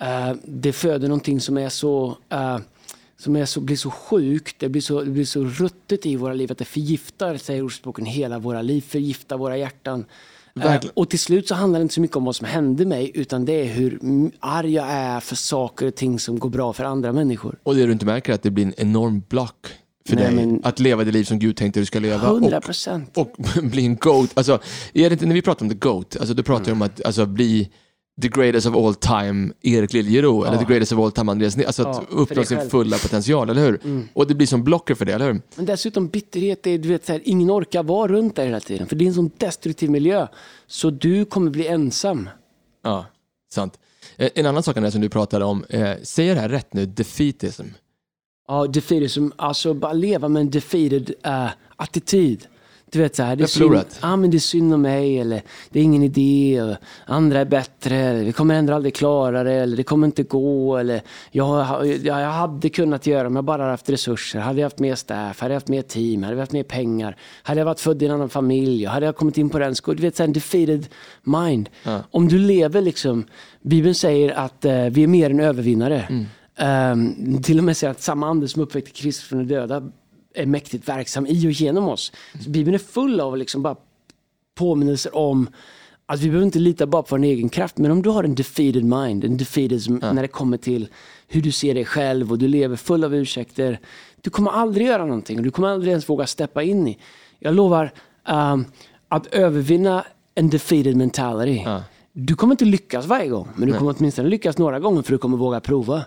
eh, 0.00 0.32
det 0.44 0.72
föder 0.72 1.08
någonting 1.08 1.40
som 1.40 1.58
är 1.58 1.68
så, 1.68 2.16
eh, 2.28 2.58
som 3.16 3.36
är 3.36 3.44
så, 3.44 3.60
blir 3.60 3.76
så 3.76 3.90
sjukt, 3.90 4.56
det 4.58 4.68
blir 4.68 4.82
så, 4.82 5.02
det 5.02 5.10
blir 5.10 5.24
så 5.24 5.44
ruttet 5.44 6.06
i 6.06 6.16
våra 6.16 6.34
liv 6.34 6.52
att 6.52 6.58
det 6.58 6.64
förgiftar, 6.64 7.36
säger 7.36 7.62
ordspråken, 7.62 8.06
hela 8.06 8.38
våra 8.38 8.62
liv, 8.62 8.80
förgiftar 8.80 9.36
våra 9.36 9.56
hjärtan. 9.56 10.04
Eh, 10.56 10.62
Verkligen. 10.62 10.92
och 10.96 11.10
till 11.10 11.18
slut 11.18 11.48
så 11.48 11.54
handlar 11.54 11.78
det 11.80 11.82
inte 11.82 11.94
så 11.94 12.00
mycket 12.00 12.16
om 12.16 12.24
vad 12.24 12.36
som 12.36 12.46
hände 12.46 12.86
mig, 12.86 13.10
utan 13.14 13.44
det 13.44 13.52
är 13.52 13.64
hur 13.64 13.98
mm, 14.02 14.30
arg 14.40 14.72
jag 14.74 14.86
är 14.88 15.20
för 15.20 15.36
saker 15.36 15.86
och 15.86 15.94
ting 15.94 16.18
som 16.18 16.38
går 16.38 16.48
bra 16.50 16.72
för 16.72 16.84
andra 16.84 17.12
människor. 17.12 17.58
Och 17.62 17.74
det 17.74 17.86
du 17.86 17.92
inte 17.92 18.06
märker 18.06 18.32
är 18.32 18.34
att 18.34 18.42
det 18.42 18.50
blir 18.50 18.64
en 18.66 18.74
enorm 18.76 19.22
block 19.28 19.66
för 20.08 20.16
Nej, 20.16 20.24
dig. 20.24 20.34
men- 20.34 20.60
Att 20.64 20.80
leva 20.80 21.04
det 21.04 21.12
liv 21.12 21.24
som 21.24 21.38
Gud 21.38 21.56
tänkte 21.56 21.80
du 21.80 21.86
ska 21.86 21.98
leva. 21.98 22.18
Hundra 22.28 22.56
Och, 22.58 22.64
procent. 22.64 23.16
och 23.18 23.36
bli 23.62 23.84
en 23.86 23.96
GOAT. 23.96 24.30
Alltså, 24.34 24.52
är 24.92 25.10
det 25.10 25.12
inte, 25.12 25.26
när 25.26 25.34
vi 25.34 25.42
pratar 25.42 25.64
om 25.64 25.70
the 25.70 25.76
GOAT, 25.76 26.16
alltså, 26.20 26.34
då 26.34 26.42
pratar 26.42 26.64
vi 26.64 26.72
om 26.72 26.82
att 26.82 27.04
alltså, 27.04 27.26
bli 27.26 27.70
the 28.22 28.28
greatest 28.28 28.66
of 28.66 28.74
all 28.76 28.94
time 28.94 29.52
Erik 29.62 29.92
Liljero, 29.92 30.44
eller 30.44 30.58
the 30.58 30.64
greatest 30.64 30.92
of 30.92 30.98
all 30.98 31.12
time 31.12 31.30
Andreas 31.32 31.56
Nilsson. 31.56 31.66
Alltså 31.68 31.82
att 32.00 32.06
Ja, 32.10 32.16
för 32.16 32.20
uppnå 32.20 32.44
sin 32.44 32.58
själv. 32.58 32.70
fulla 32.70 32.98
potential, 32.98 33.50
eller 33.50 33.62
hur? 33.64 33.80
Och 34.12 34.26
det 34.26 34.34
blir 34.34 34.46
som 34.46 34.64
blocker 34.64 34.94
för 34.94 35.04
det, 35.04 35.12
eller 35.12 35.32
hur? 35.32 35.40
Men 35.56 35.66
dessutom 35.66 36.08
bitterhet, 36.08 36.66
är, 36.66 36.78
du 36.78 36.88
vet, 36.88 37.06
så 37.06 37.12
här, 37.12 37.20
ingen 37.24 37.50
orkar 37.50 37.82
vara 37.82 38.12
runt 38.12 38.36
dig 38.36 38.46
hela 38.46 38.60
tiden. 38.60 38.86
För 38.86 38.96
det 38.96 39.04
är 39.04 39.06
en 39.06 39.14
sån 39.14 39.30
destruktiv 39.38 39.90
miljö. 39.90 40.26
Så 40.66 40.90
du 40.90 41.24
kommer 41.24 41.50
bli 41.50 41.66
ensam. 41.66 42.28
Ja, 42.84 43.06
sant. 43.52 43.78
Eh, 44.16 44.30
En 44.34 44.46
annan 44.46 44.62
sak 44.62 44.76
Andreas, 44.76 44.92
som 44.92 45.00
du 45.02 45.08
pratade 45.08 45.44
om, 45.44 45.64
eh, 45.68 45.90
säger 46.02 46.34
det 46.34 46.40
här 46.40 46.48
rätt 46.48 46.74
nu, 46.74 46.86
defeatism. 46.86 47.64
Ja, 48.48 48.66
defeatism, 48.66 49.28
alltså 49.36 49.74
bara 49.74 49.92
leva 49.92 50.28
med 50.28 50.40
en 50.40 50.50
defeated 50.50 51.10
uh, 51.26 51.48
attityd. 51.76 52.46
Du 52.96 53.02
vet 53.02 53.16
så 53.16 53.22
här, 53.22 53.36
det 53.36 53.44
är, 53.44 53.46
synd, 53.46 53.84
ja, 54.02 54.16
men 54.16 54.30
det 54.30 54.36
är 54.36 54.38
synd 54.38 54.74
om 54.74 54.82
mig, 54.82 55.18
eller 55.18 55.42
det 55.70 55.80
är 55.80 55.82
ingen 55.82 56.02
idé, 56.02 56.62
och 56.62 56.76
andra 57.06 57.40
är 57.40 57.44
bättre, 57.44 57.96
eller 57.96 58.24
vi 58.24 58.32
kommer 58.32 58.54
ändå 58.54 58.74
aldrig 58.74 58.94
klara 58.94 59.42
det, 59.42 59.52
eller 59.52 59.76
det 59.76 59.82
kommer 59.82 60.06
inte 60.06 60.22
gå, 60.22 60.76
eller 60.76 61.02
jag, 61.30 61.86
jag, 61.86 62.20
jag 62.20 62.30
hade 62.30 62.68
kunnat 62.68 63.06
göra 63.06 63.26
om 63.26 63.36
jag 63.36 63.44
bara 63.44 63.62
hade 63.62 63.70
haft 63.70 63.90
resurser, 63.90 64.38
hade 64.40 64.60
jag 64.60 64.66
haft 64.66 64.78
mer 64.78 64.94
staff, 64.94 65.40
hade 65.40 65.54
jag 65.54 65.56
haft 65.56 65.68
mer 65.68 65.82
team, 65.82 66.22
hade 66.22 66.34
jag 66.34 66.40
haft 66.40 66.52
mer 66.52 66.62
pengar, 66.62 67.16
hade 67.42 67.60
jag 67.60 67.64
varit 67.64 67.80
född 67.80 68.02
i 68.02 68.06
en 68.06 68.12
annan 68.12 68.28
familj, 68.28 68.84
hade 68.84 69.06
jag 69.06 69.16
kommit 69.16 69.38
in 69.38 69.50
på 69.50 69.58
den 69.58 69.74
skolan. 69.74 69.96
Du 69.96 70.02
vet, 70.02 70.16
så 70.16 70.22
här, 70.22 70.28
en 70.28 70.32
defeated 70.32 70.86
mind. 71.22 71.68
Om 72.10 72.28
du 72.28 72.38
lever 72.38 72.80
liksom, 72.80 73.24
Bibeln 73.62 73.94
säger 73.94 74.38
att 74.38 74.64
eh, 74.64 74.84
vi 74.84 75.02
är 75.02 75.06
mer 75.06 75.30
än 75.30 75.40
övervinnare. 75.40 76.26
Ehm, 76.58 77.42
till 77.42 77.58
och 77.58 77.64
med 77.64 77.76
säger 77.76 77.90
att 77.90 78.02
samma 78.02 78.26
ande 78.26 78.48
som 78.48 78.62
uppväckte 78.62 78.90
Kristus 78.90 79.28
från 79.28 79.38
de 79.38 79.54
döda 79.54 79.82
är 80.36 80.46
mäktigt 80.46 80.88
verksam 80.88 81.26
i 81.26 81.48
och 81.48 81.52
genom 81.52 81.88
oss. 81.88 82.12
Så 82.44 82.50
Bibeln 82.50 82.74
är 82.74 82.78
full 82.78 83.20
av 83.20 83.36
liksom 83.36 83.62
bara 83.62 83.76
påminnelser 84.54 85.16
om 85.16 85.48
att 86.06 86.20
vi 86.20 86.26
behöver 86.26 86.46
inte 86.46 86.58
lita 86.58 86.86
bara 86.86 87.02
på 87.02 87.16
vår 87.16 87.24
egen 87.24 87.48
kraft, 87.48 87.78
men 87.78 87.90
om 87.90 88.02
du 88.02 88.10
har 88.10 88.24
en 88.24 88.34
defeated 88.34 88.84
mind, 88.84 89.24
en 89.24 89.36
defeatism 89.36 89.96
när 89.96 90.22
det 90.22 90.28
kommer 90.28 90.56
till 90.56 90.88
hur 91.28 91.42
du 91.42 91.52
ser 91.52 91.74
dig 91.74 91.84
själv 91.84 92.32
och 92.32 92.38
du 92.38 92.48
lever 92.48 92.76
full 92.76 93.04
av 93.04 93.14
ursäkter, 93.14 93.80
du 94.20 94.30
kommer 94.30 94.50
aldrig 94.50 94.86
göra 94.86 95.04
någonting 95.04 95.38
och 95.38 95.44
du 95.44 95.50
kommer 95.50 95.68
aldrig 95.68 95.90
ens 95.90 96.08
våga 96.08 96.26
steppa 96.26 96.62
in 96.62 96.88
i. 96.88 96.98
Jag 97.38 97.54
lovar 97.54 97.92
ehm, 98.28 98.64
att 99.08 99.26
övervinna 99.26 100.04
undefeated 100.40 100.96
mentality. 100.96 101.62
Ja. 101.64 101.82
Du 102.12 102.34
kommer 102.34 102.52
inte 102.52 102.64
lyckas 102.64 103.06
varje 103.06 103.28
gång, 103.28 103.48
men 103.56 103.68
du 103.68 103.78
kommer 103.78 103.94
åtminstone 103.98 104.28
lyckas 104.28 104.58
några 104.58 104.80
gånger 104.80 105.02
för 105.02 105.12
du 105.12 105.18
kommer 105.18 105.36
våga 105.36 105.60
prova. 105.60 106.04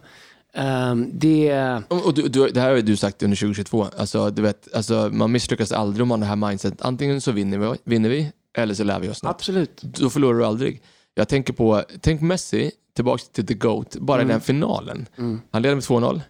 Um, 0.58 1.10
det... 1.14 1.82
Och, 1.88 2.14
du, 2.14 2.28
du, 2.28 2.48
det 2.48 2.62
här 2.62 2.70
har 2.70 2.82
du 2.82 2.96
sagt 2.98 3.24
under 3.24 3.38
2022. 3.38 3.88
Alltså, 3.98 4.30
du 4.30 4.42
vet, 4.42 4.74
alltså, 4.74 5.10
man 5.14 5.32
misslyckas 5.32 5.72
aldrig 5.72 6.02
om 6.02 6.08
man 6.08 6.22
har 6.22 6.36
det 6.36 6.42
här 6.42 6.50
mindset. 6.50 6.82
Antingen 6.82 7.22
så 7.22 7.32
vinner 7.32 7.58
vi, 7.58 7.76
vinner 7.84 8.10
vi 8.10 8.32
eller 8.58 8.74
så 8.74 8.84
lär 8.84 9.00
vi 9.00 9.10
oss 9.10 9.24
något. 9.24 9.30
Absolut. 9.30 9.82
Då 9.82 10.10
förlorar 10.10 10.40
du 10.40 10.46
aldrig. 10.46 10.82
Jag 11.16 11.28
tänker 11.28 11.54
på, 11.54 11.84
tänk 12.02 12.22
Messi, 12.22 12.72
tillbaka 12.96 13.24
till 13.34 13.46
the 13.46 13.54
GOAT, 13.54 13.96
bara 13.96 14.22
i 14.22 14.26
den 14.26 14.42
finalen. 14.42 15.06
Han 15.52 15.62
leder 15.62 15.76
med 15.76 15.84
2-0, 15.84 16.22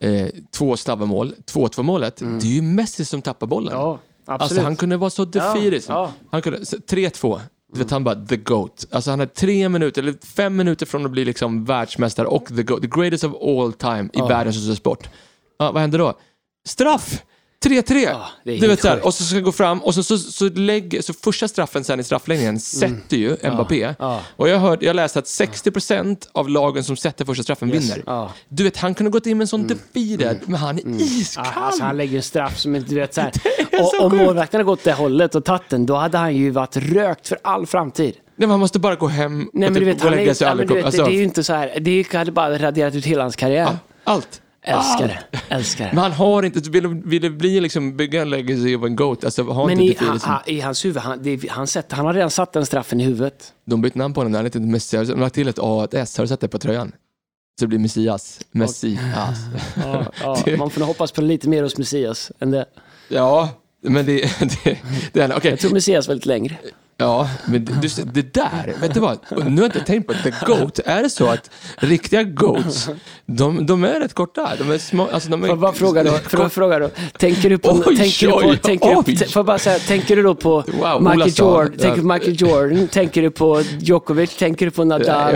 eh, 0.00 0.28
två 0.50 0.76
snabba 0.76 1.04
mål. 1.06 1.34
2-2 1.46 1.82
målet, 1.82 2.16
det 2.16 2.24
är 2.26 2.52
ju 2.52 2.62
Messi 2.62 3.04
som 3.04 3.22
tappar 3.22 3.46
bollen. 3.46 3.72
Ja, 3.72 3.98
absolut. 4.24 4.42
Alltså 4.42 4.60
han 4.60 4.76
kunde 4.76 4.96
vara 4.96 5.10
så 5.10 5.24
defeated. 5.24 5.82
ja. 5.88 6.12
Han 6.30 6.42
kunde, 6.42 6.66
så 6.66 6.76
3-2. 6.76 7.40
Du 7.72 7.78
vet, 7.78 7.90
han 7.90 8.04
bara 8.04 8.26
the 8.26 8.36
GOAT. 8.36 8.86
Alltså 8.90 9.10
han 9.10 9.20
är 9.20 9.26
tre 9.26 9.68
minuter, 9.68 10.02
eller 10.02 10.26
fem 10.26 10.56
minuter 10.56 10.86
från 10.86 11.04
att 11.04 11.10
bli 11.10 11.24
liksom 11.24 11.64
världsmästare 11.64 12.26
och 12.26 12.46
the 12.46 12.62
GOAT. 12.62 12.82
The 12.82 12.88
greatest 12.88 13.24
of 13.24 13.34
all 13.42 13.72
time 13.72 14.08
i 14.12 14.20
världens 14.20 14.56
största 14.56 14.76
sport. 14.76 15.08
Ja, 15.58 15.72
vad 15.72 15.80
händer 15.80 15.98
då? 15.98 16.18
Straff! 16.66 17.22
3-3! 17.64 17.98
Ja, 17.98 18.28
det 18.44 18.52
är 18.56 18.60
du 18.60 18.66
vet, 18.68 19.04
och 19.04 19.14
så 19.14 19.24
ska 19.24 19.36
jag 19.36 19.44
gå 19.44 19.52
fram 19.52 19.82
och 19.82 19.94
så, 19.94 20.02
så, 20.02 20.18
så, 20.18 20.48
lägger, 20.48 21.02
så 21.02 21.12
första 21.12 21.48
straffen 21.48 21.84
sen 21.84 22.00
i 22.00 22.04
straffläggningen 22.04 22.60
sätter 22.60 23.16
ju 23.16 23.36
Mbappé. 23.52 23.82
Mm. 23.82 23.94
ja. 23.98 24.20
Och 24.36 24.48
jag, 24.48 24.58
hörde, 24.58 24.86
jag 24.86 24.96
läste 24.96 25.18
att 25.18 25.24
60% 25.24 26.28
av 26.32 26.48
lagen 26.48 26.84
som 26.84 26.96
sätter 26.96 27.24
första 27.24 27.42
straffen 27.42 27.70
vinner. 27.70 28.02
Ja. 28.06 28.20
Mm. 28.20 28.32
Du 28.48 28.64
vet, 28.64 28.76
han 28.76 28.94
kunde 28.94 29.10
gått 29.10 29.26
in 29.26 29.38
med 29.38 29.44
en 29.44 29.48
sån 29.48 29.66
defeated, 29.66 30.38
men 30.46 30.60
han 30.60 30.78
är 30.78 31.02
iskall. 31.02 31.46
Ja, 31.54 31.60
alltså 31.60 31.82
han 31.82 31.96
lägger 31.96 32.16
en 32.16 32.22
straff 32.22 32.58
som 32.58 32.76
inte, 32.76 32.88
du 32.88 32.94
vet 32.94 33.14
så 33.14 33.20
här. 33.20 33.28
är 33.70 33.82
så 33.82 33.98
Och, 33.98 34.12
om 34.12 34.16
målvakten 34.16 34.58
hade 34.58 34.64
gått 34.66 34.84
det 34.84 34.92
hållet 34.92 35.34
och 35.34 35.44
tagit 35.44 35.68
den, 35.68 35.86
då 35.86 35.94
hade 35.94 36.18
han 36.18 36.36
ju 36.36 36.50
varit 36.50 36.76
rökt 36.76 37.28
för 37.28 37.38
all 37.42 37.66
framtid. 37.66 38.14
Nej, 38.14 38.22
men 38.36 38.50
han 38.50 38.60
måste 38.60 38.78
bara 38.78 38.94
gå 38.94 39.06
hem 39.06 39.50
Nej, 39.52 39.68
och 39.68 39.74
typ 39.74 39.86
vet, 39.86 40.04
och 40.04 40.10
lägga 40.10 40.34
sig 40.34 40.44
och 40.44 40.50
aldrig 40.50 40.68
komma- 40.68 40.80
det, 40.80 40.86
alltså, 40.86 41.04
det 41.04 41.10
är 41.10 41.16
ju 41.16 41.22
inte 41.22 41.44
så 41.44 41.52
här. 41.52 41.80
Det 41.80 42.12
hade 42.12 42.32
bara 42.32 42.58
raderat 42.58 42.94
ut 42.94 43.04
hela 43.04 43.22
hans 43.22 43.36
karriär. 43.36 43.78
Allt. 44.04 44.42
Älskar 44.68 45.08
det. 45.08 45.38
Älskar 45.54 45.84
Men 45.86 45.94
det. 45.94 46.00
han 46.00 46.12
har 46.12 46.42
inte, 46.42 46.70
vill, 46.70 46.86
vill 46.88 47.32
bli 47.32 47.60
liksom, 47.60 47.96
bygga 47.96 48.22
en 48.22 48.30
legacy 48.30 48.74
av 48.74 48.86
en 48.86 48.96
GOAT, 48.96 49.24
alltså 49.24 49.42
har 49.44 49.66
Men 49.66 49.80
inte 49.80 50.04
i, 50.04 50.06
det 50.06 50.12
liksom, 50.12 50.30
han, 50.30 50.40
i 50.46 50.60
hans 50.60 50.84
huvud, 50.84 51.02
han, 51.02 51.22
det, 51.22 51.50
han, 51.50 51.66
sett, 51.66 51.92
han 51.92 52.06
har 52.06 52.14
redan 52.14 52.30
satt 52.30 52.52
den 52.52 52.66
straffen 52.66 53.00
i 53.00 53.04
huvudet. 53.04 53.52
De 53.64 53.80
bytte 53.82 53.98
namn 53.98 54.14
på 54.14 54.22
den 54.22 54.32
där, 54.32 54.38
han 54.38 54.46
heter 54.46 54.58
inte 54.60 54.70
Messi, 54.72 54.96
de 54.96 55.08
har 55.12 55.16
lagt 55.16 55.34
till 55.34 55.48
ett 55.48 55.58
A 55.58 55.62
och 55.62 55.84
ett 55.84 55.94
S, 55.94 56.16
har 56.16 56.24
du 56.24 56.28
sett 56.28 56.40
det 56.40 56.48
på 56.48 56.58
tröjan? 56.58 56.92
Så 57.58 57.64
det 57.64 57.68
blir 57.68 57.78
Messias, 57.78 58.40
Messias. 58.50 59.38
Ja, 59.76 60.04
ja, 60.22 60.38
Det- 60.44 60.56
man 60.56 60.70
får 60.70 60.80
nog 60.80 60.86
hoppas 60.88 61.12
på 61.12 61.20
lite 61.22 61.48
mer 61.48 61.62
hos 61.62 61.78
Messias 61.78 62.32
än 62.38 62.50
det. 62.50 62.64
Ja, 63.08 63.48
men 63.82 64.06
det, 64.06 64.20
det, 64.64 64.78
det 65.12 65.20
är, 65.20 65.36
okej, 65.36 65.50
Jag 65.50 65.60
tror 65.60 65.70
Messias 65.72 66.08
var 66.08 66.14
lite 66.14 66.28
längre. 66.28 66.56
Ja, 66.98 67.28
men 67.46 67.64
det, 67.64 68.14
det 68.14 68.34
där, 68.34 68.74
vet 68.80 68.94
du 68.94 69.00
vad? 69.00 69.18
Nu 69.30 69.36
har 69.36 69.50
jag 69.50 69.64
inte 69.64 69.80
tänkt 69.80 70.06
på 70.06 70.12
det, 70.12 70.22
the 70.22 70.46
GOAT, 70.46 70.78
är 70.84 71.02
det 71.02 71.10
så 71.10 71.26
att 71.26 71.50
riktiga 71.76 72.22
GOATs, 72.22 72.88
de, 73.26 73.66
de 73.66 73.84
är 73.84 74.00
rätt 74.00 74.14
korta, 74.14 74.50
de 74.58 74.70
är 74.70 74.78
små, 74.78 75.08
alltså 75.12 75.30
de 75.30 75.42
är... 75.42 75.46
Får 75.46 75.48
jag 75.48 75.58
bara 75.58 75.72
fråga 75.72 76.02
då? 76.04 76.10
Får 76.10 76.40
jag 76.40 76.52
fråga 76.52 76.78
då? 76.78 76.90
Tänker 77.18 77.50
du 77.50 77.58
på... 77.58 77.82
Oj, 77.86 77.96
tänker 77.96 78.26
du 78.26 78.32
på, 78.32 78.38
oj, 78.38 78.56
tänker 78.56 78.96
oj. 78.96 79.14
Du, 79.14 79.28
får 79.28 79.44
bara 79.44 79.58
säga, 79.58 79.78
tänker 79.78 80.16
du 80.16 80.22
då 80.22 80.34
på 80.34 80.64
Wow, 80.66 81.02
Michael, 81.02 81.32
Jordan, 81.36 81.72
ja. 81.76 81.82
tänker 81.82 81.96
du 81.96 82.02
på 82.02 82.12
Michael 82.14 82.40
Jordan? 82.40 82.88
tänker 82.88 83.22
du 83.22 83.30
på 83.30 83.62
Djokovic? 83.78 84.36
Tänker 84.36 84.66
du 84.66 84.70
på 84.70 84.84
Nadal? 84.84 85.34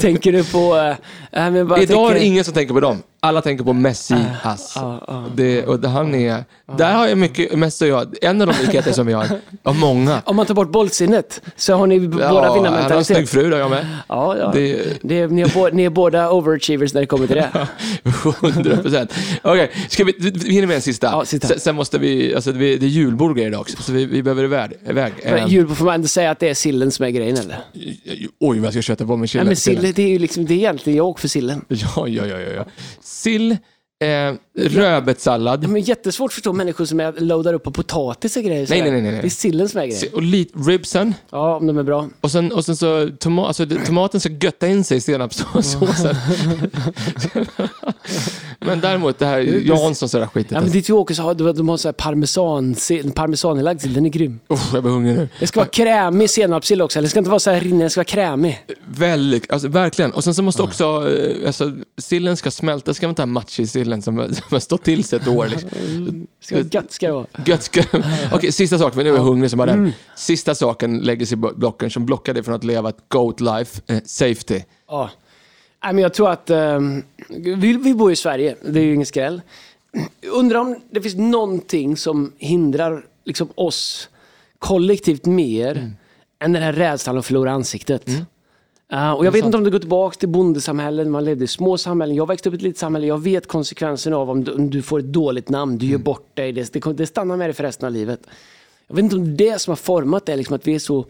tänker 0.00 0.32
du 0.32 0.44
på... 0.44 0.76
Äh, 0.76 1.50
men 1.50 1.68
bara 1.68 1.80
Idag 1.80 1.82
är 1.82 1.86
tänker, 1.86 2.14
det 2.14 2.24
ingen 2.24 2.44
som 2.44 2.54
tänker 2.54 2.74
på 2.74 2.80
dem. 2.80 3.02
Alla 3.24 3.42
tänker 3.42 3.64
på 3.64 3.72
Messi, 3.72 4.14
Hass. 4.42 4.72
ja, 4.76 5.04
ja. 5.08 5.24
Det, 5.34 5.66
och 5.66 5.80
det, 5.80 5.88
han 5.88 6.14
är, 6.14 6.44
där 6.78 6.92
har 6.94 7.08
jag 7.08 7.18
mycket, 7.18 7.58
Messi 7.58 7.84
och 7.84 7.88
jag, 7.88 8.14
en 8.24 8.40
av 8.40 8.46
de 8.46 8.54
likheter 8.62 8.92
som 8.92 9.06
vi 9.06 9.12
har, 9.12 9.26
av 9.62 9.76
många. 9.76 10.22
Om 10.26 10.36
man 10.36 10.46
tar 10.46 10.54
bort 10.54 10.70
bollsinnet 10.72 11.40
så 11.56 11.74
har 11.74 11.86
ni 11.86 12.00
b- 12.00 12.06
båda 12.08 12.26
han 12.26 12.34
har 12.36 12.44
en 12.44 12.52
snygg 12.52 12.62
vinnarmentalitet. 12.64 13.28
fru 13.30 13.50
där 13.50 13.58
jag 13.58 13.70
med. 13.70 13.86
Ja, 14.08 14.36
ja. 14.38 14.50
Det- 14.54 15.02
Det... 15.02 15.20
är, 15.20 15.28
ni, 15.28 15.42
är 15.42 15.50
båda, 15.54 15.74
ni 15.76 15.84
är 15.84 15.90
båda 15.90 16.30
overachievers 16.32 16.94
när 16.94 17.00
det 17.00 17.06
kommer 17.06 17.26
till 17.26 17.36
det. 17.36 17.50
100 18.52 18.76
procent. 18.76 19.14
Okej, 19.42 19.70
ska 19.88 20.04
vi, 20.04 20.14
vi 20.18 20.52
hinner 20.52 20.66
med 20.66 20.76
en 20.76 20.82
sista. 20.82 21.06
Ja, 21.06 21.24
sista. 21.24 21.48
Sen, 21.48 21.60
sen 21.60 21.74
måste 21.74 21.98
vi, 21.98 22.34
alltså 22.34 22.52
vi, 22.52 22.76
det 22.76 22.86
är 22.86 22.88
julbord 22.88 23.30
och 23.30 23.38
idag 23.38 23.60
också, 23.60 23.82
så 23.82 23.92
vi, 23.92 24.04
vi 24.06 24.22
behöver 24.22 24.44
iväg. 24.44 24.70
iväg. 24.88 25.12
Eh, 25.22 25.46
Jul 25.48 25.68
får 25.74 25.84
man 25.84 25.94
ändå 25.94 26.08
säga 26.08 26.30
att 26.30 26.38
det 26.40 26.48
är 26.48 26.54
sillen 26.54 26.90
som 26.90 27.04
är 27.06 27.10
grejen 27.10 27.36
eller? 27.36 27.58
oj, 28.40 28.58
vad 28.58 28.66
jag 28.66 28.72
ska 28.72 28.82
köta 28.82 29.06
på 29.06 29.10
mig 29.16 29.18
Nej, 29.20 29.28
chillen. 29.28 29.46
men 29.46 29.56
sill, 29.56 29.92
det 29.94 30.02
är 30.02 30.08
ju 30.08 30.18
liksom, 30.18 30.46
det 30.46 30.54
är 30.54 30.58
egentligen 30.58 30.96
jag 30.96 31.06
åker 31.06 31.20
för 31.20 31.28
sillen. 31.28 31.64
Ja, 31.68 31.78
ja, 31.96 32.26
ja, 32.26 32.26
ja, 32.40 32.50
ja. 32.56 32.64
Sill, 33.24 33.58
eh, 34.04 34.34
rödbetssallad, 34.58 35.68
Men 35.68 35.82
jättesvårt 35.82 36.28
att 36.30 36.34
förstå 36.34 36.52
människor 36.52 36.84
som 36.84 37.00
är, 37.00 37.12
loadar 37.20 37.54
upp 37.54 37.62
på 37.62 37.70
potatis 37.70 38.36
och 38.36 38.42
grejer. 38.42 38.66
Nej, 38.70 38.82
nej, 38.82 38.90
nej, 38.90 39.02
nej. 39.02 39.20
Det 39.20 39.26
är 39.26 39.30
sillen 39.30 39.68
som 39.68 39.80
är 39.80 39.86
grejen. 39.86 40.08
och 40.14 40.22
lite 40.22 40.58
ribsen. 40.58 41.14
Ja, 41.30 41.56
om 41.56 41.66
de 41.66 41.78
är 41.78 41.82
bra. 41.82 42.08
Och 42.20 42.30
sen, 42.30 42.52
och 42.52 42.64
sen 42.64 42.76
så, 42.76 43.08
toma, 43.18 43.46
alltså, 43.46 43.64
det- 43.64 43.84
tomaten 43.86 44.20
ska 44.20 44.28
götta 44.32 44.68
in 44.68 44.84
sig 44.84 44.96
i 44.96 45.00
senapssåsen. 45.00 46.16
men 48.60 48.80
däremot 48.80 49.18
det 49.18 49.26
här 49.26 49.38
Janssons 49.40 50.12
där 50.12 50.26
skitet. 50.26 50.52
Ja, 50.52 50.60
men 50.60 50.70
ditt 50.70 50.90
Åkers 50.90 51.18
har, 51.18 51.34
de, 51.34 51.68
har 51.68 51.76
så 51.76 51.88
här 51.88 51.92
parmesan, 51.92 52.74
parmesanlagd 53.14 53.80
sill, 53.80 53.94
den 53.94 54.06
är 54.06 54.10
grym. 54.10 54.40
Uff, 54.48 54.70
jag 54.74 54.82
blir 54.82 54.92
hungrig 54.92 55.16
nu. 55.16 55.28
Det 55.40 55.46
ska 55.46 55.60
vara 55.60 55.68
krämig 55.68 56.30
senapssill 56.30 56.82
också, 56.82 56.98
eller 56.98 57.06
det 57.06 57.10
ska 57.10 57.18
inte 57.18 57.30
vara 57.30 57.40
så 57.40 57.50
här 57.50 57.60
rinnig, 57.60 57.80
den 57.80 57.90
ska 57.90 57.98
vara 57.98 58.04
krämig. 58.04 58.64
Väldigt, 58.86 59.52
alltså 59.52 59.68
verkligen. 59.68 60.12
Och 60.12 60.24
sen 60.24 60.34
så 60.34 60.42
måste 60.42 60.62
också, 60.62 60.84
eh, 60.84 61.46
alltså, 61.46 61.72
sillen 61.98 62.36
ska 62.36 62.50
smälta, 62.50 62.90
det 62.90 62.94
ska 62.94 63.06
vara 63.06 63.10
inte 63.10 63.22
den 63.22 63.28
här 63.28 63.34
matchig-sillen 63.94 64.02
som, 64.02 64.34
som 64.34 64.46
har 64.50 64.60
stått 64.60 64.82
till 64.82 65.04
sig 65.04 65.18
ett 65.18 65.28
år. 65.28 65.46
Liksom. 65.48 66.26
Gött 66.70 66.92
ska 66.92 67.06
det 67.06 67.12
vara. 67.12 67.26
Gött 67.46 67.62
ska... 67.62 67.82
Okej, 68.32 68.52
sista 68.52 68.78
saken, 68.78 68.94
för 68.94 69.04
nu 69.04 69.10
är 69.10 69.14
jag 69.14 69.22
hungrig 69.22 69.50
som 69.50 69.58
bara 69.58 69.70
den. 69.70 69.92
Sista 70.16 70.54
saken 70.54 70.98
lägger 70.98 71.26
sig 71.26 71.36
blocken 71.36 71.90
som 71.90 72.06
blockar 72.06 72.34
dig 72.34 72.42
från 72.42 72.54
att 72.54 72.64
leva 72.64 72.88
ett 72.88 73.08
GOAT 73.08 73.40
life, 73.40 73.80
eh, 73.86 74.00
safety. 74.04 74.60
Ja. 74.88 75.10
Nej, 75.84 75.94
men 75.94 76.02
jag 76.02 76.14
tror 76.14 76.30
att 76.30 76.50
ehm, 76.50 77.02
vi, 77.28 77.72
vi 77.72 77.94
bor 77.94 78.12
i 78.12 78.16
Sverige, 78.16 78.56
det 78.62 78.80
är 78.80 78.84
ju 78.84 78.94
ingen 78.94 79.06
skräll. 79.06 79.40
Undrar 80.32 80.58
om 80.58 80.76
det 80.90 81.00
finns 81.00 81.14
någonting 81.14 81.96
som 81.96 82.32
hindrar 82.38 83.06
liksom, 83.24 83.48
oss 83.54 84.08
kollektivt 84.58 85.26
mer 85.26 85.92
än 86.38 86.52
den 86.52 86.62
här 86.62 86.72
rädslan 86.72 87.18
att 87.18 87.26
förlora 87.26 87.52
ansiktet. 87.52 88.08
Uh, 88.92 89.12
och 89.12 89.26
jag 89.26 89.32
vet 89.32 89.44
inte 89.44 89.56
om 89.56 89.64
det 89.64 89.70
går 89.70 89.78
tillbaka 89.78 90.18
till 90.18 90.28
bondesamhällen, 90.28 91.10
man 91.10 91.24
levde 91.24 91.44
i 91.44 91.48
små 91.48 91.78
samhällen. 91.78 92.16
Jag 92.16 92.28
växte 92.28 92.48
upp 92.48 92.54
i 92.54 92.56
ett 92.56 92.62
litet 92.62 92.78
samhälle, 92.78 93.06
jag 93.06 93.22
vet 93.22 93.48
konsekvenserna 93.48 94.16
av 94.16 94.30
om 94.30 94.44
du, 94.44 94.52
om 94.52 94.70
du 94.70 94.82
får 94.82 94.98
ett 94.98 95.12
dåligt 95.12 95.48
namn, 95.48 95.78
du 95.78 95.86
gör 95.86 95.98
bort 95.98 96.36
dig, 96.36 96.52
det, 96.52 96.72
det, 96.72 96.92
det 96.92 97.06
stannar 97.06 97.36
med 97.36 97.48
dig 97.48 97.54
för 97.54 97.62
resten 97.62 97.86
av 97.86 97.92
livet. 97.92 98.20
Jag 98.86 98.96
vet 98.96 99.02
inte 99.02 99.16
om 99.16 99.36
det 99.36 99.48
är 99.48 99.52
det 99.52 99.58
som 99.58 99.70
har 99.70 99.76
format 99.76 100.26
det, 100.26 100.36
liksom, 100.36 100.56
att 100.56 100.66
vi 100.66 100.74
är 100.74 100.78
så 100.78 101.06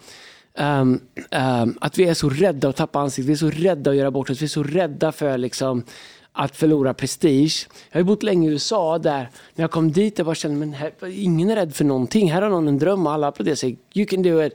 ehm, 0.58 1.00
ehm, 1.30 1.74
att 1.80 1.98
vi 1.98 2.04
är 2.04 2.14
så 2.14 2.28
rädda 2.28 2.68
att 2.68 2.76
tappa 2.76 3.00
ansiktet, 3.00 3.28
vi 3.28 3.32
är 3.32 3.36
så 3.36 3.50
rädda 3.50 3.90
att 3.90 3.96
göra 3.96 4.10
bort 4.10 4.30
oss, 4.30 4.40
vi 4.42 4.44
är 4.44 4.48
så 4.48 4.62
rädda 4.62 5.12
för 5.12 5.38
liksom, 5.38 5.84
att 6.32 6.56
förlora 6.56 6.94
prestige. 6.94 7.68
Jag 7.90 7.96
har 7.96 8.00
ju 8.00 8.04
bott 8.04 8.22
länge 8.22 8.48
i 8.48 8.52
USA 8.52 8.98
där, 8.98 9.30
när 9.54 9.62
jag 9.62 9.70
kom 9.70 9.92
dit, 9.92 10.18
jag 10.18 10.26
bara 10.26 10.34
kände, 10.34 10.58
men 10.58 10.72
här, 10.72 10.92
ingen 11.10 11.50
är 11.50 11.56
rädd 11.56 11.74
för 11.74 11.84
någonting. 11.84 12.32
Här 12.32 12.42
har 12.42 12.50
någon 12.50 12.68
en 12.68 12.78
dröm 12.78 13.06
och 13.06 13.12
alla 13.12 13.28
applåderar 13.28 13.54
säger, 13.54 13.76
you 13.94 14.06
can 14.06 14.22
do 14.22 14.42
it. 14.42 14.52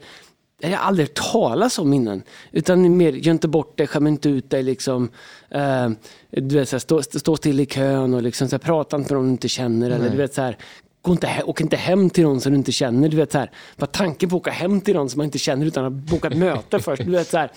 Det 0.60 0.68
har 0.68 0.72
jag 0.72 0.82
aldrig 0.82 1.08
hört 1.08 1.32
talas 1.32 1.80
om 1.80 1.94
innan. 1.94 2.22
Utan 2.52 2.98
mer, 2.98 3.12
gör 3.14 3.32
inte 3.34 3.48
bort 3.48 3.78
dig, 3.78 3.88
skäm 3.88 4.08
inte 4.08 4.30
ut 4.30 4.50
dig. 4.50 4.64
Liksom, 4.64 5.10
eh, 5.50 5.90
du 6.32 6.56
vet, 6.56 6.70
så 6.70 6.76
här, 6.76 6.80
stå, 6.80 7.02
stå 7.04 7.38
still 7.38 7.60
i 7.60 7.66
kön 7.66 8.14
och 8.14 8.22
liksom, 8.24 8.48
så 8.48 8.54
här, 8.56 8.60
prata 8.60 8.98
inte 8.98 9.14
med 9.14 9.18
någon 9.22 9.28
du 9.28 9.32
inte 9.32 9.48
känner. 9.48 9.90
Eller, 9.92 10.10
du 10.10 10.18
vet, 10.18 10.34
så 10.34 10.42
här, 10.42 10.58
gå 11.02 11.12
inte, 11.12 11.28
he- 11.28 11.44
åk 11.44 11.62
inte 11.62 11.76
hem 11.78 12.10
till 12.10 12.24
någon 12.24 12.42
som 12.42 12.52
du 12.52 12.58
inte 12.58 12.72
känner. 12.72 13.10
Du 13.10 13.18
vet, 13.18 13.32
så 13.32 13.38
här, 13.38 13.52
bara 13.78 13.86
tanken 13.86 14.30
på 14.30 14.36
att 14.36 14.40
åka 14.42 14.52
hem 14.52 14.82
till 14.82 14.96
någon 14.96 15.10
som 15.10 15.18
man 15.18 15.26
inte 15.26 15.38
känner 15.40 15.66
utan 15.66 15.86
att 15.86 15.94
boka 15.94 16.28
ett 16.28 16.38
möte 16.38 16.80
först. 16.84 17.06
Du 17.06 17.12
vet, 17.12 17.28
så 17.28 17.38
här, 17.38 17.52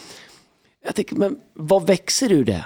jag 0.85 0.95
tänker, 0.95 1.17
men 1.17 1.37
vad 1.55 1.87
växer 1.87 2.33
ur 2.33 2.45
det? 2.45 2.65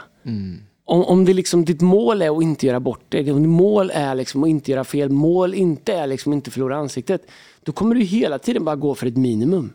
Om, 0.85 1.03
om 1.05 1.25
det 1.25 1.33
liksom, 1.35 1.65
ditt 1.65 1.81
mål 1.81 2.23
är 2.23 2.37
att 2.37 2.43
inte 2.43 2.67
göra 2.67 2.81
bort 2.81 3.13
dig, 3.13 3.33
om 3.33 3.39
ditt 3.43 3.49
mål 3.49 3.91
är 3.95 4.15
liksom 4.15 4.43
att 4.45 4.49
inte 4.49 4.71
göra 4.71 4.85
fel, 4.85 5.09
mål 5.11 5.55
inte 5.55 5.93
är 5.93 6.07
liksom 6.07 6.33
att 6.33 6.37
inte 6.37 6.51
förlora 6.51 6.77
ansiktet, 6.77 7.23
då 7.63 7.73
kommer 7.73 7.95
du 7.95 8.01
hela 8.03 8.39
tiden 8.39 8.65
bara 8.65 8.77
gå 8.77 8.95
för 8.95 9.07
ett 9.07 9.17
minimum. 9.17 9.73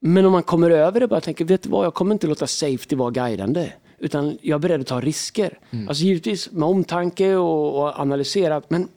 Men 0.00 0.26
om 0.26 0.32
man 0.32 0.42
kommer 0.42 0.70
över 0.70 1.00
det 1.00 1.04
och 1.04 1.10
bara 1.10 1.20
tänker, 1.20 1.44
vet 1.44 1.62
du 1.62 1.68
vad, 1.68 1.86
jag 1.86 1.94
kommer 1.94 2.12
inte 2.12 2.26
låta 2.26 2.46
safety 2.46 2.96
vara 2.96 3.10
guidande. 3.10 3.72
Utan 3.98 4.38
jag 4.42 4.54
är 4.54 4.58
beredd 4.58 4.80
att 4.80 4.86
ta 4.86 5.00
risker. 5.00 5.58
Alltså 5.88 6.04
givetvis 6.04 6.50
med 6.50 6.68
omtanke 6.68 7.34
och, 7.36 7.82
och 7.82 8.00
analyserat, 8.00 8.70
men 8.70 8.88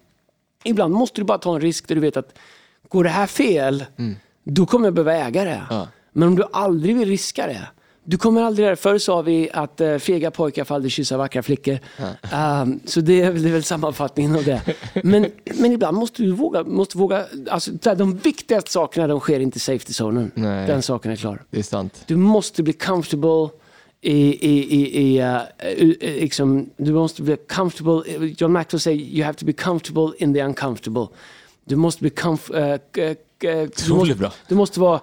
ibland 0.63 0.93
måste 0.93 1.21
du 1.21 1.25
bara 1.25 1.37
ta 1.37 1.55
en 1.55 1.61
risk 1.61 1.87
där 1.87 1.95
du 1.95 2.01
vet 2.01 2.17
att 2.17 2.39
går 2.87 3.03
det 3.03 3.09
här 3.09 3.27
fel, 3.27 3.85
då 4.43 4.65
kommer 4.65 4.87
jag 4.87 4.93
behöva 4.93 5.13
äga 5.13 5.43
det. 5.43 5.61
Ja. 5.69 5.87
Men 6.11 6.27
om 6.27 6.35
du 6.35 6.43
aldrig 6.51 6.95
vill 6.97 7.09
riska 7.09 7.47
det, 7.47 7.67
du 8.05 8.17
kommer 8.17 8.41
aldrig 8.41 8.67
det. 8.67 8.75
Förr 8.75 8.97
sa 8.97 9.21
vi 9.21 9.49
att 9.53 9.81
uh, 9.81 9.97
fega 9.97 10.31
pojkar 10.31 10.63
får 10.63 10.75
aldrig 10.75 10.91
kyssa 10.91 11.17
vackra 11.17 11.43
flickor. 11.43 11.79
Ehm, 12.31 12.79
så 12.85 13.01
det 13.01 13.21
är, 13.21 13.31
väl- 13.31 13.41
det 13.43 13.49
är 13.49 13.53
väl 13.53 13.63
sammanfattningen 13.63 14.35
av 14.35 14.43
det. 14.43 14.61
Men, 15.03 15.27
men 15.59 15.71
ibland 15.71 15.97
måste 15.97 16.23
du 16.23 16.31
våga, 16.31 16.63
måste 16.63 16.97
våga 16.97 17.25
alltså, 17.49 17.71
där 17.71 17.95
de 17.95 18.17
viktigaste 18.17 18.71
sakerna 18.71 19.07
de 19.07 19.19
sker 19.19 19.39
inte 19.39 19.57
i 19.57 19.59
safety 19.59 19.93
zonen. 19.93 20.31
Nej. 20.35 20.67
Den 20.67 20.81
saken 20.81 21.11
är 21.11 21.15
klar. 21.15 21.43
Det 21.49 21.59
är 21.59 21.63
sant. 21.63 22.03
Du 22.07 22.15
måste 22.15 22.63
bli 22.63 22.73
comfortable 22.73 23.49
i, 24.01 24.49
i, 24.49 24.75
i, 24.75 25.01
i 25.17 25.21
uh, 25.21 25.39
liksom, 26.01 26.69
du 26.77 26.93
måste 26.93 27.21
bli 27.21 27.35
comfortable. 27.35 28.27
John 28.37 28.51
Maxwell 28.51 28.79
säger 28.79 28.99
you 29.05 29.25
have 29.25 29.37
to 29.37 29.45
be 29.45 29.53
comfortable 29.53 30.11
in 30.17 30.33
the 30.33 30.41
uncomfortable. 30.41 31.07
Du 31.65 31.75
måste 31.75 32.01
bli 32.01 32.09
comf- 32.09 32.51
uh, 32.53 32.73
uh, 32.73 33.15
du, 33.87 33.93
måste, 33.93 34.15
bra. 34.15 34.31
du 34.47 34.55
måste 34.55 34.79
vara 34.79 34.99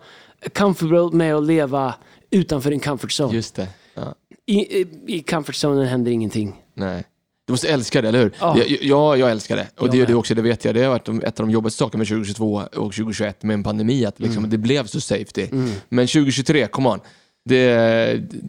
comfortable 0.55 1.17
med 1.17 1.35
att 1.35 1.47
leva 1.47 1.95
utanför 2.31 2.71
din 2.71 2.81
comfort 2.81 3.11
zone. 3.21 3.35
Just 3.35 3.55
det. 3.55 3.69
Ja. 3.95 4.15
I, 4.47 4.87
i, 5.07 5.23
comfort 5.23 5.55
zonen 5.55 5.87
händer 5.87 6.13
ingenting. 6.13 6.57
Nej. 6.75 7.05
Du 7.47 7.53
måste 7.53 7.69
älska 7.69 8.03
det, 8.03 8.09
eller 8.09 8.19
hur? 8.19 8.33
Ja. 8.41 8.57
Ja, 8.59 8.77
ja 8.81 9.17
jag 9.17 9.31
älskar 9.31 9.57
det. 9.57 9.67
Och 9.77 9.87
Jag 9.87 9.91
det 9.91 9.99
gör 9.99 10.07
du 10.07 10.15
också, 10.15 10.35
det 10.35 10.43
vet 10.43 10.65
jag. 10.65 10.75
Det 10.75 10.83
har 10.83 10.91
varit 10.91 11.09
ett 11.25 11.41
av 11.41 11.47
de 11.47 11.51
jobbigaste 11.51 11.79
sakerna 11.79 11.99
med 11.99 12.09
2022 12.09 12.55
och 12.73 12.93
2021 12.93 13.43
med 13.43 13.55
en 13.55 13.63
pandemi, 13.63 14.05
att 14.07 14.21
liksom, 14.21 14.39
Mm. 14.39 14.51
det 14.51 14.59
blev 14.59 14.87
så 14.87 15.01
safety. 15.01 15.49
Men 15.89 16.07
2023, 16.07 16.67
come 16.67 16.89
on. 16.89 17.01
Det, 17.45 17.75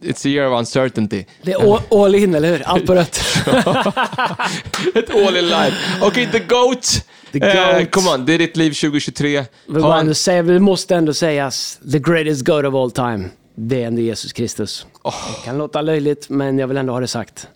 it's 0.01 0.26
a 0.28 0.30
year 0.30 0.51
of 0.53 0.60
uncertainty. 0.60 1.24
Det 1.43 1.51
är 1.51 1.74
all, 1.76 1.82
all 1.91 2.16
in, 2.16 2.36
eller 2.36 2.51
hur? 2.51 2.62
Allt 2.68 2.86
på 2.86 2.95
rött. 2.95 3.22
Ett 4.95 5.10
all 5.16 5.38
in 5.38 5.45
life. 5.45 5.76
Okej, 6.01 6.30
the 6.32 6.39
GOAT. 6.39 7.06
The 7.32 7.39
Eh, 7.39 7.78
GOAT. 7.80 7.91
come 7.91 8.10
on, 8.10 8.26
det 8.26 8.34
är 8.34 8.38
ditt 8.39 8.58
liv 8.58 8.72
2023. 8.74 9.45
Vi, 9.68 9.74
Ha 9.74 9.82
bara 9.82 9.93
en- 9.95 9.99
ändå 9.99 10.14
säga, 10.14 10.41
vi 10.41 10.60
måste 10.60 10.95
ändå 10.95 11.14
sägas, 11.14 11.80
the 11.91 11.99
greatest 11.99 12.45
God 12.45 12.66
of 12.66 12.74
all 12.76 12.91
time. 12.91 13.30
Det 13.56 13.84
är 13.84 13.88
ändå 13.88 14.02
Jesus 14.02 14.34
Kristus. 14.34 14.86
Det 15.04 15.45
kan 15.45 15.58
låta 15.58 15.82
löjligt, 15.82 16.30
men 16.30 16.60
jag 16.60 16.68
vill 16.68 16.78
ändå 16.78 16.93
ha 16.93 16.99
det 16.99 17.08
sagt. 17.08 17.47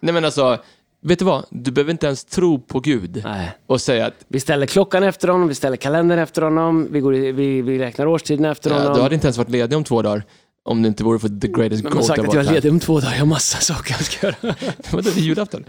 Nej 0.00 0.14
men 0.14 0.24
alltså, 0.24 0.58
vet 1.00 1.18
du 1.18 1.24
vad? 1.24 1.44
Du 1.50 1.70
behöver 1.70 1.92
inte 1.92 2.06
ens 2.06 2.24
tro 2.24 2.58
på 2.58 2.80
Gud 2.80 3.22
Nej. 3.24 3.52
och 3.66 3.80
säga 3.80 4.06
att 4.06 4.14
Vi 4.28 4.40
ställer 4.40 4.66
klockan 4.66 5.02
efter 5.02 5.28
honom, 5.28 5.48
vi 5.48 5.54
ställer 5.54 5.76
kalendern 5.76 6.18
efter 6.18 6.42
honom, 6.42 6.88
vi, 6.90 7.00
går 7.00 7.14
i, 7.14 7.32
vi, 7.32 7.62
vi 7.62 7.78
räknar 7.78 8.06
årstiden 8.06 8.44
efter 8.44 8.70
ja, 8.70 8.76
honom. 8.78 8.94
du 8.94 9.02
hade 9.02 9.14
inte 9.14 9.26
ens 9.26 9.36
varit 9.36 9.50
ledig 9.50 9.76
om 9.76 9.84
två 9.84 10.02
dagar 10.02 10.24
om 10.62 10.82
det 10.82 10.88
inte 10.88 11.04
vore 11.04 11.18
för 11.18 11.28
the 11.40 11.48
greatest 11.48 11.84
Men 11.84 11.92
GOAT 11.92 12.04
sagt 12.04 12.18
of 12.18 12.28
att 12.28 12.34
jag 12.34 12.46
är 12.46 12.52
ledig 12.52 12.72
om 12.72 12.80
två 12.80 13.00
dagar, 13.00 13.12
jag 13.12 13.20
har 13.20 13.26
massa 13.26 13.58
saker 13.58 13.92
jag 13.92 14.04
ska 14.04 14.26
göra. 14.26 14.36
Vadå, 14.90 15.10
det 15.10 15.20
är 15.20 15.22
julafton? 15.22 15.64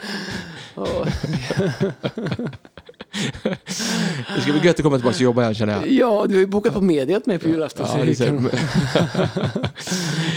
Det 4.36 4.42
ska 4.42 4.52
bli 4.52 4.62
gött 4.64 4.76
att 4.80 4.84
komma 4.84 4.98
tillbaka 4.98 5.16
och 5.16 5.22
jobba 5.22 5.42
här 5.42 5.54
känner 5.54 5.74
jag. 5.74 5.92
Ja, 5.92 6.26
du 6.28 6.34
har 6.36 6.40
ju 6.40 6.46
bokat 6.48 6.74
på 6.74 6.82
mediet 6.82 7.26
med 7.26 7.42
på 7.42 7.48
julafton. 7.50 7.86
Ja, 7.98 8.06
det 8.06 8.16
kan- 8.26 8.36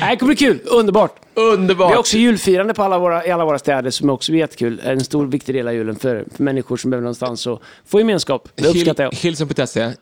Nej, 0.00 0.10
det 0.10 0.16
kommer 0.16 0.34
bli 0.34 0.36
kul, 0.36 0.60
underbart. 0.64 1.16
Underbart! 1.36 1.90
Vi 1.90 1.92
har 1.94 2.00
också 2.00 2.16
julfirande 2.16 2.74
på 2.74 2.82
alla 2.82 2.98
våra, 2.98 3.26
i 3.26 3.30
alla 3.30 3.44
våra 3.44 3.58
städer 3.58 3.90
som 3.90 4.10
också 4.10 4.32
är 4.32 4.36
jättekul. 4.36 4.80
En 4.84 5.04
stor 5.04 5.26
viktig 5.26 5.54
del 5.54 5.68
av 5.68 5.74
julen 5.74 5.96
för, 5.96 6.24
för 6.36 6.42
människor 6.42 6.76
som 6.76 6.90
behöver 6.90 7.02
någonstans 7.02 7.46
att 7.46 7.60
få 7.86 7.98
gemenskap. 7.98 8.48
Det 8.54 8.66
uppskattar 8.68 9.04
jag. 9.04 9.12
Hillson.se 9.14 9.80
eh, 9.80 9.92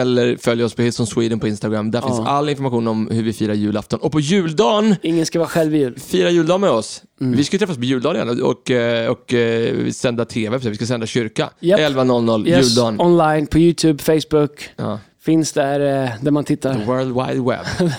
eller 0.00 0.36
följ 0.36 0.64
oss 0.64 0.74
på 0.74 0.82
Hillson 0.82 1.06
Sweden 1.06 1.40
på 1.40 1.48
Instagram. 1.48 1.90
Där 1.90 2.00
finns 2.00 2.20
all 2.20 2.48
information 2.48 2.88
om 2.88 3.08
hur 3.10 3.22
vi 3.22 3.32
firar 3.32 3.54
julafton. 3.54 4.00
Och 4.00 4.12
på 4.12 4.20
juldagen, 4.20 4.96
Ingen 5.02 5.26
ska 5.26 5.38
vara 5.38 5.48
själv 5.48 5.74
i 5.74 5.78
jul. 5.78 5.98
fira 5.98 6.30
juldag 6.30 6.60
med 6.60 6.70
oss. 6.70 7.02
Mm. 7.20 7.36
Vi 7.36 7.44
ska 7.44 7.58
träffas 7.58 7.76
på 7.76 7.84
juldagen 7.84 8.28
och, 8.28 8.38
och, 8.50 8.70
och, 9.10 9.34
eh, 9.34 9.90
sända 9.90 10.24
TV, 10.24 10.58
vi 10.58 10.74
ska 10.74 10.86
sända 10.86 11.06
kyrka. 11.06 11.50
Japp. 11.60 11.80
11.00 11.80 12.48
Yes, 12.48 12.66
juldagen. 12.66 13.00
online, 13.00 13.46
på 13.46 13.58
YouTube, 13.58 14.02
Facebook. 14.02 14.68
Ja. 14.76 15.00
Finns 15.20 15.52
där, 15.52 15.80
eh, 15.80 16.10
där 16.22 16.30
man 16.30 16.44
The 16.44 16.56
tittar. 16.56 16.84
World 16.84 17.14
Wide 17.14 17.50
Web. 17.50 17.90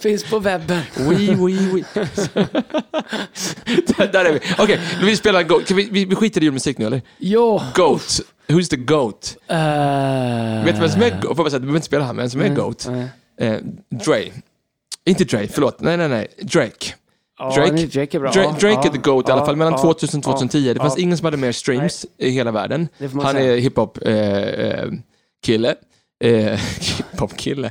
Finns 0.00 0.24
på 0.24 0.38
webben. 0.38 0.82
Oui, 1.08 1.36
oui, 1.38 1.58
oui. 1.72 1.84
där, 3.96 4.12
där 4.12 4.24
är 4.24 4.32
vi. 4.32 4.40
Okej, 4.58 4.80
vi 5.02 5.16
spelar 5.16 5.42
Goat. 5.42 5.66
Kan 5.66 5.76
vi, 5.76 5.88
vi, 5.90 6.04
vi 6.04 6.14
skiter 6.14 6.40
i 6.40 6.44
julmusik 6.44 6.78
nu 6.78 6.86
eller? 6.86 7.02
Jo. 7.18 7.60
Goat. 7.74 8.20
Who's 8.48 8.68
the 8.70 8.76
Goat? 8.76 9.36
Uh, 9.50 10.64
Vet 10.64 10.74
du 10.74 10.80
vem 10.80 10.90
som 10.90 11.02
är 11.02 11.10
Goat? 11.10 11.36
Får 11.36 11.44
bara 11.44 11.50
säga, 11.50 11.58
du 11.58 11.66
behöver 11.66 11.76
inte 11.78 11.86
spela 11.86 12.04
här, 12.04 12.12
men 12.12 12.22
vem 12.22 12.30
som 12.30 12.40
är 12.40 12.54
Goat? 12.54 12.88
Eh, 13.40 13.54
Dre. 14.04 14.24
Inte 15.04 15.24
Dre, 15.24 15.48
förlåt. 15.48 15.80
Nej, 15.80 15.96
nej, 15.96 16.08
nej. 16.08 16.26
Drake. 16.42 16.94
Drake. 17.50 17.86
Drake 17.86 18.16
är 18.16 18.20
bra. 18.20 18.30
Dra- 18.30 18.52
Drake 18.60 18.66
är 18.66 18.70
Ja, 18.84 18.92
the 18.92 18.98
GOAT 18.98 19.28
i 19.28 19.32
alla 19.32 19.40
ja, 19.42 19.46
fall 19.46 19.56
mellan 19.56 19.72
ja, 19.72 19.78
2000 19.82 20.18
och 20.18 20.24
2010. 20.24 20.74
Det 20.74 20.80
fanns 20.80 20.96
ja. 20.98 21.02
ingen 21.02 21.16
som 21.18 21.24
hade 21.24 21.36
mer 21.36 21.52
streams 21.52 22.06
i 22.18 22.30
hela 22.30 22.50
världen. 22.50 22.88
Han 23.12 23.32
säga. 23.32 23.56
är 23.56 23.60
hiphop-kille. 23.60 25.74
Eh, 26.24 26.30
hiphop-kille. 26.80 27.66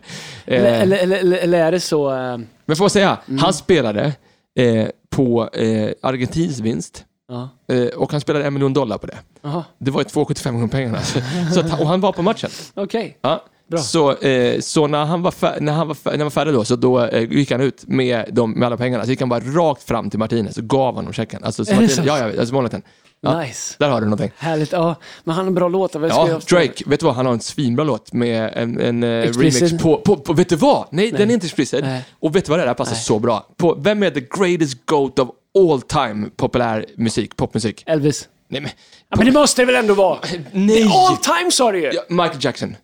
Eh, 0.45 0.47
Eller, 0.59 0.81
eller, 0.81 0.97
eller, 0.97 1.17
eller, 1.17 1.37
eller 1.37 1.59
är 1.65 1.71
det 1.71 1.79
så... 1.79 2.11
eh, 2.11 2.37
men 2.65 2.75
får 2.75 2.83
jag 2.83 2.91
säga, 2.91 3.17
Mm. 3.27 3.39
han 3.39 3.53
spelade 3.53 4.13
eh, 4.59 4.87
på 5.09 5.49
eh, 5.53 5.89
Argentins 6.01 6.59
vinst. 6.59 7.05
ja. 7.27 7.49
Eh, 7.75 7.87
och 7.87 8.11
han 8.11 8.21
spelade 8.21 8.45
en 8.45 8.53
miljon 8.53 8.73
dollar 8.73 8.97
på 8.97 9.07
det. 9.07 9.17
Jaha, 9.41 9.63
Det 9.77 9.91
var 9.91 10.01
ju 10.01 10.05
2,75 10.05 10.51
gånger 10.51 10.67
pengarna. 10.67 11.01
Så, 11.53 11.59
att, 11.59 11.81
och 11.81 11.87
han 11.87 12.01
var 12.01 12.11
på 12.11 12.21
matchen. 12.21 12.49
okej. 12.73 13.17
Ja. 13.21 13.43
Bra. 13.71 13.79
Så, 13.79 14.17
eh, 14.17 14.59
så 14.59 14.87
när 14.87 15.05
han 15.05 15.21
var, 15.21 15.31
fär- 15.31 15.59
när 15.59 15.73
han 15.73 15.87
var, 15.87 15.95
fär- 15.95 16.11
när 16.11 16.17
han 16.17 16.25
var 16.25 16.29
färdig 16.29 16.53
då, 16.53 16.65
så 16.65 16.75
då 16.75 17.03
eh, 17.05 17.31
gick 17.31 17.51
han 17.51 17.61
ut 17.61 17.83
med, 17.87 18.25
de, 18.31 18.51
med 18.51 18.65
alla 18.65 18.77
pengarna. 18.77 19.03
Så 19.03 19.09
gick 19.09 19.19
han 19.19 19.29
bara 19.29 19.39
rakt 19.39 19.83
fram 19.83 20.09
till 20.09 20.19
Martinez 20.19 20.57
och 20.57 20.63
gav 20.63 20.95
honom 20.95 21.13
checken. 21.13 21.43
Alltså, 21.43 21.65
så 21.65 21.71
Martinez, 21.71 21.97
ja, 22.05 22.17
ja, 22.17 22.39
alltså 22.39 22.53
målvakten. 22.53 22.81
Ja, 23.23 23.39
Nice. 23.41 23.75
Där 23.79 23.89
har 23.89 24.01
du 24.01 24.05
någonting. 24.07 24.31
Härligt. 24.37 24.71
Ja, 24.71 24.95
men 25.23 25.35
han 25.35 25.45
har 25.45 25.51
bra 25.51 25.67
låtar. 25.67 25.99
Vad 25.99 26.11
ska 26.11 26.27
Ja, 26.27 26.39
Drake, 26.49 26.83
vet 26.85 26.99
du 26.99 27.05
vad? 27.05 27.15
Han 27.15 27.25
har 27.25 27.33
en 27.33 27.39
svinbra 27.39 27.83
låt 27.83 28.13
med 28.13 28.51
en, 28.55 28.79
en 28.79 29.03
eh, 29.03 29.07
remix 29.07 29.83
på, 29.83 29.97
på, 29.97 30.15
på, 30.17 30.33
vet 30.33 30.49
du 30.49 30.55
vad? 30.55 30.87
Nej, 30.91 31.11
den 31.11 31.29
är 31.29 31.33
inte 31.33 31.45
explicit. 31.45 31.83
Nej. 31.83 32.03
Och 32.19 32.35
vet 32.35 32.45
du 32.45 32.49
vad 32.49 32.59
det 32.59 32.63
är? 32.63 32.65
Det 32.65 32.69
här 32.69 32.75
passar 32.75 32.91
Nej. 32.93 33.01
så 33.01 33.19
bra. 33.19 33.47
På, 33.57 33.75
vem 33.79 34.03
är 34.03 34.09
the 34.09 34.19
greatest 34.39 34.85
GOAT 34.85 35.19
of 35.19 35.29
all 35.57 35.81
time 35.81 36.29
populär 36.35 36.85
musik, 36.97 37.35
popmusik? 37.35 37.83
Elvis. 37.85 38.27
Nej, 38.47 38.61
men, 38.61 38.71
Ja, 39.09 39.17
men 39.17 39.25
det 39.25 39.31
måste 39.31 39.61
det 39.61 39.65
väl 39.65 39.75
ändå 39.75 39.93
vara? 39.93 40.17
nej! 40.51 40.83
All 40.83 41.17
time 41.17 41.51
sa 41.51 41.71
du 41.71 41.79
ju! 41.81 41.91
Ja, 41.93 42.01
Michael 42.09 42.37
Jackson. 42.41 42.75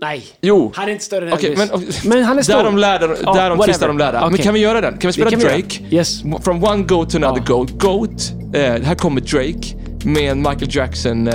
Nej. 0.00 0.24
Jo. 0.40 0.72
Han 0.74 0.88
är 0.88 0.92
inte 0.92 1.04
större 1.04 1.26
än 1.26 1.32
Okej, 1.32 1.52
Elvis. 1.72 2.04
men, 2.04 2.16
Men 2.16 2.24
han 2.24 2.38
är 2.38 2.42
stor. 2.42 2.54
Där 2.54 2.64
de 2.64 2.78
lärde, 2.78 3.06
där 3.06 3.48
de 3.50 3.58
whatever. 3.58 3.88
de 3.88 3.98
lärda. 3.98 4.20
Men 4.20 4.28
Okej. 4.32 4.44
kan 4.44 4.54
vi 4.54 4.60
göra 4.60 4.80
den? 4.80 4.98
Kan 4.98 5.08
vi 5.08 5.12
spela 5.12 5.30
kan 5.30 5.38
vi. 5.38 5.44
Drake? 5.44 5.80
Yes. 5.90 6.22
From 6.42 6.64
one 6.64 6.82
goat 6.82 7.10
to 7.10 7.16
another 7.16 7.42
Ja. 7.48 7.54
goat. 7.54 7.70
Goat. 7.70 8.32
Eh, 8.54 8.60
här 8.60 8.94
kommer 8.94 9.20
Drake 9.20 9.74
med 10.04 10.30
en 10.30 10.38
Michael 10.38 10.68
Jackson 10.76 11.28
eh, 11.28 11.34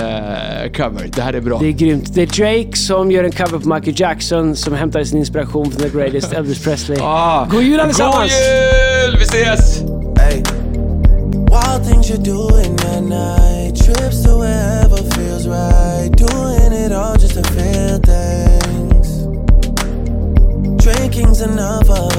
cover. 0.75 1.09
Det 1.15 1.21
här 1.21 1.33
är 1.33 1.41
bra. 1.41 1.59
Det 1.59 1.67
är 1.67 1.71
grymt. 1.71 2.13
Det 2.13 2.21
är 2.21 2.25
Drake 2.27 2.77
som 2.77 3.11
gör 3.11 3.23
en 3.23 3.31
cover 3.31 3.59
på 3.59 3.73
Michael 3.73 3.99
Jackson 3.99 4.55
som 4.55 4.73
hämtar 4.73 5.03
sin 5.03 5.19
inspiration 5.19 5.71
från 5.71 5.81
The 5.89 5.97
Greatest, 5.97 6.33
Elvis 6.33 6.63
Presley. 6.63 6.97
Ah. 7.01 7.45
God 7.51 7.61
jul 7.63 7.71
God 7.71 7.79
allesammans! 7.79 8.31
jul! 8.31 9.17
Vi 9.17 9.23
ses! 9.23 9.79
Hey. 10.17 10.43
Wild 11.49 11.85
things 11.89 12.09
you're 12.09 12.25
doing 12.25 12.73
at 12.95 13.03
night. 13.03 13.75
Trips 13.85 14.23
to 14.23 14.29
wherever 14.39 14.97
feels 14.97 15.45
right. 15.47 16.11
Doing 16.17 16.85
it 16.85 16.91
all 16.91 17.15
just 17.19 17.33
to 17.35 17.43
feel 17.43 17.99
things. 17.99 18.52
Drinking's 20.93 21.41
enough 21.41 21.89
of. 21.89 22.13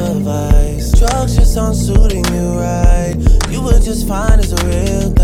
Drugs 0.98 1.36
just 1.36 1.56
aren't 1.56 1.76
suiting 1.76 2.24
you 2.34 2.58
right. 2.58 3.14
You 3.50 3.62
were 3.62 3.78
just 3.78 4.08
fine 4.08 4.38
as 4.38 4.52
a 4.52 4.66
real 4.66 5.10
thing. 5.10 5.23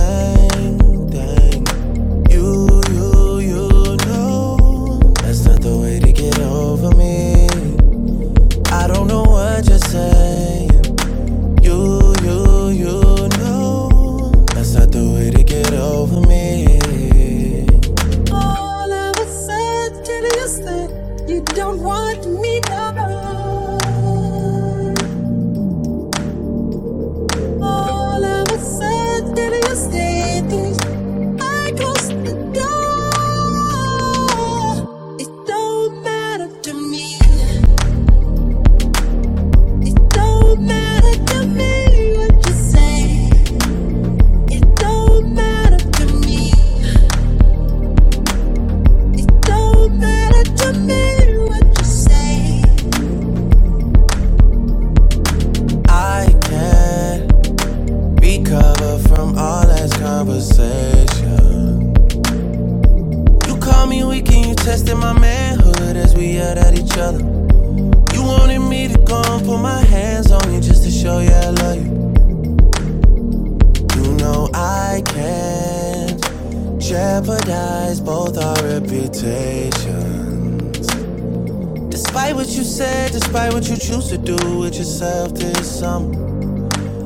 Despite 82.81 83.53
what 83.53 83.69
you 83.69 83.77
choose 83.77 84.09
to 84.09 84.17
do 84.17 84.37
with 84.59 84.75
yourself 84.75 85.35
this 85.35 85.81
summer. 85.81 86.15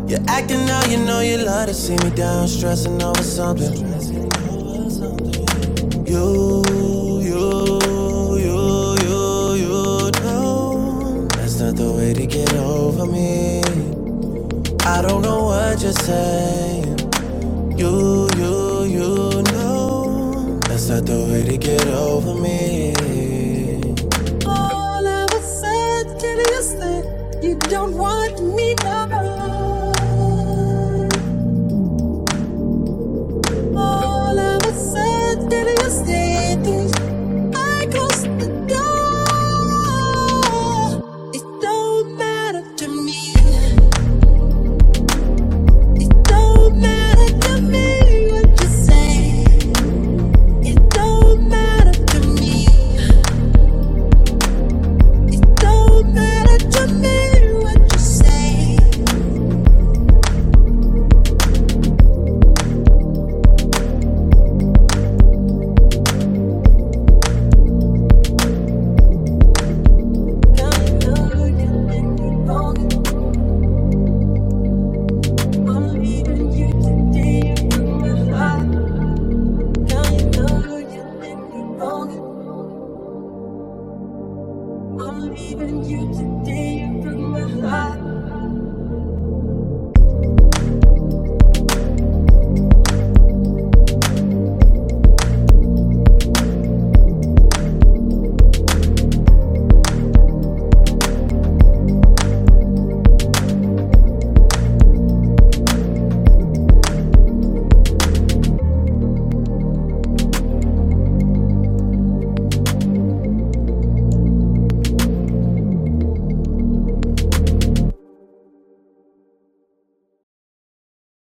You're 0.09 0.23
acting 0.29 0.65
now, 0.67 0.85
you 0.85 0.99
know 0.99 1.21
you 1.21 1.39
love 1.39 1.67
to 1.67 1.75
see 1.75 1.97
me 1.97 2.11
down, 2.11 2.47
stressing 2.47 3.03
over 3.03 3.23
something. 3.23 3.75
You, 6.07 6.63
you, 7.27 7.81
you, 8.39 8.99
you, 9.03 9.55
you 9.55 10.11
know 10.23 11.27
that's 11.31 11.59
not 11.59 11.75
the 11.75 11.93
way 11.97 12.15
to 12.15 12.27
get 12.27 12.55
over 12.55 13.07
me. 13.07 13.63
I 14.87 15.03
don't 15.03 15.23
know 15.23 15.45
what 15.45 15.83
you're 15.83 15.93
saying. 15.93 16.99
You, 17.77 18.29
you, 18.37 18.85
you 18.85 19.43
know 19.53 20.61
that's 20.69 20.89
not 20.89 21.05
the 21.05 21.27
way 21.31 21.43
to 21.43 21.57
get 21.57 21.85
over 21.89 22.35
me. 22.41 22.84
You 27.45 27.55
don't 27.57 27.95
want 27.95 28.41
me 28.57 28.75
no 28.85 29.14